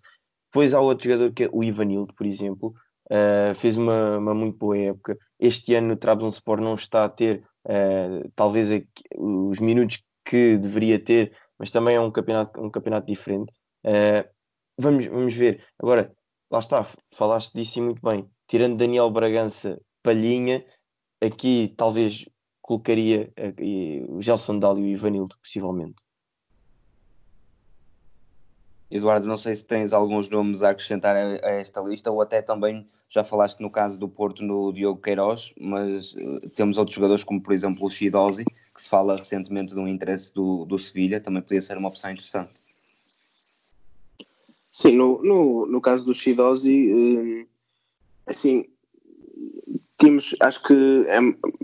Depois 0.52 0.74
há 0.74 0.80
outro 0.80 1.10
jogador 1.10 1.34
que 1.34 1.46
é 1.46 1.50
o 1.52 1.64
Ivanildo, 1.64 2.14
por 2.14 2.26
exemplo, 2.26 2.74
uh, 3.12 3.56
fez 3.56 3.76
uma, 3.78 4.18
uma, 4.18 4.34
muito 4.34 4.58
boa 4.58 4.78
época. 4.78 5.18
Este 5.40 5.76
ano 5.76 5.94
o 5.94 5.98
Trabzonspor 5.98 6.62
não 6.62 6.76
está 6.76 7.06
a 7.06 7.10
ter 7.10 7.42
uh, 7.66 8.32
talvez 8.36 8.70
os 9.18 9.60
minutos 9.60 10.04
que 10.26 10.58
deveria 10.58 11.00
ter, 11.00 11.36
mas 11.58 11.72
também 11.72 11.96
é 11.96 12.00
um 12.00 12.12
campeonato, 12.12 12.62
um 12.62 12.70
campeonato 12.70 13.08
diferente. 13.08 13.52
Uh, 13.86 14.30
vamos, 14.78 15.06
vamos 15.08 15.34
ver. 15.34 15.64
Agora, 15.80 16.14
lá 16.52 16.60
está, 16.60 16.86
falaste 17.14 17.54
disso 17.54 17.82
muito 17.82 18.02
bem. 18.02 18.28
Tirando 18.48 18.78
Daniel 18.78 19.10
Bragança, 19.10 19.80
Palhinha, 20.04 20.64
aqui 21.22 21.74
talvez 21.78 22.26
colocaria 22.64 23.32
o 24.08 24.22
Gelson 24.22 24.58
Dálio 24.58 24.86
e 24.86 24.94
o 24.94 24.98
Ivanildo, 24.98 25.38
possivelmente. 25.38 26.04
Eduardo, 28.90 29.28
não 29.28 29.38
sei 29.38 29.54
se 29.54 29.66
tens 29.66 29.92
alguns 29.92 30.30
nomes 30.30 30.64
a 30.64 30.70
acrescentar 30.70 31.16
a, 31.16 31.50
esta 31.52 31.82
lista 31.82 32.10
ou 32.10 32.22
até 32.22 32.42
também 32.42 32.88
já 33.10 33.24
falaste 33.24 33.60
no 33.60 33.70
caso 33.70 34.00
do 34.00 34.08
Porto 34.08 34.44
no 34.44 34.72
Diogo 34.72 35.02
Queiroz, 35.02 35.54
mas 35.60 36.14
uh, 36.14 36.50
temos 36.56 36.78
outros 36.78 36.96
jogadores 36.96 37.24
como 37.24 37.42
por 37.42 37.54
exemplo 37.54 37.86
o 37.86 37.90
Chidosi, 37.90 38.46
que 38.46 38.82
se 38.82 38.90
fala 38.90 39.18
recentemente 39.18 39.74
de 39.74 39.80
um 39.80 39.88
interesse 39.88 40.34
do, 40.34 40.66
do 40.66 40.80
Sevilha, 40.80 41.20
também 41.20 41.42
podia 41.42 41.62
ser 41.62 41.78
uma 41.78 41.90
opção 41.90 42.12
interessante. 42.12 42.64
Sim, 44.72 44.96
no, 44.96 45.22
no, 45.22 45.66
no 45.66 45.82
caso 45.82 46.06
do 46.06 46.16
Shidozi, 46.16 46.92
hum, 46.94 47.46
assim, 48.26 48.66
acho 50.40 50.64
que 50.64 51.06
é, 51.08 51.20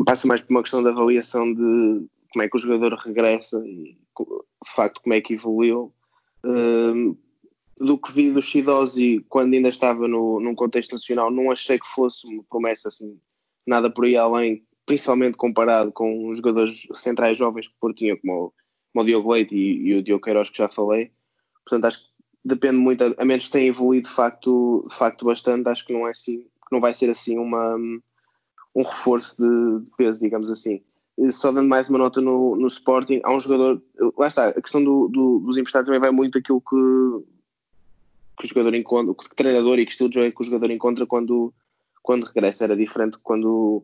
passa 0.05 0.27
mais 0.27 0.41
por 0.41 0.51
uma 0.51 0.61
questão 0.61 0.81
de 0.81 0.89
avaliação 0.89 1.53
de 1.53 2.07
como 2.31 2.43
é 2.43 2.49
que 2.49 2.55
o 2.55 2.59
jogador 2.59 2.93
regressa 2.95 3.57
e 3.65 3.97
de 4.17 4.71
facto 4.75 5.01
como 5.01 5.13
é 5.13 5.21
que 5.21 5.33
evoluiu. 5.33 5.93
Hum, 6.43 7.15
do 7.79 7.97
que 7.97 8.11
vi 8.11 8.31
do 8.31 8.41
Shidozi 8.41 9.25
quando 9.29 9.53
ainda 9.53 9.69
estava 9.69 10.07
no, 10.07 10.39
num 10.39 10.53
contexto 10.53 10.91
nacional, 10.91 11.31
não 11.31 11.51
achei 11.51 11.79
que 11.79 11.87
fosse 11.87 12.27
uma 12.27 12.43
promessa 12.49 12.89
assim, 12.89 13.17
nada 13.65 13.89
por 13.89 14.05
aí 14.05 14.17
além, 14.17 14.65
principalmente 14.85 15.37
comparado 15.37 15.91
com 15.91 16.29
os 16.29 16.37
jogadores 16.37 16.85
centrais 16.93 17.37
jovens 17.37 17.67
que 17.67 17.75
por 17.79 17.93
tinha, 17.93 18.17
como, 18.17 18.53
como 18.93 19.03
o 19.03 19.05
Diogo 19.05 19.31
Leite 19.31 19.55
e, 19.55 19.87
e, 19.87 19.95
o 19.95 20.03
Diogo 20.03 20.23
Queiroz 20.23 20.49
que 20.49 20.57
já 20.57 20.67
falei. 20.67 21.11
Portanto, 21.65 21.85
acho 21.85 21.99
que 21.99 22.09
depende 22.43 22.77
muito, 22.77 23.15
a 23.17 23.25
menos 23.25 23.45
que 23.45 23.51
tenha 23.51 23.67
evoluído 23.67 24.09
de 24.09 24.15
facto, 24.15 24.85
de 24.89 24.95
facto 24.95 25.25
bastante, 25.25 25.69
acho 25.69 25.85
que 25.85 25.93
não 25.93 26.05
é 26.05 26.11
assim, 26.11 26.45
não 26.71 26.81
vai 26.81 26.91
ser 26.93 27.09
assim 27.09 27.37
uma, 27.37 27.77
um 28.79 28.83
reforço 28.83 29.35
de, 29.37 29.85
de 29.85 29.91
peso, 29.97 30.19
digamos 30.21 30.49
assim. 30.49 30.81
Só 31.33 31.51
dando 31.51 31.67
mais 31.67 31.89
uma 31.89 31.99
nota 31.99 32.21
no, 32.21 32.55
no 32.55 32.67
Sporting, 32.69 33.19
há 33.25 33.35
um 33.35 33.41
jogador, 33.41 33.81
lá 34.17 34.27
está, 34.27 34.47
a 34.47 34.61
questão 34.61 34.81
do, 34.81 35.09
do, 35.09 35.39
dos 35.39 35.57
emprestados 35.57 35.85
também 35.85 35.99
vai 35.99 36.11
muito 36.11 36.37
aquilo 36.37 36.61
que, 36.61 37.25
que 38.37 38.45
o 38.45 38.47
jogador 38.47 38.73
encontra, 38.73 39.13
que 39.13 39.25
o 39.25 39.35
treinador 39.35 39.79
e 39.79 39.85
que 39.85 39.91
estilo 39.91 40.07
de 40.07 40.15
jogo 40.15 40.27
é 40.27 40.31
que 40.31 40.41
o 40.41 40.45
jogador 40.45 40.71
encontra 40.71 41.05
quando, 41.05 41.53
quando 42.01 42.23
regressa. 42.23 42.63
Era 42.63 42.75
diferente 42.77 43.17
quando, 43.21 43.83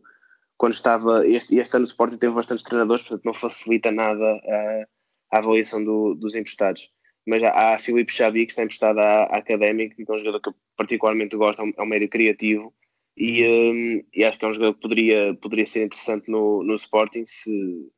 quando 0.56 0.72
estava. 0.72 1.28
Este, 1.28 1.56
este 1.56 1.76
ano 1.76 1.84
o 1.84 1.88
Sporting 1.88 2.16
teve 2.16 2.32
bastantes 2.32 2.64
treinadores, 2.64 3.02
portanto 3.02 3.26
não 3.26 3.34
facilita 3.34 3.92
nada 3.92 4.24
a, 4.24 5.36
a 5.36 5.38
avaliação 5.38 5.84
do, 5.84 6.14
dos 6.14 6.34
emprestados. 6.34 6.90
Mas 7.26 7.42
há, 7.42 7.74
há 7.74 7.78
Filipe 7.78 8.10
Xavi, 8.10 8.46
que 8.46 8.52
está 8.52 8.62
emprestado 8.62 8.98
à, 8.98 9.24
à 9.24 9.36
Académica, 9.36 9.94
que 9.94 10.10
é 10.10 10.14
um 10.14 10.18
jogador 10.18 10.40
que 10.40 10.48
eu 10.48 10.54
particularmente 10.74 11.36
gosto, 11.36 11.60
é 11.60 11.64
um, 11.66 11.72
é 11.76 11.82
um 11.82 11.86
médio 11.86 12.08
criativo. 12.08 12.72
E, 13.16 13.46
um, 13.46 14.04
e, 14.12 14.24
acho 14.24 14.38
que 14.38 14.44
é 14.44 14.48
um 14.48 14.52
jogador 14.52 14.74
que 14.74 14.80
poderia, 14.80 15.34
poderia 15.40 15.66
ser 15.66 15.84
interessante 15.84 16.30
no, 16.30 16.62
no 16.62 16.74
Sporting 16.74 17.24
se 17.26 17.90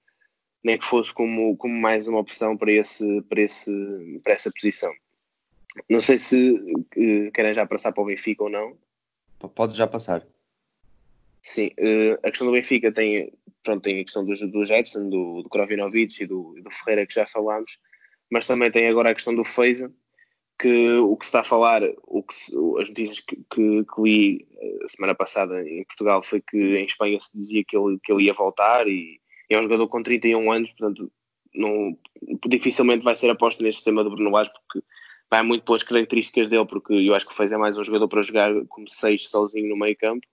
nem 0.63 0.79
que 0.79 0.85
fosse 0.85 1.13
como, 1.13 1.57
como 1.57 1.75
mais 1.75 2.07
uma 2.07 2.21
opção 2.21 2.57
para, 2.57 2.71
esse, 2.73 3.23
para, 3.23 3.41
esse, 3.41 4.21
para 4.23 4.35
essa 4.35 4.51
posição. 4.53 4.93
Não 5.89 6.01
sei 6.01 6.19
se 6.19 6.53
uh, 6.53 7.33
querem 7.33 7.55
já 7.55 7.67
passar 7.67 7.93
para 7.93 8.03
o 8.03 8.07
Benfica 8.07 8.45
ou 8.45 8.51
não. 8.51 8.77
Pode 9.55 9.77
já 9.77 9.87
passar. 9.87 10.27
Sim, 11.43 11.69
uh, 11.79 12.19
a 12.23 12.31
questão 12.31 12.47
do 12.47 12.53
Benfica 12.53 12.93
tem, 12.93 13.33
pronto, 13.63 13.83
tem 13.83 14.01
a 14.01 14.05
questão 14.05 14.25
do, 14.25 14.35
do 14.49 14.65
Jetson, 14.65 15.09
do, 15.09 15.43
do 15.43 15.49
Krovinovic 15.49 16.23
e 16.23 16.27
do, 16.27 16.61
do 16.63 16.71
Ferreira 16.71 17.07
que 17.07 17.15
já 17.15 17.27
falámos, 17.27 17.79
mas 18.31 18.47
também 18.47 18.71
tem 18.71 18.89
agora 18.89 19.11
a 19.11 19.15
questão 19.15 19.35
do 19.35 19.45
Feiza, 19.45 19.93
que 20.59 20.97
o 20.99 21.17
que 21.17 21.25
se 21.25 21.29
está 21.29 21.41
a 21.41 21.45
falar, 21.45 21.83
o 22.05 22.23
que 22.23 22.35
se, 22.35 22.53
as 22.81 22.89
notícias 22.89 23.21
que, 23.21 23.37
que, 23.37 23.85
que, 23.85 24.03
li 24.03 24.47
eh, 24.61 24.89
semana 24.89 25.15
passada 25.15 25.63
em 25.69 25.85
Portugal 25.85 26.23
foi 26.23 26.41
que 26.41 26.57
em 26.57 26.85
Espanha 26.85 27.19
se 27.21 27.37
dizia 27.37 27.65
que 27.65 27.77
ele, 27.77 27.99
que 28.03 28.13
ele 28.13 28.25
ia 28.25 28.35
voltar 28.35 28.87
e 28.89 29.21
é 29.49 29.59
um 29.59 29.63
jogador 29.63 29.89
com 29.89 30.03
31 30.03 30.51
anos, 30.51 30.71
portanto 30.73 31.11
não, 31.55 31.97
dificilmente 32.47 33.05
vai 33.05 33.17
ser 33.17 33.31
aposto 33.31 33.63
neste 33.63 33.79
sistema 33.79 34.05
do 34.05 34.11
Bruno 34.11 34.31
Lage 34.31 34.51
porque 34.53 34.87
vai 35.31 35.43
muito 35.43 35.65
pelas 35.65 35.83
características 35.83 36.49
dele, 36.49 36.67
porque 36.67 36.95
eu 36.95 37.15
acho 37.15 37.27
que 37.27 37.33
o 37.33 37.37
Fez 37.37 37.53
é 37.53 37.57
mais 37.57 37.77
um 37.77 37.85
jogador 37.85 38.09
para 38.09 38.23
jogar 38.23 38.53
como 38.69 38.89
seis 38.89 39.29
sozinho 39.29 39.69
no 39.69 39.77
meio 39.77 39.97
campo. 39.97 40.27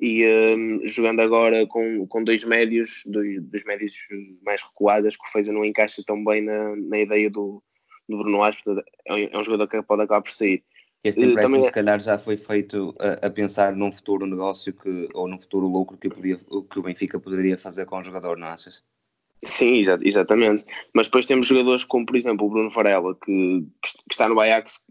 E 0.00 0.26
um, 0.26 0.88
jogando 0.88 1.20
agora 1.20 1.66
com, 1.66 2.06
com 2.06 2.24
dois 2.24 2.42
médios, 2.42 3.02
dois, 3.04 3.42
dois 3.42 3.64
médios 3.64 3.92
mais 4.42 4.62
recuadas, 4.62 5.14
que 5.14 5.26
o 5.26 5.30
Feza 5.30 5.52
não 5.52 5.62
encaixa 5.62 6.02
tão 6.06 6.24
bem 6.24 6.40
na, 6.40 6.74
na 6.74 6.98
ideia 6.98 7.28
do, 7.28 7.62
do 8.10 8.18
Bruno 8.18 8.42
Alves, 8.42 8.62
é 9.06 9.14
um, 9.14 9.18
é 9.32 9.38
um 9.38 9.44
jogador 9.44 9.68
que 9.68 9.82
pode 9.82 10.02
acabar 10.02 10.22
por 10.22 10.30
sair. 10.30 10.62
Este 11.02 11.24
empréstimo, 11.24 11.56
Também... 11.56 11.62
se 11.64 11.72
calhar, 11.72 12.00
já 12.00 12.18
foi 12.18 12.36
feito 12.36 12.94
a, 12.98 13.26
a, 13.26 13.30
pensar 13.30 13.74
num 13.74 13.90
futuro 13.90 14.26
negócio 14.26 14.72
que, 14.74 15.08
ou 15.14 15.26
num 15.26 15.40
futuro 15.40 15.66
lucro 15.66 15.96
que, 15.96 16.10
podia, 16.10 16.36
que 16.36 16.78
o 16.78 16.82
Benfica 16.82 17.18
poderia 17.18 17.56
fazer 17.56 17.86
com 17.86 17.98
o 17.98 18.02
jogador, 18.02 18.36
não 18.36 18.48
achas? 18.48 18.84
Sim, 19.42 19.78
exa 19.78 19.98
exatamente. 20.02 20.66
Mas 20.92 21.06
depois 21.06 21.24
temos 21.24 21.46
jogadores 21.46 21.84
como, 21.84 22.04
por 22.04 22.16
exemplo, 22.16 22.46
o 22.46 22.50
Bruno 22.50 22.70
Varela, 22.70 23.14
que, 23.14 23.66
que 23.82 24.12
está 24.12 24.28
no 24.28 24.38
Ajax, 24.38 24.84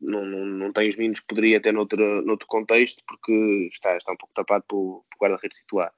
não, 0.00 0.24
não, 0.24 0.46
não 0.46 0.72
tem 0.72 0.88
os 0.88 0.96
mínimos 0.96 1.20
que 1.20 1.26
poderia 1.26 1.60
ter 1.60 1.72
noutro, 1.72 2.22
noutro 2.22 2.46
contexto, 2.48 3.02
porque 3.06 3.68
está, 3.70 3.94
está 3.96 4.12
um 4.12 4.16
pouco 4.16 4.32
tapado 4.34 4.64
pelo, 4.66 5.04
pelo 5.10 5.20
guarda-redes 5.20 5.58
titular. 5.58 5.92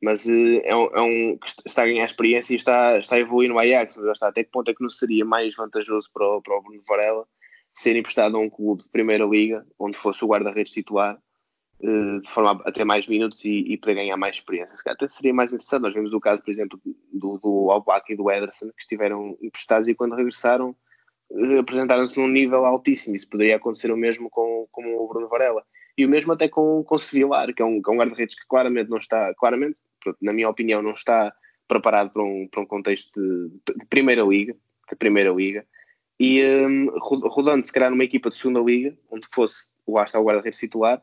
Mas 0.00 0.26
uh, 0.26 0.60
é, 0.62 0.76
um, 0.76 0.86
é 0.86 1.02
um 1.02 1.38
está 1.66 1.82
a 1.82 1.86
ganhar 1.86 2.04
experiência 2.04 2.52
e 2.52 2.56
está, 2.56 2.98
está 2.98 3.16
a 3.16 3.20
evoluir 3.20 3.48
no 3.48 3.58
Ajax. 3.58 3.96
Está, 3.96 4.28
até 4.28 4.44
que 4.44 4.50
ponto 4.50 4.70
é 4.70 4.74
que 4.74 4.82
não 4.82 4.90
seria 4.90 5.24
mais 5.24 5.54
vantajoso 5.56 6.08
para 6.12 6.26
o, 6.26 6.42
para 6.42 6.56
o 6.56 6.62
Bruno 6.62 6.82
Varela 6.86 7.26
ser 7.74 7.96
emprestado 7.96 8.36
a 8.36 8.40
um 8.40 8.50
clube 8.50 8.82
de 8.82 8.88
primeira 8.88 9.24
liga, 9.24 9.64
onde 9.78 9.96
fosse 9.96 10.24
o 10.24 10.26
guarda-redes 10.26 10.72
titular, 10.72 11.16
uh, 11.80 12.20
de 12.20 12.30
forma 12.30 12.60
a 12.64 12.72
ter 12.72 12.84
mais 12.84 13.06
minutos 13.08 13.44
e, 13.44 13.72
e, 13.72 13.76
poder 13.76 13.94
ganhar 13.94 14.16
mais 14.16 14.36
experiência. 14.36 14.76
Se 14.76 14.88
até 14.88 15.08
seria 15.08 15.34
mais 15.34 15.52
interessante. 15.52 15.82
Nós 15.82 15.94
vemos 15.94 16.12
o 16.12 16.20
caso, 16.20 16.42
por 16.42 16.50
exemplo, 16.50 16.80
do, 17.12 17.38
do 17.38 17.70
Albac 17.70 18.12
e 18.12 18.16
do 18.16 18.30
Ederson, 18.30 18.66
que 18.66 18.82
estiveram 18.82 19.36
emprestados 19.42 19.88
e 19.88 19.94
quando 19.94 20.14
regressaram 20.14 20.74
apresentaram-se 21.58 22.18
num 22.18 22.28
nível 22.28 22.64
altíssimo. 22.64 23.14
Isso 23.14 23.28
poderia 23.28 23.56
acontecer 23.56 23.90
o 23.90 23.96
mesmo 23.96 24.30
com, 24.30 24.66
com 24.70 24.96
o 24.96 25.08
Bruno 25.08 25.28
Varela. 25.28 25.62
E 25.98 26.06
o 26.06 26.08
mesmo 26.08 26.32
até 26.32 26.48
com, 26.48 26.84
com 26.84 26.94
o 26.94 26.98
Sevilar, 26.98 27.52
que 27.52 27.60
é 27.60 27.64
um, 27.64 27.82
é 27.84 27.90
um 27.90 27.96
guarda-redes 27.96 28.38
que 28.38 28.46
claramente 28.46 28.88
não 28.88 28.98
está, 28.98 29.34
claramente, 29.34 29.80
na 30.22 30.32
minha 30.32 30.48
opinião, 30.48 30.80
não 30.80 30.92
está 30.92 31.34
preparado 31.66 32.10
para 32.10 32.22
um, 32.22 32.46
para 32.46 32.62
um 32.62 32.66
contexto 32.66 33.20
de, 33.20 33.74
de 33.76 33.86
primeira 33.86 34.22
liga, 34.22 34.54
de 34.88 34.96
primeira 34.96 35.32
liga, 35.32 35.66
e 36.20 36.40
um, 36.44 36.88
rodando 37.00 37.66
se 37.66 37.72
calhar 37.72 37.90
numa 37.90 38.04
equipa 38.04 38.30
de 38.30 38.36
segunda 38.36 38.60
liga, 38.60 38.96
onde 39.10 39.26
fosse 39.32 39.70
lá 39.88 40.04
está 40.04 40.20
o 40.20 40.24
guarda-redes 40.24 40.60
titular, 40.60 41.02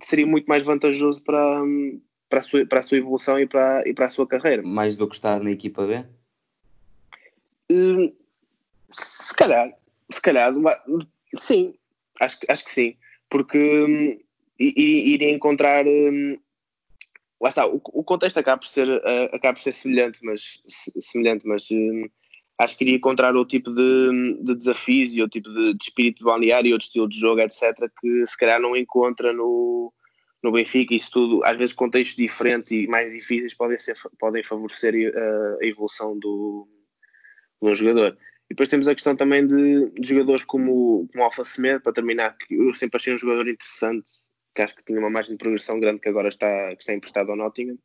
seria 0.00 0.26
muito 0.26 0.46
mais 0.46 0.62
vantajoso 0.62 1.20
para, 1.22 1.62
hum, 1.62 2.00
para, 2.28 2.38
a 2.38 2.42
sua, 2.42 2.64
para 2.66 2.78
a 2.78 2.82
sua 2.82 2.98
evolução 2.98 3.40
e 3.40 3.48
para, 3.48 3.82
e 3.88 3.92
para 3.92 4.06
a 4.06 4.10
sua 4.10 4.28
carreira. 4.28 4.62
Mais 4.62 4.96
do 4.96 5.08
que 5.08 5.16
estar 5.16 5.40
na 5.40 5.50
equipa 5.50 5.84
B? 5.84 6.04
Hum, 7.68 8.12
se 8.92 9.34
calhar, 9.34 9.76
se 10.08 10.22
calhar, 10.22 10.52
sim, 11.36 11.74
acho, 12.20 12.38
acho 12.48 12.64
que 12.64 12.70
sim, 12.70 12.96
porque 13.28 13.58
hum, 13.58 14.25
iria 14.58 15.30
encontrar. 15.30 15.86
Hum, 15.86 16.38
lá 17.40 17.48
está, 17.48 17.66
o, 17.66 17.80
o, 17.84 18.04
contexto 18.04 18.38
acaba 18.38 18.58
por 18.58 18.66
ser, 18.66 18.88
uh, 18.88 19.34
acaba 19.34 19.54
por 19.54 19.60
ser 19.60 19.72
semelhante, 19.72 20.20
mas, 20.24 20.62
semelhante, 20.66 21.46
mas 21.46 21.70
hum, 21.70 22.08
acho 22.58 22.76
que 22.76 22.84
iria 22.84 22.96
encontrar 22.96 23.34
outro 23.34 23.58
tipo 23.58 23.72
de, 23.72 24.38
de 24.42 24.54
desafios 24.54 25.14
e 25.14 25.20
outro 25.20 25.40
tipo 25.40 25.52
de, 25.52 25.74
de 25.74 25.84
espírito 25.84 26.18
de 26.18 26.24
balneário 26.24 26.68
e 26.68 26.72
outro 26.72 26.86
estilo 26.86 27.08
de 27.08 27.18
jogo, 27.18 27.40
etc., 27.40 27.74
que 28.00 28.26
se 28.26 28.36
calhar 28.36 28.60
não 28.60 28.76
encontra 28.76 29.32
no, 29.32 29.92
no 30.42 30.52
Benfica. 30.52 30.94
Isso 30.94 31.10
tudo, 31.12 31.44
às 31.44 31.56
vezes, 31.56 31.74
contextos 31.74 32.16
diferentes 32.16 32.70
e 32.70 32.86
mais 32.86 33.12
difíceis 33.12 33.54
podem, 33.54 33.78
ser, 33.78 33.96
podem 34.18 34.42
favorecer 34.42 34.94
a, 34.94 35.18
eh, 35.18 35.58
a 35.62 35.66
evolução 35.66 36.18
do, 36.18 36.66
do 37.60 37.74
jogador. 37.74 38.16
E 38.48 38.54
depois 38.54 38.68
temos 38.68 38.86
a 38.88 38.94
questão 38.94 39.16
também 39.16 39.46
de, 39.46 39.90
de 39.90 40.08
jogadores 40.08 40.44
como, 40.44 41.08
como 41.12 41.24
Alfa 41.24 41.44
Semedo, 41.44 41.80
para 41.80 41.92
terminar, 41.92 42.36
que 42.38 42.54
eu 42.54 42.74
sempre 42.74 42.96
achei 42.96 43.12
um 43.12 43.18
jogador 43.18 43.48
interessante, 43.48 44.08
que 44.56 44.62
acho 44.62 44.74
que 44.74 44.84
tinha 44.84 44.98
uma 44.98 45.10
margem 45.10 45.34
de 45.34 45.38
progressão 45.38 45.78
grande, 45.78 46.00
que 46.00 46.08
agora 46.08 46.28
está, 46.28 46.74
que 46.74 46.82
está 46.82 46.94
emprestado 46.94 47.30
ao 47.30 47.36
Nottingham. 47.36 47.78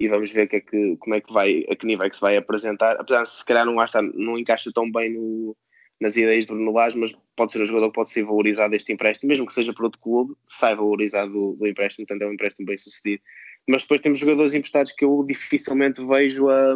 E 0.00 0.08
vamos 0.08 0.32
ver 0.32 0.48
que 0.48 0.56
é 0.56 0.60
que, 0.60 0.96
como 0.96 1.14
é 1.14 1.20
que 1.20 1.32
vai, 1.32 1.64
a 1.70 1.76
que 1.76 1.86
nível 1.86 2.06
é 2.06 2.10
que 2.10 2.16
se 2.16 2.22
vai 2.22 2.36
apresentar. 2.36 2.96
Apesar 2.98 3.22
de 3.22 3.30
se 3.30 3.44
calhar 3.44 3.64
não, 3.64 3.76
não 4.14 4.38
encaixa 4.38 4.72
tão 4.74 4.90
bem 4.90 5.12
no, 5.12 5.56
nas 6.00 6.16
ideias 6.16 6.46
do 6.46 6.54
Bruno 6.54 6.72
Lage, 6.72 6.98
mas 6.98 7.12
pode 7.36 7.52
ser 7.52 7.62
um 7.62 7.66
jogador 7.66 7.88
que 7.88 7.94
pode 7.94 8.10
ser 8.10 8.24
valorizado 8.24 8.70
deste 8.72 8.92
empréstimo, 8.92 9.28
mesmo 9.28 9.46
que 9.46 9.54
seja 9.54 9.72
por 9.72 9.84
outro 9.84 10.00
clube, 10.00 10.34
sai 10.48 10.74
valorizado 10.74 11.30
do, 11.30 11.52
do 11.52 11.66
empréstimo, 11.66 12.06
portanto 12.06 12.26
é 12.26 12.30
um 12.30 12.32
empréstimo 12.32 12.66
bem 12.66 12.76
sucedido. 12.76 13.22
Mas 13.68 13.82
depois 13.82 14.00
temos 14.00 14.18
jogadores 14.18 14.54
emprestados 14.54 14.92
que 14.92 15.04
eu 15.04 15.24
dificilmente 15.26 16.04
vejo 16.04 16.48
a. 16.48 16.74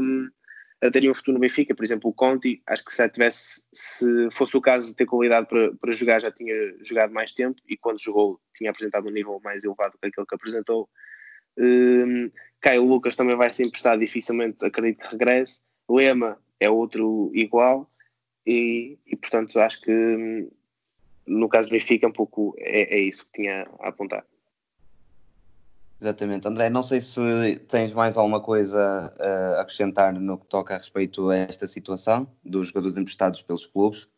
teria 0.92 1.10
um 1.10 1.14
futuro 1.14 1.34
no 1.34 1.40
Benfica, 1.40 1.74
por 1.74 1.84
exemplo, 1.84 2.08
o 2.10 2.14
Conti, 2.14 2.62
acho 2.66 2.84
que 2.84 2.92
se 2.92 3.08
tivesse, 3.08 3.64
se 3.72 4.30
fosse 4.30 4.56
o 4.56 4.60
caso 4.60 4.88
de 4.88 4.94
ter 4.94 5.06
qualidade 5.06 5.48
para, 5.48 5.74
para 5.74 5.92
jogar, 5.92 6.20
já 6.20 6.30
tinha 6.30 6.54
jogado 6.82 7.12
mais 7.12 7.32
tempo 7.32 7.60
e 7.68 7.76
quando 7.76 8.00
jogou 8.00 8.40
tinha 8.54 8.70
apresentado 8.70 9.08
um 9.08 9.10
nível 9.10 9.40
mais 9.42 9.64
elevado 9.64 9.98
que 10.00 10.06
aquele 10.06 10.26
que 10.26 10.34
apresentou. 10.34 10.88
Um, 11.56 12.30
Caio 12.60 12.84
Lucas 12.84 13.16
também 13.16 13.36
vai 13.36 13.48
ser 13.48 13.64
emprestado, 13.64 13.98
dificilmente 13.98 14.64
acredito 14.64 15.00
que 15.00 15.12
regresse. 15.12 15.60
Lema 15.90 16.38
é 16.60 16.70
outro 16.70 17.30
igual 17.34 17.90
e, 18.46 18.98
e 19.06 19.16
portanto 19.16 19.58
acho 19.58 19.80
que 19.80 19.90
hum, 19.90 20.50
no 21.26 21.48
caso 21.48 21.68
do 21.68 21.72
Benfica 21.72 22.06
um 22.06 22.12
pouco 22.12 22.54
é, 22.58 22.96
é 22.96 23.00
isso 23.00 23.24
que 23.26 23.42
tinha 23.42 23.68
a 23.80 23.88
apontar. 23.88 24.24
Exatamente. 26.00 26.46
André, 26.46 26.70
não 26.70 26.82
sei 26.82 27.00
se 27.00 27.20
tens 27.68 27.92
mais 27.92 28.16
alguma 28.16 28.40
coisa 28.40 29.12
a 29.18 29.60
acrescentar 29.60 30.12
no 30.14 30.38
que 30.38 30.46
toca 30.46 30.74
a 30.74 30.78
respeito 30.78 31.28
a 31.28 31.36
esta 31.36 31.66
situação 31.66 32.28
dos 32.44 32.68
jogadores 32.68 32.96
emprestados 32.96 33.42
pelos 33.42 33.66
clubes. 33.66 34.08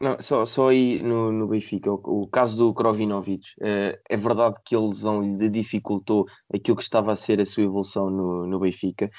Não, 0.00 0.16
só, 0.20 0.46
só 0.46 0.68
aí 0.68 1.02
no, 1.02 1.30
no 1.30 1.46
Benfica, 1.46 1.92
o, 1.92 2.22
o 2.22 2.26
caso 2.26 2.56
do 2.56 2.72
Krovinovic, 2.72 3.48
é, 3.60 4.00
é 4.08 4.16
verdade 4.16 4.56
que 4.64 4.74
a 4.74 4.80
lesão 4.80 5.20
lhe 5.22 5.50
dificultou 5.50 6.26
aquilo 6.54 6.76
que 6.76 6.82
estava 6.82 7.12
a 7.12 7.16
ser 7.16 7.38
a 7.38 7.44
sua 7.44 7.64
evolução 7.64 8.08
no, 8.08 8.46
no 8.46 8.58
Benfica, 8.58 9.10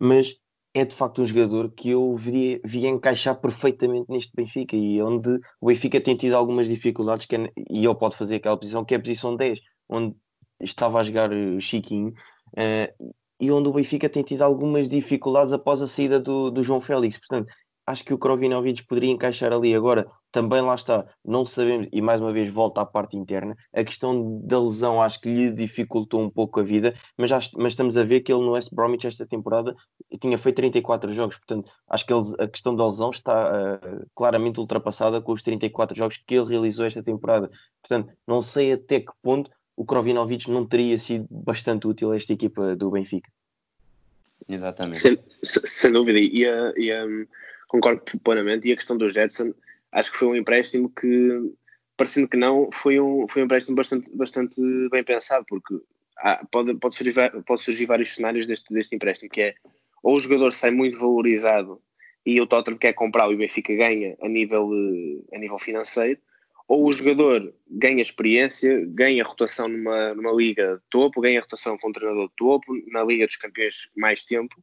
mas 0.00 0.34
é 0.74 0.84
de 0.84 0.94
facto 0.94 1.22
um 1.22 1.26
jogador 1.26 1.70
que 1.70 1.90
eu 1.90 2.16
via, 2.16 2.60
via 2.64 2.88
encaixar 2.88 3.40
perfeitamente 3.40 4.10
neste 4.10 4.32
Benfica 4.34 4.74
e 4.76 5.00
onde 5.00 5.38
o 5.60 5.66
Benfica 5.68 6.00
tem 6.00 6.16
tido 6.16 6.34
algumas 6.34 6.68
dificuldades 6.68 7.26
que 7.26 7.36
é, 7.36 7.52
e 7.70 7.84
ele 7.84 7.94
pode 7.94 8.16
fazer 8.16 8.36
aquela 8.36 8.56
posição 8.56 8.84
que 8.84 8.92
é 8.92 8.96
a 8.96 9.00
posição 9.00 9.36
10, 9.36 9.60
onde 9.94 10.16
estava 10.60 11.00
a 11.00 11.04
jogar 11.04 11.30
o 11.32 11.60
Chiquinho 11.60 12.12
uh, 12.52 13.14
e 13.40 13.50
onde 13.50 13.68
o 13.68 13.72
Benfica 13.72 14.08
tem 14.08 14.22
tido 14.22 14.42
algumas 14.42 14.88
dificuldades 14.88 15.52
após 15.52 15.82
a 15.82 15.88
saída 15.88 16.20
do, 16.20 16.50
do 16.50 16.62
João 16.62 16.80
Félix. 16.80 17.18
Portanto, 17.18 17.52
acho 17.86 18.04
que 18.04 18.14
o 18.14 18.18
Krovinovic 18.18 18.86
poderia 18.86 19.10
encaixar 19.10 19.52
ali. 19.52 19.74
Agora, 19.74 20.06
também 20.32 20.60
lá 20.60 20.74
está, 20.74 21.06
não 21.24 21.44
sabemos, 21.44 21.88
e 21.92 22.00
mais 22.00 22.20
uma 22.20 22.32
vez 22.32 22.48
volta 22.48 22.80
à 22.80 22.86
parte 22.86 23.16
interna, 23.16 23.54
a 23.72 23.84
questão 23.84 24.40
da 24.44 24.60
lesão 24.60 25.00
acho 25.00 25.20
que 25.20 25.28
lhe 25.28 25.52
dificultou 25.52 26.20
um 26.20 26.30
pouco 26.30 26.60
a 26.60 26.62
vida, 26.62 26.94
mas, 27.16 27.30
já, 27.30 27.38
mas 27.56 27.72
estamos 27.72 27.96
a 27.96 28.02
ver 28.02 28.20
que 28.20 28.32
ele 28.32 28.42
no 28.42 28.52
West 28.52 28.72
Bromwich 28.72 29.06
esta 29.06 29.26
temporada 29.26 29.74
tinha 30.20 30.38
feito 30.38 30.56
34 30.56 31.12
jogos, 31.12 31.36
portanto, 31.36 31.70
acho 31.88 32.06
que 32.06 32.12
ele, 32.12 32.22
a 32.38 32.48
questão 32.48 32.74
da 32.74 32.86
lesão 32.86 33.10
está 33.10 33.50
uh, 33.50 34.06
claramente 34.14 34.60
ultrapassada 34.60 35.20
com 35.20 35.32
os 35.32 35.42
34 35.42 35.96
jogos 35.96 36.18
que 36.26 36.34
ele 36.34 36.48
realizou 36.48 36.86
esta 36.86 37.02
temporada. 37.02 37.50
Portanto, 37.82 38.12
não 38.26 38.40
sei 38.40 38.72
até 38.72 39.00
que 39.00 39.12
ponto 39.22 39.50
o 39.76 39.84
Krovinovic 39.84 40.50
não 40.50 40.66
teria 40.66 40.98
sido 40.98 41.26
bastante 41.30 41.86
útil 41.86 42.12
a 42.12 42.16
esta 42.16 42.32
equipa 42.32 42.76
do 42.76 42.90
Benfica. 42.90 43.30
Exatamente. 44.48 44.98
Sem, 44.98 45.18
sem 45.42 45.92
dúvida, 45.92 46.18
e, 46.18 46.44
e 46.44 47.04
um, 47.04 47.26
concordo 47.68 48.02
plenamente. 48.22 48.68
E 48.68 48.72
a 48.72 48.76
questão 48.76 48.96
do 48.96 49.08
Jetson, 49.08 49.52
acho 49.92 50.12
que 50.12 50.18
foi 50.18 50.28
um 50.28 50.36
empréstimo 50.36 50.90
que, 50.90 51.52
parecendo 51.96 52.28
que 52.28 52.36
não, 52.36 52.68
foi 52.72 53.00
um, 53.00 53.26
foi 53.28 53.42
um 53.42 53.44
empréstimo 53.46 53.76
bastante, 53.76 54.10
bastante 54.14 54.60
bem 54.90 55.02
pensado, 55.02 55.44
porque 55.48 55.80
há, 56.18 56.44
pode, 56.50 56.74
pode, 56.74 56.96
surgir, 56.96 57.14
pode 57.46 57.62
surgir 57.62 57.86
vários 57.86 58.14
cenários 58.14 58.46
deste, 58.46 58.72
deste 58.72 58.94
empréstimo, 58.94 59.30
que 59.30 59.40
é 59.40 59.54
ou 60.02 60.16
o 60.16 60.20
jogador 60.20 60.52
sai 60.52 60.70
muito 60.70 60.98
valorizado 60.98 61.80
e 62.26 62.38
o 62.38 62.46
Tottenham 62.46 62.78
quer 62.78 62.92
comprar 62.92 63.30
e 63.30 63.34
o 63.34 63.38
Benfica 63.38 63.74
ganha 63.74 64.14
a 64.20 64.28
nível, 64.28 64.70
a 65.32 65.38
nível 65.38 65.58
financeiro, 65.58 66.20
ou 66.66 66.86
o 66.86 66.92
jogador 66.92 67.52
ganha 67.68 68.00
experiência, 68.00 68.84
ganha 68.86 69.24
rotação 69.24 69.68
numa, 69.68 70.14
numa 70.14 70.32
liga 70.32 70.76
de 70.76 70.82
topo, 70.88 71.20
ganha 71.20 71.40
rotação 71.40 71.76
com 71.78 71.88
um 71.88 71.92
treinador 71.92 72.28
de 72.28 72.34
topo, 72.36 72.72
na 72.88 73.04
Liga 73.04 73.26
dos 73.26 73.36
Campeões 73.36 73.90
mais 73.96 74.24
tempo, 74.24 74.56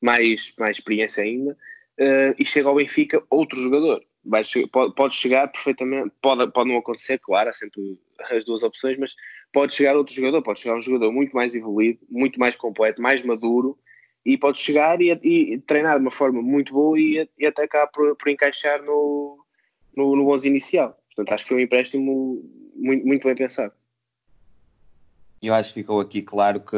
mais, 0.00 0.54
mais 0.58 0.76
experiência 0.76 1.24
ainda, 1.24 1.52
uh, 1.52 2.34
e 2.38 2.44
chega 2.44 2.68
ao 2.68 2.74
Benfica 2.74 3.22
outro 3.30 3.60
jogador. 3.60 4.04
Vai, 4.24 4.42
pode, 4.70 4.94
pode 4.94 5.14
chegar 5.14 5.48
perfeitamente, 5.48 6.12
pode, 6.20 6.52
pode 6.52 6.68
não 6.68 6.76
acontecer, 6.76 7.18
claro, 7.18 7.48
há 7.48 7.52
sempre 7.54 7.98
as 8.30 8.44
duas 8.44 8.62
opções, 8.62 8.98
mas 8.98 9.14
pode 9.50 9.72
chegar 9.72 9.96
outro 9.96 10.14
jogador, 10.14 10.42
pode 10.42 10.60
chegar 10.60 10.76
um 10.76 10.82
jogador 10.82 11.10
muito 11.10 11.34
mais 11.34 11.54
evoluído, 11.54 12.00
muito 12.10 12.38
mais 12.38 12.56
completo, 12.56 13.00
mais 13.00 13.22
maduro, 13.22 13.78
e 14.26 14.36
pode 14.36 14.58
chegar 14.58 15.00
e, 15.00 15.10
e 15.12 15.58
treinar 15.60 15.96
de 15.96 16.02
uma 16.02 16.10
forma 16.10 16.42
muito 16.42 16.74
boa 16.74 16.98
e, 16.98 17.26
e 17.38 17.46
até 17.46 17.64
acabar 17.64 17.86
por, 17.86 18.14
por 18.16 18.28
encaixar 18.28 18.82
no, 18.82 19.38
no, 19.96 20.14
no 20.14 20.28
11 20.30 20.48
inicial. 20.48 20.97
Portanto, 21.18 21.34
acho 21.34 21.44
que 21.44 21.48
foi 21.48 21.58
um 21.58 21.64
empréstimo 21.64 22.44
muito, 22.76 23.04
muito 23.04 23.26
bem 23.26 23.34
pensado. 23.34 23.72
Eu 25.42 25.52
acho 25.52 25.70
que 25.70 25.80
ficou 25.80 26.00
aqui 26.00 26.22
claro 26.22 26.60
que 26.60 26.76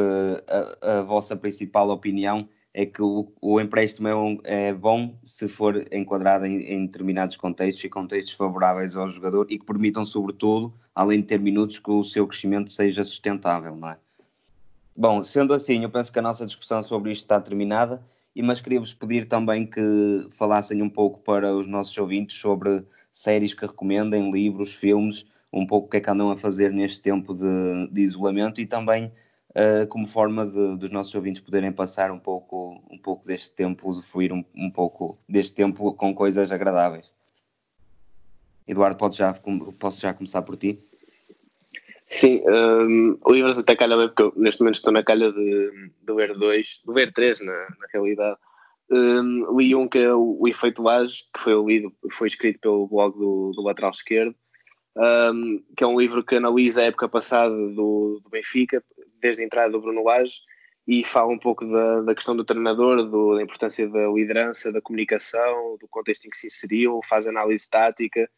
a, 0.81 0.99
a 0.99 1.01
vossa 1.03 1.35
principal 1.35 1.91
opinião 1.91 2.49
é 2.73 2.83
que 2.83 3.03
o, 3.03 3.31
o 3.39 3.61
empréstimo 3.61 4.07
é, 4.07 4.15
um, 4.15 4.39
é, 4.43 4.73
bom 4.73 5.15
se 5.23 5.47
for 5.47 5.85
enquadrado 5.93 6.47
em, 6.47 6.59
em, 6.63 6.85
determinados 6.87 7.37
contextos 7.37 7.83
e 7.83 7.89
contextos 7.89 8.33
favoráveis 8.33 8.95
ao 8.95 9.07
jogador 9.09 9.45
e 9.47 9.59
que 9.59 9.65
permitam, 9.65 10.03
sobretudo, 10.03 10.73
além 10.95 11.19
de 11.19 11.27
ter 11.27 11.39
minutos, 11.39 11.77
que 11.77 11.91
o 11.91 12.03
seu 12.03 12.25
crescimento 12.25 12.71
seja 12.71 13.03
sustentável, 13.03 13.75
não 13.75 13.91
é? 13.91 13.97
Bom, 14.95 15.21
sendo 15.21 15.53
assim, 15.53 15.83
eu 15.83 15.89
penso 15.91 16.11
que 16.11 16.17
a 16.17 16.23
nossa 16.23 16.47
discussão 16.47 16.81
sobre 16.81 17.11
isto 17.11 17.21
está 17.21 17.39
terminada, 17.39 18.03
mas 18.39 18.61
queria-vos 18.61 18.93
pedir 18.93 19.25
também 19.25 19.65
que 19.65 20.27
falassem 20.29 20.81
um 20.83 20.89
pouco 20.89 21.19
para 21.21 21.55
os 21.55 21.65
nossos 21.65 21.97
ouvintes 21.97 22.37
sobre 22.37 22.85
séries 23.11 23.55
que 23.55 23.65
recomendem, 23.65 24.31
livros, 24.31 24.75
filmes, 24.75 25.25
um 25.51 25.65
pouco 25.65 25.87
o 25.87 25.89
que 25.89 25.97
é 25.97 25.99
que 25.99 26.09
andam 26.09 26.29
a 26.29 26.37
fazer 26.37 26.71
neste 26.71 27.01
tempo 27.01 27.33
de, 27.33 27.87
de 27.91 28.01
isolamento 28.01 28.61
e 28.61 28.65
também 28.65 29.11
uh, 29.49 29.87
como 29.89 30.07
forma 30.07 30.45
de, 30.45 30.77
dos 30.77 30.91
nossos 30.91 31.13
ouvintes 31.15 31.41
poderem 31.41 31.71
passar 31.71 32.11
um 32.11 32.19
pouco, 32.19 32.81
um 32.89 32.97
pouco 32.97 33.25
deste 33.25 33.51
tempo, 33.51 33.89
usufruir 33.89 34.31
um, 34.31 34.45
um 34.55 34.69
pouco 34.69 35.17
deste 35.27 35.53
tempo 35.53 35.93
com 35.93 36.13
coisas 36.13 36.51
agradáveis. 36.51 37.13
Eduardo, 38.67 38.97
pode 38.97 39.17
já, 39.17 39.33
posso 39.79 39.99
já 39.99 40.13
começar 40.13 40.41
por 40.43 40.55
ti? 40.55 40.77
Sim, 42.11 42.43
um, 42.45 43.17
livros 43.29 43.57
até 43.57 43.73
calha 43.73 43.95
porque 43.95 44.21
eu 44.21 44.33
neste 44.35 44.59
momento 44.59 44.75
estou 44.75 44.91
na 44.91 45.01
calha 45.01 45.31
de, 45.31 45.91
dois, 46.37 46.81
de 46.85 46.93
ver 46.93 47.13
três 47.13 47.39
na, 47.39 47.53
na 47.53 47.87
realidade. 47.93 48.37
Um, 48.91 49.57
li 49.57 49.73
um 49.73 49.87
que 49.87 49.99
é 49.99 50.13
o, 50.13 50.37
o 50.37 50.45
Efeito 50.45 50.83
Laje, 50.83 51.23
que 51.33 51.39
foi 51.39 51.53
lido, 51.63 51.89
foi 52.11 52.27
escrito 52.27 52.59
pelo 52.59 52.85
blog 52.85 53.17
do, 53.17 53.51
do 53.55 53.61
lateral 53.63 53.91
esquerdo, 53.91 54.35
um, 55.33 55.63
que 55.77 55.85
é 55.85 55.87
um 55.87 55.97
livro 55.97 56.21
que 56.21 56.35
analisa 56.35 56.81
a 56.81 56.85
época 56.85 57.07
passada 57.07 57.55
do, 57.55 58.19
do 58.21 58.29
Benfica, 58.29 58.83
desde 59.21 59.41
a 59.41 59.45
entrada 59.45 59.71
do 59.71 59.79
Bruno 59.79 60.03
Lage 60.03 60.33
e 60.85 61.05
fala 61.05 61.31
um 61.31 61.39
pouco 61.39 61.65
da, 61.65 62.01
da 62.01 62.13
questão 62.13 62.35
do 62.35 62.43
treinador, 62.43 63.05
do, 63.09 63.37
da 63.37 63.41
importância 63.41 63.87
da 63.87 64.07
liderança, 64.09 64.69
da 64.69 64.81
comunicação, 64.81 65.77
do 65.79 65.87
contexto 65.87 66.25
em 66.25 66.29
que 66.29 66.35
se 66.35 66.47
inseriu, 66.47 66.99
faz 67.07 67.25
análise 67.25 67.69
tática. 67.69 68.29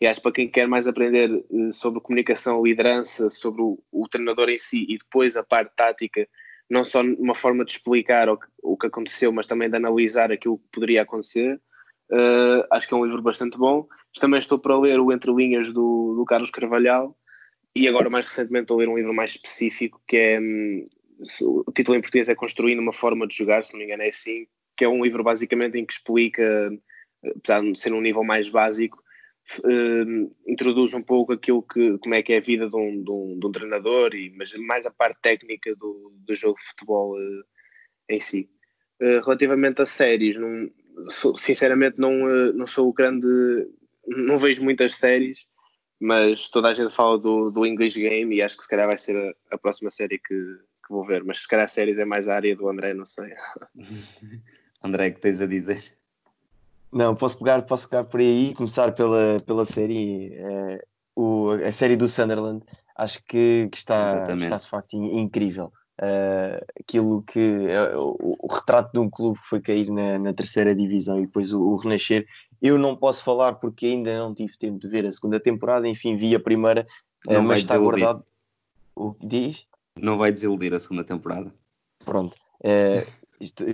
E 0.00 0.06
acho 0.06 0.20
que 0.20 0.22
para 0.22 0.32
quem 0.32 0.48
quer 0.48 0.66
mais 0.66 0.86
aprender 0.86 1.30
eh, 1.30 1.72
sobre 1.72 2.00
comunicação, 2.00 2.64
liderança, 2.64 3.28
sobre 3.28 3.60
o, 3.60 3.78
o, 3.92 4.08
treinador 4.08 4.48
em 4.48 4.58
si 4.58 4.86
e 4.88 4.96
depois 4.96 5.36
a 5.36 5.42
parte 5.42 5.72
tática, 5.76 6.26
não 6.70 6.84
só 6.84 7.02
uma 7.02 7.34
forma 7.34 7.64
de 7.64 7.72
explicar 7.72 8.28
o 8.28 8.38
que, 8.38 8.46
o 8.62 8.76
que 8.76 8.86
aconteceu, 8.86 9.30
mas 9.32 9.46
também 9.46 9.68
de 9.68 9.76
analisar 9.76 10.32
aquilo 10.32 10.58
que 10.58 10.68
poderia 10.72 11.02
acontecer, 11.02 11.60
uh, 12.10 12.64
acho 12.70 12.88
que 12.88 12.94
é 12.94 12.96
um 12.96 13.04
livro 13.04 13.20
bastante 13.20 13.58
bom. 13.58 13.86
Também 14.18 14.40
estou 14.40 14.58
para 14.58 14.78
ler 14.78 14.98
o 14.98 15.12
Entre 15.12 15.32
Linhas 15.32 15.68
do, 15.68 16.14
do 16.16 16.24
Carlos 16.24 16.50
Carvalhal, 16.50 17.16
e 17.74 17.86
agora, 17.86 18.10
mais 18.10 18.26
recentemente, 18.26 18.64
estou 18.64 18.78
a 18.78 18.80
ler 18.80 18.88
um 18.88 18.96
livro 18.96 19.14
mais 19.14 19.32
específico 19.32 20.00
que 20.06 20.16
é. 20.16 20.40
Hum, 20.40 20.84
o 21.42 21.70
título 21.72 21.96
em 21.96 22.00
português 22.00 22.28
é 22.28 22.34
Construindo 22.34 22.80
uma 22.80 22.92
Forma 22.92 23.26
de 23.26 23.36
Jogar, 23.36 23.64
se 23.64 23.72
não 23.72 23.78
me 23.78 23.84
engano, 23.84 24.02
é 24.02 24.08
assim. 24.08 24.46
Que 24.76 24.84
é 24.84 24.88
um 24.88 25.04
livro 25.04 25.22
basicamente 25.22 25.78
em 25.78 25.84
que 25.84 25.92
explica, 25.92 26.72
apesar 27.24 27.62
de 27.62 27.78
ser 27.78 27.92
um 27.92 28.00
nível 28.00 28.24
mais 28.24 28.48
básico, 28.48 29.02
uh, 29.58 30.36
introduz 30.46 30.94
um 30.94 31.02
pouco 31.02 31.32
aquilo 31.32 31.62
que, 31.62 31.98
como 31.98 32.14
é 32.14 32.22
que 32.22 32.32
é 32.32 32.38
a 32.38 32.42
vida 32.42 32.68
de 32.68 32.76
um, 32.76 33.02
de 33.02 33.10
um, 33.10 33.38
de 33.38 33.46
um 33.46 33.52
treinador, 33.52 34.14
e, 34.14 34.30
mas 34.36 34.52
mais 34.54 34.86
a 34.86 34.90
parte 34.90 35.18
técnica 35.20 35.74
do, 35.76 36.12
do 36.26 36.34
jogo 36.34 36.58
de 36.58 36.68
futebol 36.70 37.16
uh, 37.16 37.44
em 38.08 38.20
si. 38.20 38.50
Uh, 39.00 39.20
relativamente 39.24 39.82
a 39.82 39.86
séries, 39.86 40.36
não, 40.36 40.70
sou, 41.08 41.36
sinceramente 41.36 41.98
não, 41.98 42.12
não 42.52 42.66
sou 42.66 42.88
o 42.88 42.92
grande. 42.92 43.26
Não 44.06 44.38
vejo 44.38 44.64
muitas 44.64 44.96
séries 44.96 45.46
mas 46.00 46.48
toda 46.48 46.68
a 46.68 46.74
gente 46.74 46.94
fala 46.94 47.18
do, 47.18 47.50
do 47.50 47.66
English 47.66 48.00
Game 48.00 48.34
e 48.34 48.40
acho 48.40 48.56
que 48.56 48.64
se 48.64 48.70
calhar 48.70 48.86
vai 48.86 48.96
ser 48.96 49.16
a, 49.16 49.54
a 49.54 49.58
próxima 49.58 49.90
série 49.90 50.18
que, 50.18 50.34
que, 50.34 50.88
vou 50.88 51.04
ver, 51.04 51.22
mas 51.22 51.42
se 51.42 51.48
calhar 51.48 51.68
séries 51.68 51.98
é 51.98 52.06
mais 52.06 52.26
a 52.26 52.36
área 52.36 52.56
do 52.56 52.68
André, 52.68 52.94
não 52.94 53.04
sei. 53.04 53.34
André, 54.82 55.10
que 55.10 55.20
tens 55.20 55.42
a 55.42 55.46
dizer? 55.46 55.94
Não, 56.92 57.14
posso 57.14 57.38
pegar, 57.38 57.62
posso 57.62 57.88
pegar 57.88 58.04
por 58.04 58.20
aí 58.20 58.50
e 58.50 58.54
começar 58.54 58.92
pela, 58.92 59.38
pela 59.46 59.64
série, 59.64 60.32
é, 60.34 60.84
o, 61.14 61.50
a 61.50 61.70
série 61.70 61.96
do 61.96 62.08
Sunderland, 62.08 62.64
acho 62.96 63.22
que, 63.24 63.68
que 63.70 63.78
está, 63.78 64.24
está 64.34 64.56
de 64.56 64.66
facto 64.66 64.94
incrível. 64.94 65.72
Uh, 66.02 66.64
aquilo 66.80 67.22
que 67.22 67.66
é, 67.68 67.94
o, 67.94 68.16
o, 68.18 68.46
retrato 68.50 68.90
de 68.90 68.98
um 68.98 69.10
clube 69.10 69.38
que 69.38 69.46
foi 69.46 69.60
cair 69.60 69.90
na, 69.90 70.18
na 70.18 70.32
terceira 70.32 70.74
divisão 70.74 71.18
e 71.18 71.26
depois 71.26 71.52
o, 71.52 71.60
o 71.60 71.76
renascer 71.76 72.26
eu 72.62 72.78
não 72.78 72.96
posso 72.96 73.22
falar 73.24 73.54
porque 73.54 73.86
ainda 73.86 74.16
não 74.16 74.34
tive 74.34 74.56
tempo 74.56 74.78
de 74.78 74.88
ver 74.88 75.06
a 75.06 75.12
segunda 75.12 75.40
temporada, 75.40 75.88
enfim, 75.88 76.16
vi 76.16 76.34
a 76.34 76.40
primeira, 76.40 76.86
eh, 77.28 77.34
não 77.34 77.42
mas 77.42 77.58
está 77.58 77.76
guardado. 77.78 78.24
O 78.94 79.14
que 79.14 79.26
diz? 79.26 79.66
Não 79.96 80.18
vai 80.18 80.30
desiludir 80.30 80.74
a 80.74 80.80
segunda 80.80 81.04
temporada. 81.04 81.52
Pronto. 82.04 82.36
Isto, 83.40 83.64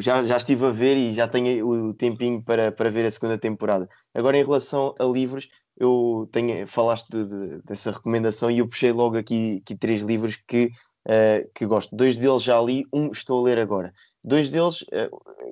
já, 0.00 0.24
já 0.24 0.36
estive 0.36 0.66
a 0.66 0.70
ver 0.70 0.96
e 0.96 1.12
já 1.12 1.28
tenho 1.28 1.68
o 1.68 1.94
tempinho 1.94 2.42
para, 2.42 2.72
para 2.72 2.90
ver 2.90 3.06
a 3.06 3.10
segunda 3.10 3.38
temporada. 3.38 3.88
Agora, 4.12 4.36
em 4.36 4.42
relação 4.42 4.94
a 4.98 5.04
livros, 5.04 5.48
eu 5.76 6.28
tenho, 6.32 6.66
falaste 6.66 7.08
de, 7.08 7.26
de, 7.26 7.62
dessa 7.62 7.92
recomendação 7.92 8.50
e 8.50 8.58
eu 8.58 8.68
puxei 8.68 8.90
logo 8.90 9.16
aqui, 9.16 9.60
aqui 9.62 9.76
três 9.76 10.02
livros 10.02 10.36
que, 10.36 10.70
uh, 11.06 11.48
que 11.54 11.64
gosto. 11.66 11.94
Dois 11.94 12.16
deles 12.16 12.42
já 12.42 12.60
li, 12.60 12.84
um 12.92 13.12
estou 13.12 13.40
a 13.40 13.44
ler 13.44 13.58
agora. 13.60 13.92
Dois 14.24 14.50
deles, 14.50 14.82
uh, 14.82 15.10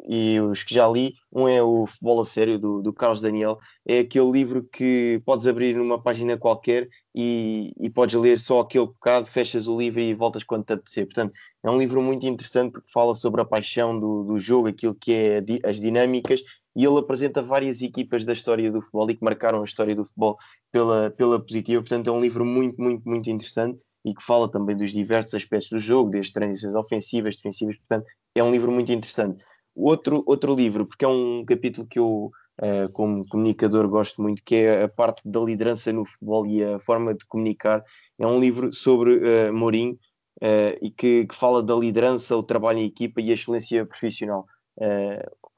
e 0.09 0.39
os 0.41 0.63
que 0.63 0.75
já 0.75 0.89
li, 0.89 1.15
um 1.33 1.49
é 1.49 1.61
o 1.63 1.87
Futebol 1.87 2.21
a 2.21 2.25
Sério, 2.25 2.59
do, 2.59 2.81
do 2.81 2.93
Carlos 2.93 3.21
Daniel, 3.21 3.59
é 3.85 3.99
aquele 3.99 4.31
livro 4.31 4.63
que 4.63 5.21
podes 5.25 5.47
abrir 5.47 5.75
numa 5.75 6.01
página 6.01 6.37
qualquer 6.39 6.89
e, 7.15 7.73
e 7.79 7.91
podes 7.91 8.15
ler 8.15 8.39
só 8.39 8.61
aquele 8.61 8.87
bocado, 8.87 9.27
fechas 9.27 9.67
o 9.67 9.77
livro 9.77 10.01
e 10.01 10.15
voltas 10.15 10.45
quando 10.45 10.65
te 10.65 10.73
apetecer. 10.73 11.05
Portanto, 11.07 11.37
é 11.65 11.71
um 11.71 11.79
livro 11.79 12.01
muito 12.01 12.27
interessante 12.27 12.73
porque 12.73 12.91
fala 12.93 13.15
sobre 13.15 13.41
a 13.41 13.45
paixão 13.45 13.99
do, 13.99 14.23
do 14.23 14.39
jogo, 14.39 14.69
aquilo 14.69 14.95
que 14.95 15.13
é 15.13 15.69
as 15.69 15.81
dinâmicas, 15.81 16.41
e 16.77 16.85
ele 16.85 16.99
apresenta 16.99 17.43
várias 17.43 17.83
equipas 17.83 18.25
da 18.25 18.33
história 18.33 18.71
do 18.71 18.81
futebol 18.81 19.11
e 19.11 19.17
que 19.17 19.25
marcaram 19.25 19.61
a 19.61 19.65
história 19.65 19.95
do 19.95 20.05
futebol 20.05 20.39
pela, 20.71 21.11
pela 21.11 21.41
positiva. 21.41 21.83
Portanto, 21.83 22.09
é 22.09 22.13
um 22.13 22.21
livro 22.21 22.45
muito, 22.45 22.81
muito, 22.81 23.09
muito 23.09 23.29
interessante 23.29 23.83
e 24.05 24.15
que 24.15 24.23
fala 24.23 24.51
também 24.51 24.77
dos 24.77 24.93
diversos 24.93 25.35
aspectos 25.35 25.69
do 25.71 25.79
jogo, 25.79 26.11
desde 26.11 26.33
transições 26.33 26.75
ofensivas, 26.75 27.37
defensivas. 27.37 27.77
Portanto, 27.77 28.07
é 28.35 28.43
um 28.43 28.51
livro 28.51 28.71
muito 28.71 28.93
interessante. 28.93 29.45
outro, 29.75 30.23
outro 30.27 30.55
livro, 30.55 30.87
porque 30.87 31.05
é 31.05 31.09
um 31.09 31.45
capítulo 31.45 31.87
que 31.87 31.99
eu, 31.99 32.31
uh, 32.61 32.91
como 32.93 33.27
comunicador, 33.29 33.89
gosto 33.89 34.21
muito, 34.21 34.43
que 34.45 34.57
é 34.57 34.85
a 34.85 34.89
parte 34.89 35.23
da 35.25 35.41
liderança 35.41 35.93
no 35.93 36.05
futebol 36.05 36.47
e 36.47 36.63
a 36.63 36.79
forma 36.79 37.15
de 37.15 37.25
comunicar. 37.27 37.83
É 38.19 38.27
um 38.27 38.41
livro 38.41 38.73
sobre 38.73 39.17
uh, 39.17 39.53
Mourinho 39.53 39.95
uh, 40.43 40.77
e 40.83 40.91
que, 40.91 41.27
que, 41.27 41.35
fala 41.35 41.63
da 41.63 41.75
liderança, 41.75 42.37
o 42.37 42.43
trabalho 42.43 42.79
em 42.79 42.87
equipa 42.87 43.21
e 43.21 43.31
a 43.31 43.35
excelência 43.35 43.87
profissional. 43.87 44.47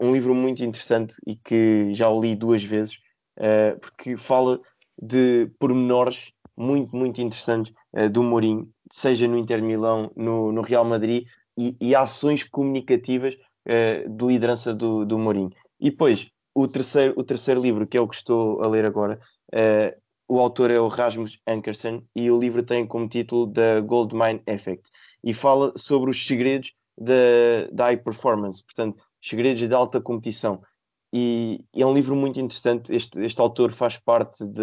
um 0.00 0.12
livro 0.12 0.34
muito 0.34 0.64
interessante 0.64 1.14
e 1.26 1.36
que 1.36 1.92
já 1.94 2.08
o 2.08 2.20
li 2.20 2.34
duas 2.34 2.62
vezes, 2.64 2.98
porque 3.80 4.16
fala 4.16 4.60
de 5.00 5.48
pormenores 5.58 6.32
muito, 6.56 6.94
muito 6.94 7.20
interessantes 7.20 7.72
do 8.10 8.22
Mourinho, 8.22 8.68
seja 8.90 9.28
no 9.28 9.38
Inter 9.38 9.62
Milão, 9.62 10.10
no, 10.16 10.52
no 10.52 10.60
Real 10.60 10.84
Madrid, 10.84 11.24
e, 11.58 11.76
e 11.80 11.94
ações 11.94 12.44
comunicativas 12.44 13.34
uh, 13.34 14.08
de 14.08 14.24
liderança 14.24 14.74
do, 14.74 15.04
do 15.04 15.18
Mourinho. 15.18 15.50
E 15.80 15.90
depois, 15.90 16.28
o 16.54 16.68
terceiro, 16.68 17.14
o 17.16 17.24
terceiro 17.24 17.60
livro, 17.60 17.86
que 17.86 17.96
é 17.96 18.00
o 18.00 18.08
que 18.08 18.16
estou 18.16 18.62
a 18.62 18.66
ler 18.66 18.84
agora, 18.84 19.18
uh, 19.54 20.02
o 20.28 20.38
autor 20.38 20.70
é 20.70 20.80
o 20.80 20.88
Rasmus 20.88 21.38
Ankersen 21.46 22.06
e 22.14 22.30
o 22.30 22.38
livro 22.38 22.62
tem 22.62 22.86
como 22.86 23.08
título 23.08 23.52
The 23.52 23.80
Goldmine 23.82 24.42
Effect 24.46 24.90
e 25.22 25.34
fala 25.34 25.72
sobre 25.76 26.10
os 26.10 26.26
segredos 26.26 26.72
da, 26.96 27.66
da 27.70 27.84
high 27.86 27.98
performance, 27.98 28.64
portanto, 28.64 29.02
segredos 29.20 29.66
da 29.68 29.76
alta 29.76 30.00
competição. 30.00 30.62
E, 31.12 31.62
e, 31.74 31.82
é 31.82 31.86
um 31.86 31.92
livro 31.92 32.16
muito 32.16 32.40
interessante. 32.40 32.94
Este, 32.94 33.20
este 33.20 33.40
autor 33.40 33.70
faz 33.72 33.98
parte 33.98 34.46
de. 34.48 34.62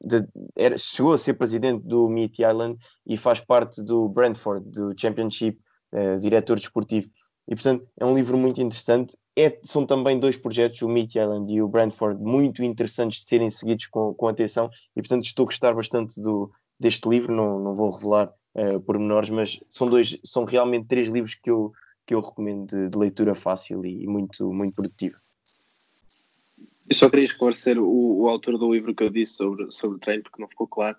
de 0.00 0.24
era, 0.54 0.78
chegou 0.78 1.12
a 1.12 1.18
ser 1.18 1.34
presidente 1.34 1.84
do 1.84 2.08
Meat 2.08 2.38
Island 2.38 2.78
e 3.04 3.16
faz 3.16 3.40
parte 3.40 3.82
do 3.82 4.08
Brentford, 4.08 4.70
do 4.70 4.94
Championship 4.96 5.58
uh, 5.92 6.18
diretor 6.20 6.56
desportivo. 6.56 7.10
E, 7.48 7.54
portanto, 7.54 7.86
é 7.98 8.04
um 8.04 8.14
livro 8.14 8.38
muito 8.38 8.60
interessante. 8.60 9.16
É, 9.36 9.58
são 9.64 9.84
também 9.84 10.18
dois 10.18 10.36
projetos, 10.36 10.82
o 10.82 10.88
Meat 10.88 11.16
Island 11.16 11.52
e 11.52 11.60
o 11.60 11.68
Brentford, 11.68 12.22
muito 12.22 12.62
interessantes 12.62 13.20
de 13.20 13.28
serem 13.28 13.50
seguidos 13.50 13.86
com, 13.86 14.14
com 14.14 14.28
atenção. 14.28 14.70
E, 14.94 15.00
portanto, 15.00 15.24
estou 15.24 15.44
a 15.44 15.46
gostar 15.46 15.74
bastante 15.74 16.20
do, 16.20 16.50
deste 16.78 17.08
livro. 17.08 17.34
Não, 17.34 17.58
não 17.58 17.74
vou 17.74 17.90
revelar 17.90 18.32
uh, 18.54 18.80
pormenores, 18.80 19.30
mas 19.30 19.58
são, 19.68 19.88
dois, 19.88 20.18
são 20.24 20.44
realmente 20.44 20.86
três 20.86 21.08
livros 21.08 21.34
que 21.34 21.50
eu, 21.50 21.72
que 22.06 22.14
eu 22.14 22.20
recomendo 22.20 22.66
de, 22.66 22.88
de 22.88 22.98
leitura 22.98 23.34
fácil 23.34 23.84
e, 23.84 24.04
e 24.04 24.06
muito, 24.06 24.52
muito 24.52 24.74
produtiva. 24.74 25.16
Eu 26.88 26.96
só 26.96 27.08
queria 27.08 27.24
esclarecer 27.24 27.78
o, 27.78 28.22
o, 28.22 28.28
autor 28.28 28.58
do 28.58 28.72
livro 28.72 28.92
que 28.92 29.04
eu 29.04 29.10
disse 29.10 29.34
sobre, 29.34 29.70
sobre 29.70 29.96
o 29.96 30.00
treino, 30.00 30.24
porque 30.24 30.42
não 30.42 30.48
ficou 30.48 30.66
claro. 30.66 30.96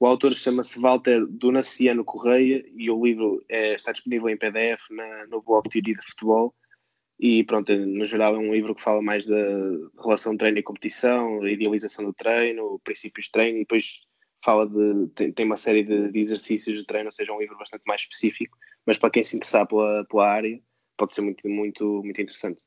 O 0.00 0.06
autor 0.06 0.34
chama-se 0.34 0.80
Walter 0.80 1.26
Donaciano 1.26 2.02
Correia 2.02 2.64
e 2.74 2.90
o 2.90 3.04
livro 3.04 3.44
é, 3.50 3.74
está 3.74 3.92
disponível 3.92 4.30
em 4.30 4.36
PDF 4.36 4.88
na, 4.90 5.26
no 5.26 5.42
blog 5.42 5.68
Teoria 5.68 5.94
de 5.94 6.06
Futebol. 6.06 6.54
E 7.18 7.44
pronto, 7.44 7.70
no 7.76 8.06
geral 8.06 8.34
é 8.34 8.38
um 8.38 8.50
livro 8.50 8.74
que 8.74 8.82
fala 8.82 9.02
mais 9.02 9.26
da 9.26 9.36
relação 10.02 10.38
treino 10.38 10.56
e 10.56 10.62
competição, 10.62 11.46
idealização 11.46 12.06
do 12.06 12.14
treino, 12.14 12.80
princípios 12.82 13.26
de 13.26 13.32
treino, 13.32 13.58
e 13.58 13.60
depois 13.60 14.00
fala 14.42 14.66
de. 14.66 15.06
tem, 15.14 15.32
tem 15.32 15.44
uma 15.44 15.58
série 15.58 15.84
de, 15.84 16.10
de, 16.10 16.18
exercícios 16.18 16.78
de 16.78 16.86
treino, 16.86 17.08
ou 17.08 17.12
seja, 17.12 17.30
é 17.30 17.34
um 17.34 17.40
livro 17.40 17.58
bastante 17.58 17.82
mais 17.86 18.00
específico, 18.00 18.56
mas 18.86 18.96
para 18.96 19.10
quem 19.10 19.22
se 19.22 19.36
interessar 19.36 19.66
pela, 19.66 20.06
pela 20.06 20.26
área, 20.26 20.58
pode 20.96 21.14
ser 21.14 21.20
muito, 21.20 21.46
muito, 21.46 21.84
muito 22.02 22.22
interessante. 22.22 22.64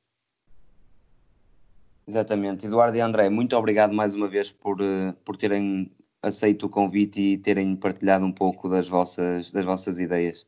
Exatamente. 2.08 2.68
Eduardo 2.68 2.96
e 2.96 3.02
André, 3.02 3.28
muito 3.28 3.58
obrigado 3.58 3.92
mais 3.92 4.14
uma 4.14 4.28
vez 4.28 4.52
por, 4.52 4.80
eh, 4.80 5.16
por 5.26 5.36
terem 5.36 5.92
aceito 6.24 6.66
o 6.66 6.70
convite 6.70 7.22
e 7.22 7.38
terem 7.38 7.76
partilhado 7.76 8.26
um 8.26 8.32
pouco 8.32 8.68
das 8.70 8.88
vossas, 8.88 9.52
das 9.52 9.66
vossas 9.66 10.00
ideias. 10.00 10.48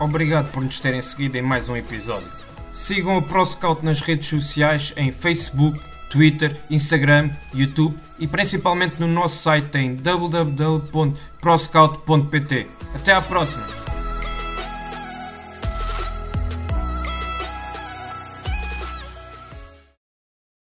Obrigado 0.00 0.50
por 0.50 0.64
nos 0.64 0.80
terem 0.80 1.00
seguido 1.00 1.38
em 1.38 1.42
mais 1.42 1.68
um 1.68 1.76
episódio. 1.76 2.28
Sigam 2.72 3.18
o 3.18 3.22
ProScout 3.22 3.84
nas 3.84 4.00
redes 4.00 4.26
sociais 4.26 4.92
em 4.96 5.12
Facebook, 5.12 5.78
Twitter, 6.10 6.56
Instagram, 6.68 7.30
YouTube 7.54 7.96
e 8.18 8.26
principalmente 8.26 8.98
no 8.98 9.06
nosso 9.06 9.40
site 9.42 9.78
em 9.78 9.94
www.proscout.pt. 9.94 12.66
Até 12.94 13.12
à 13.12 13.22
próxima! 13.22 13.81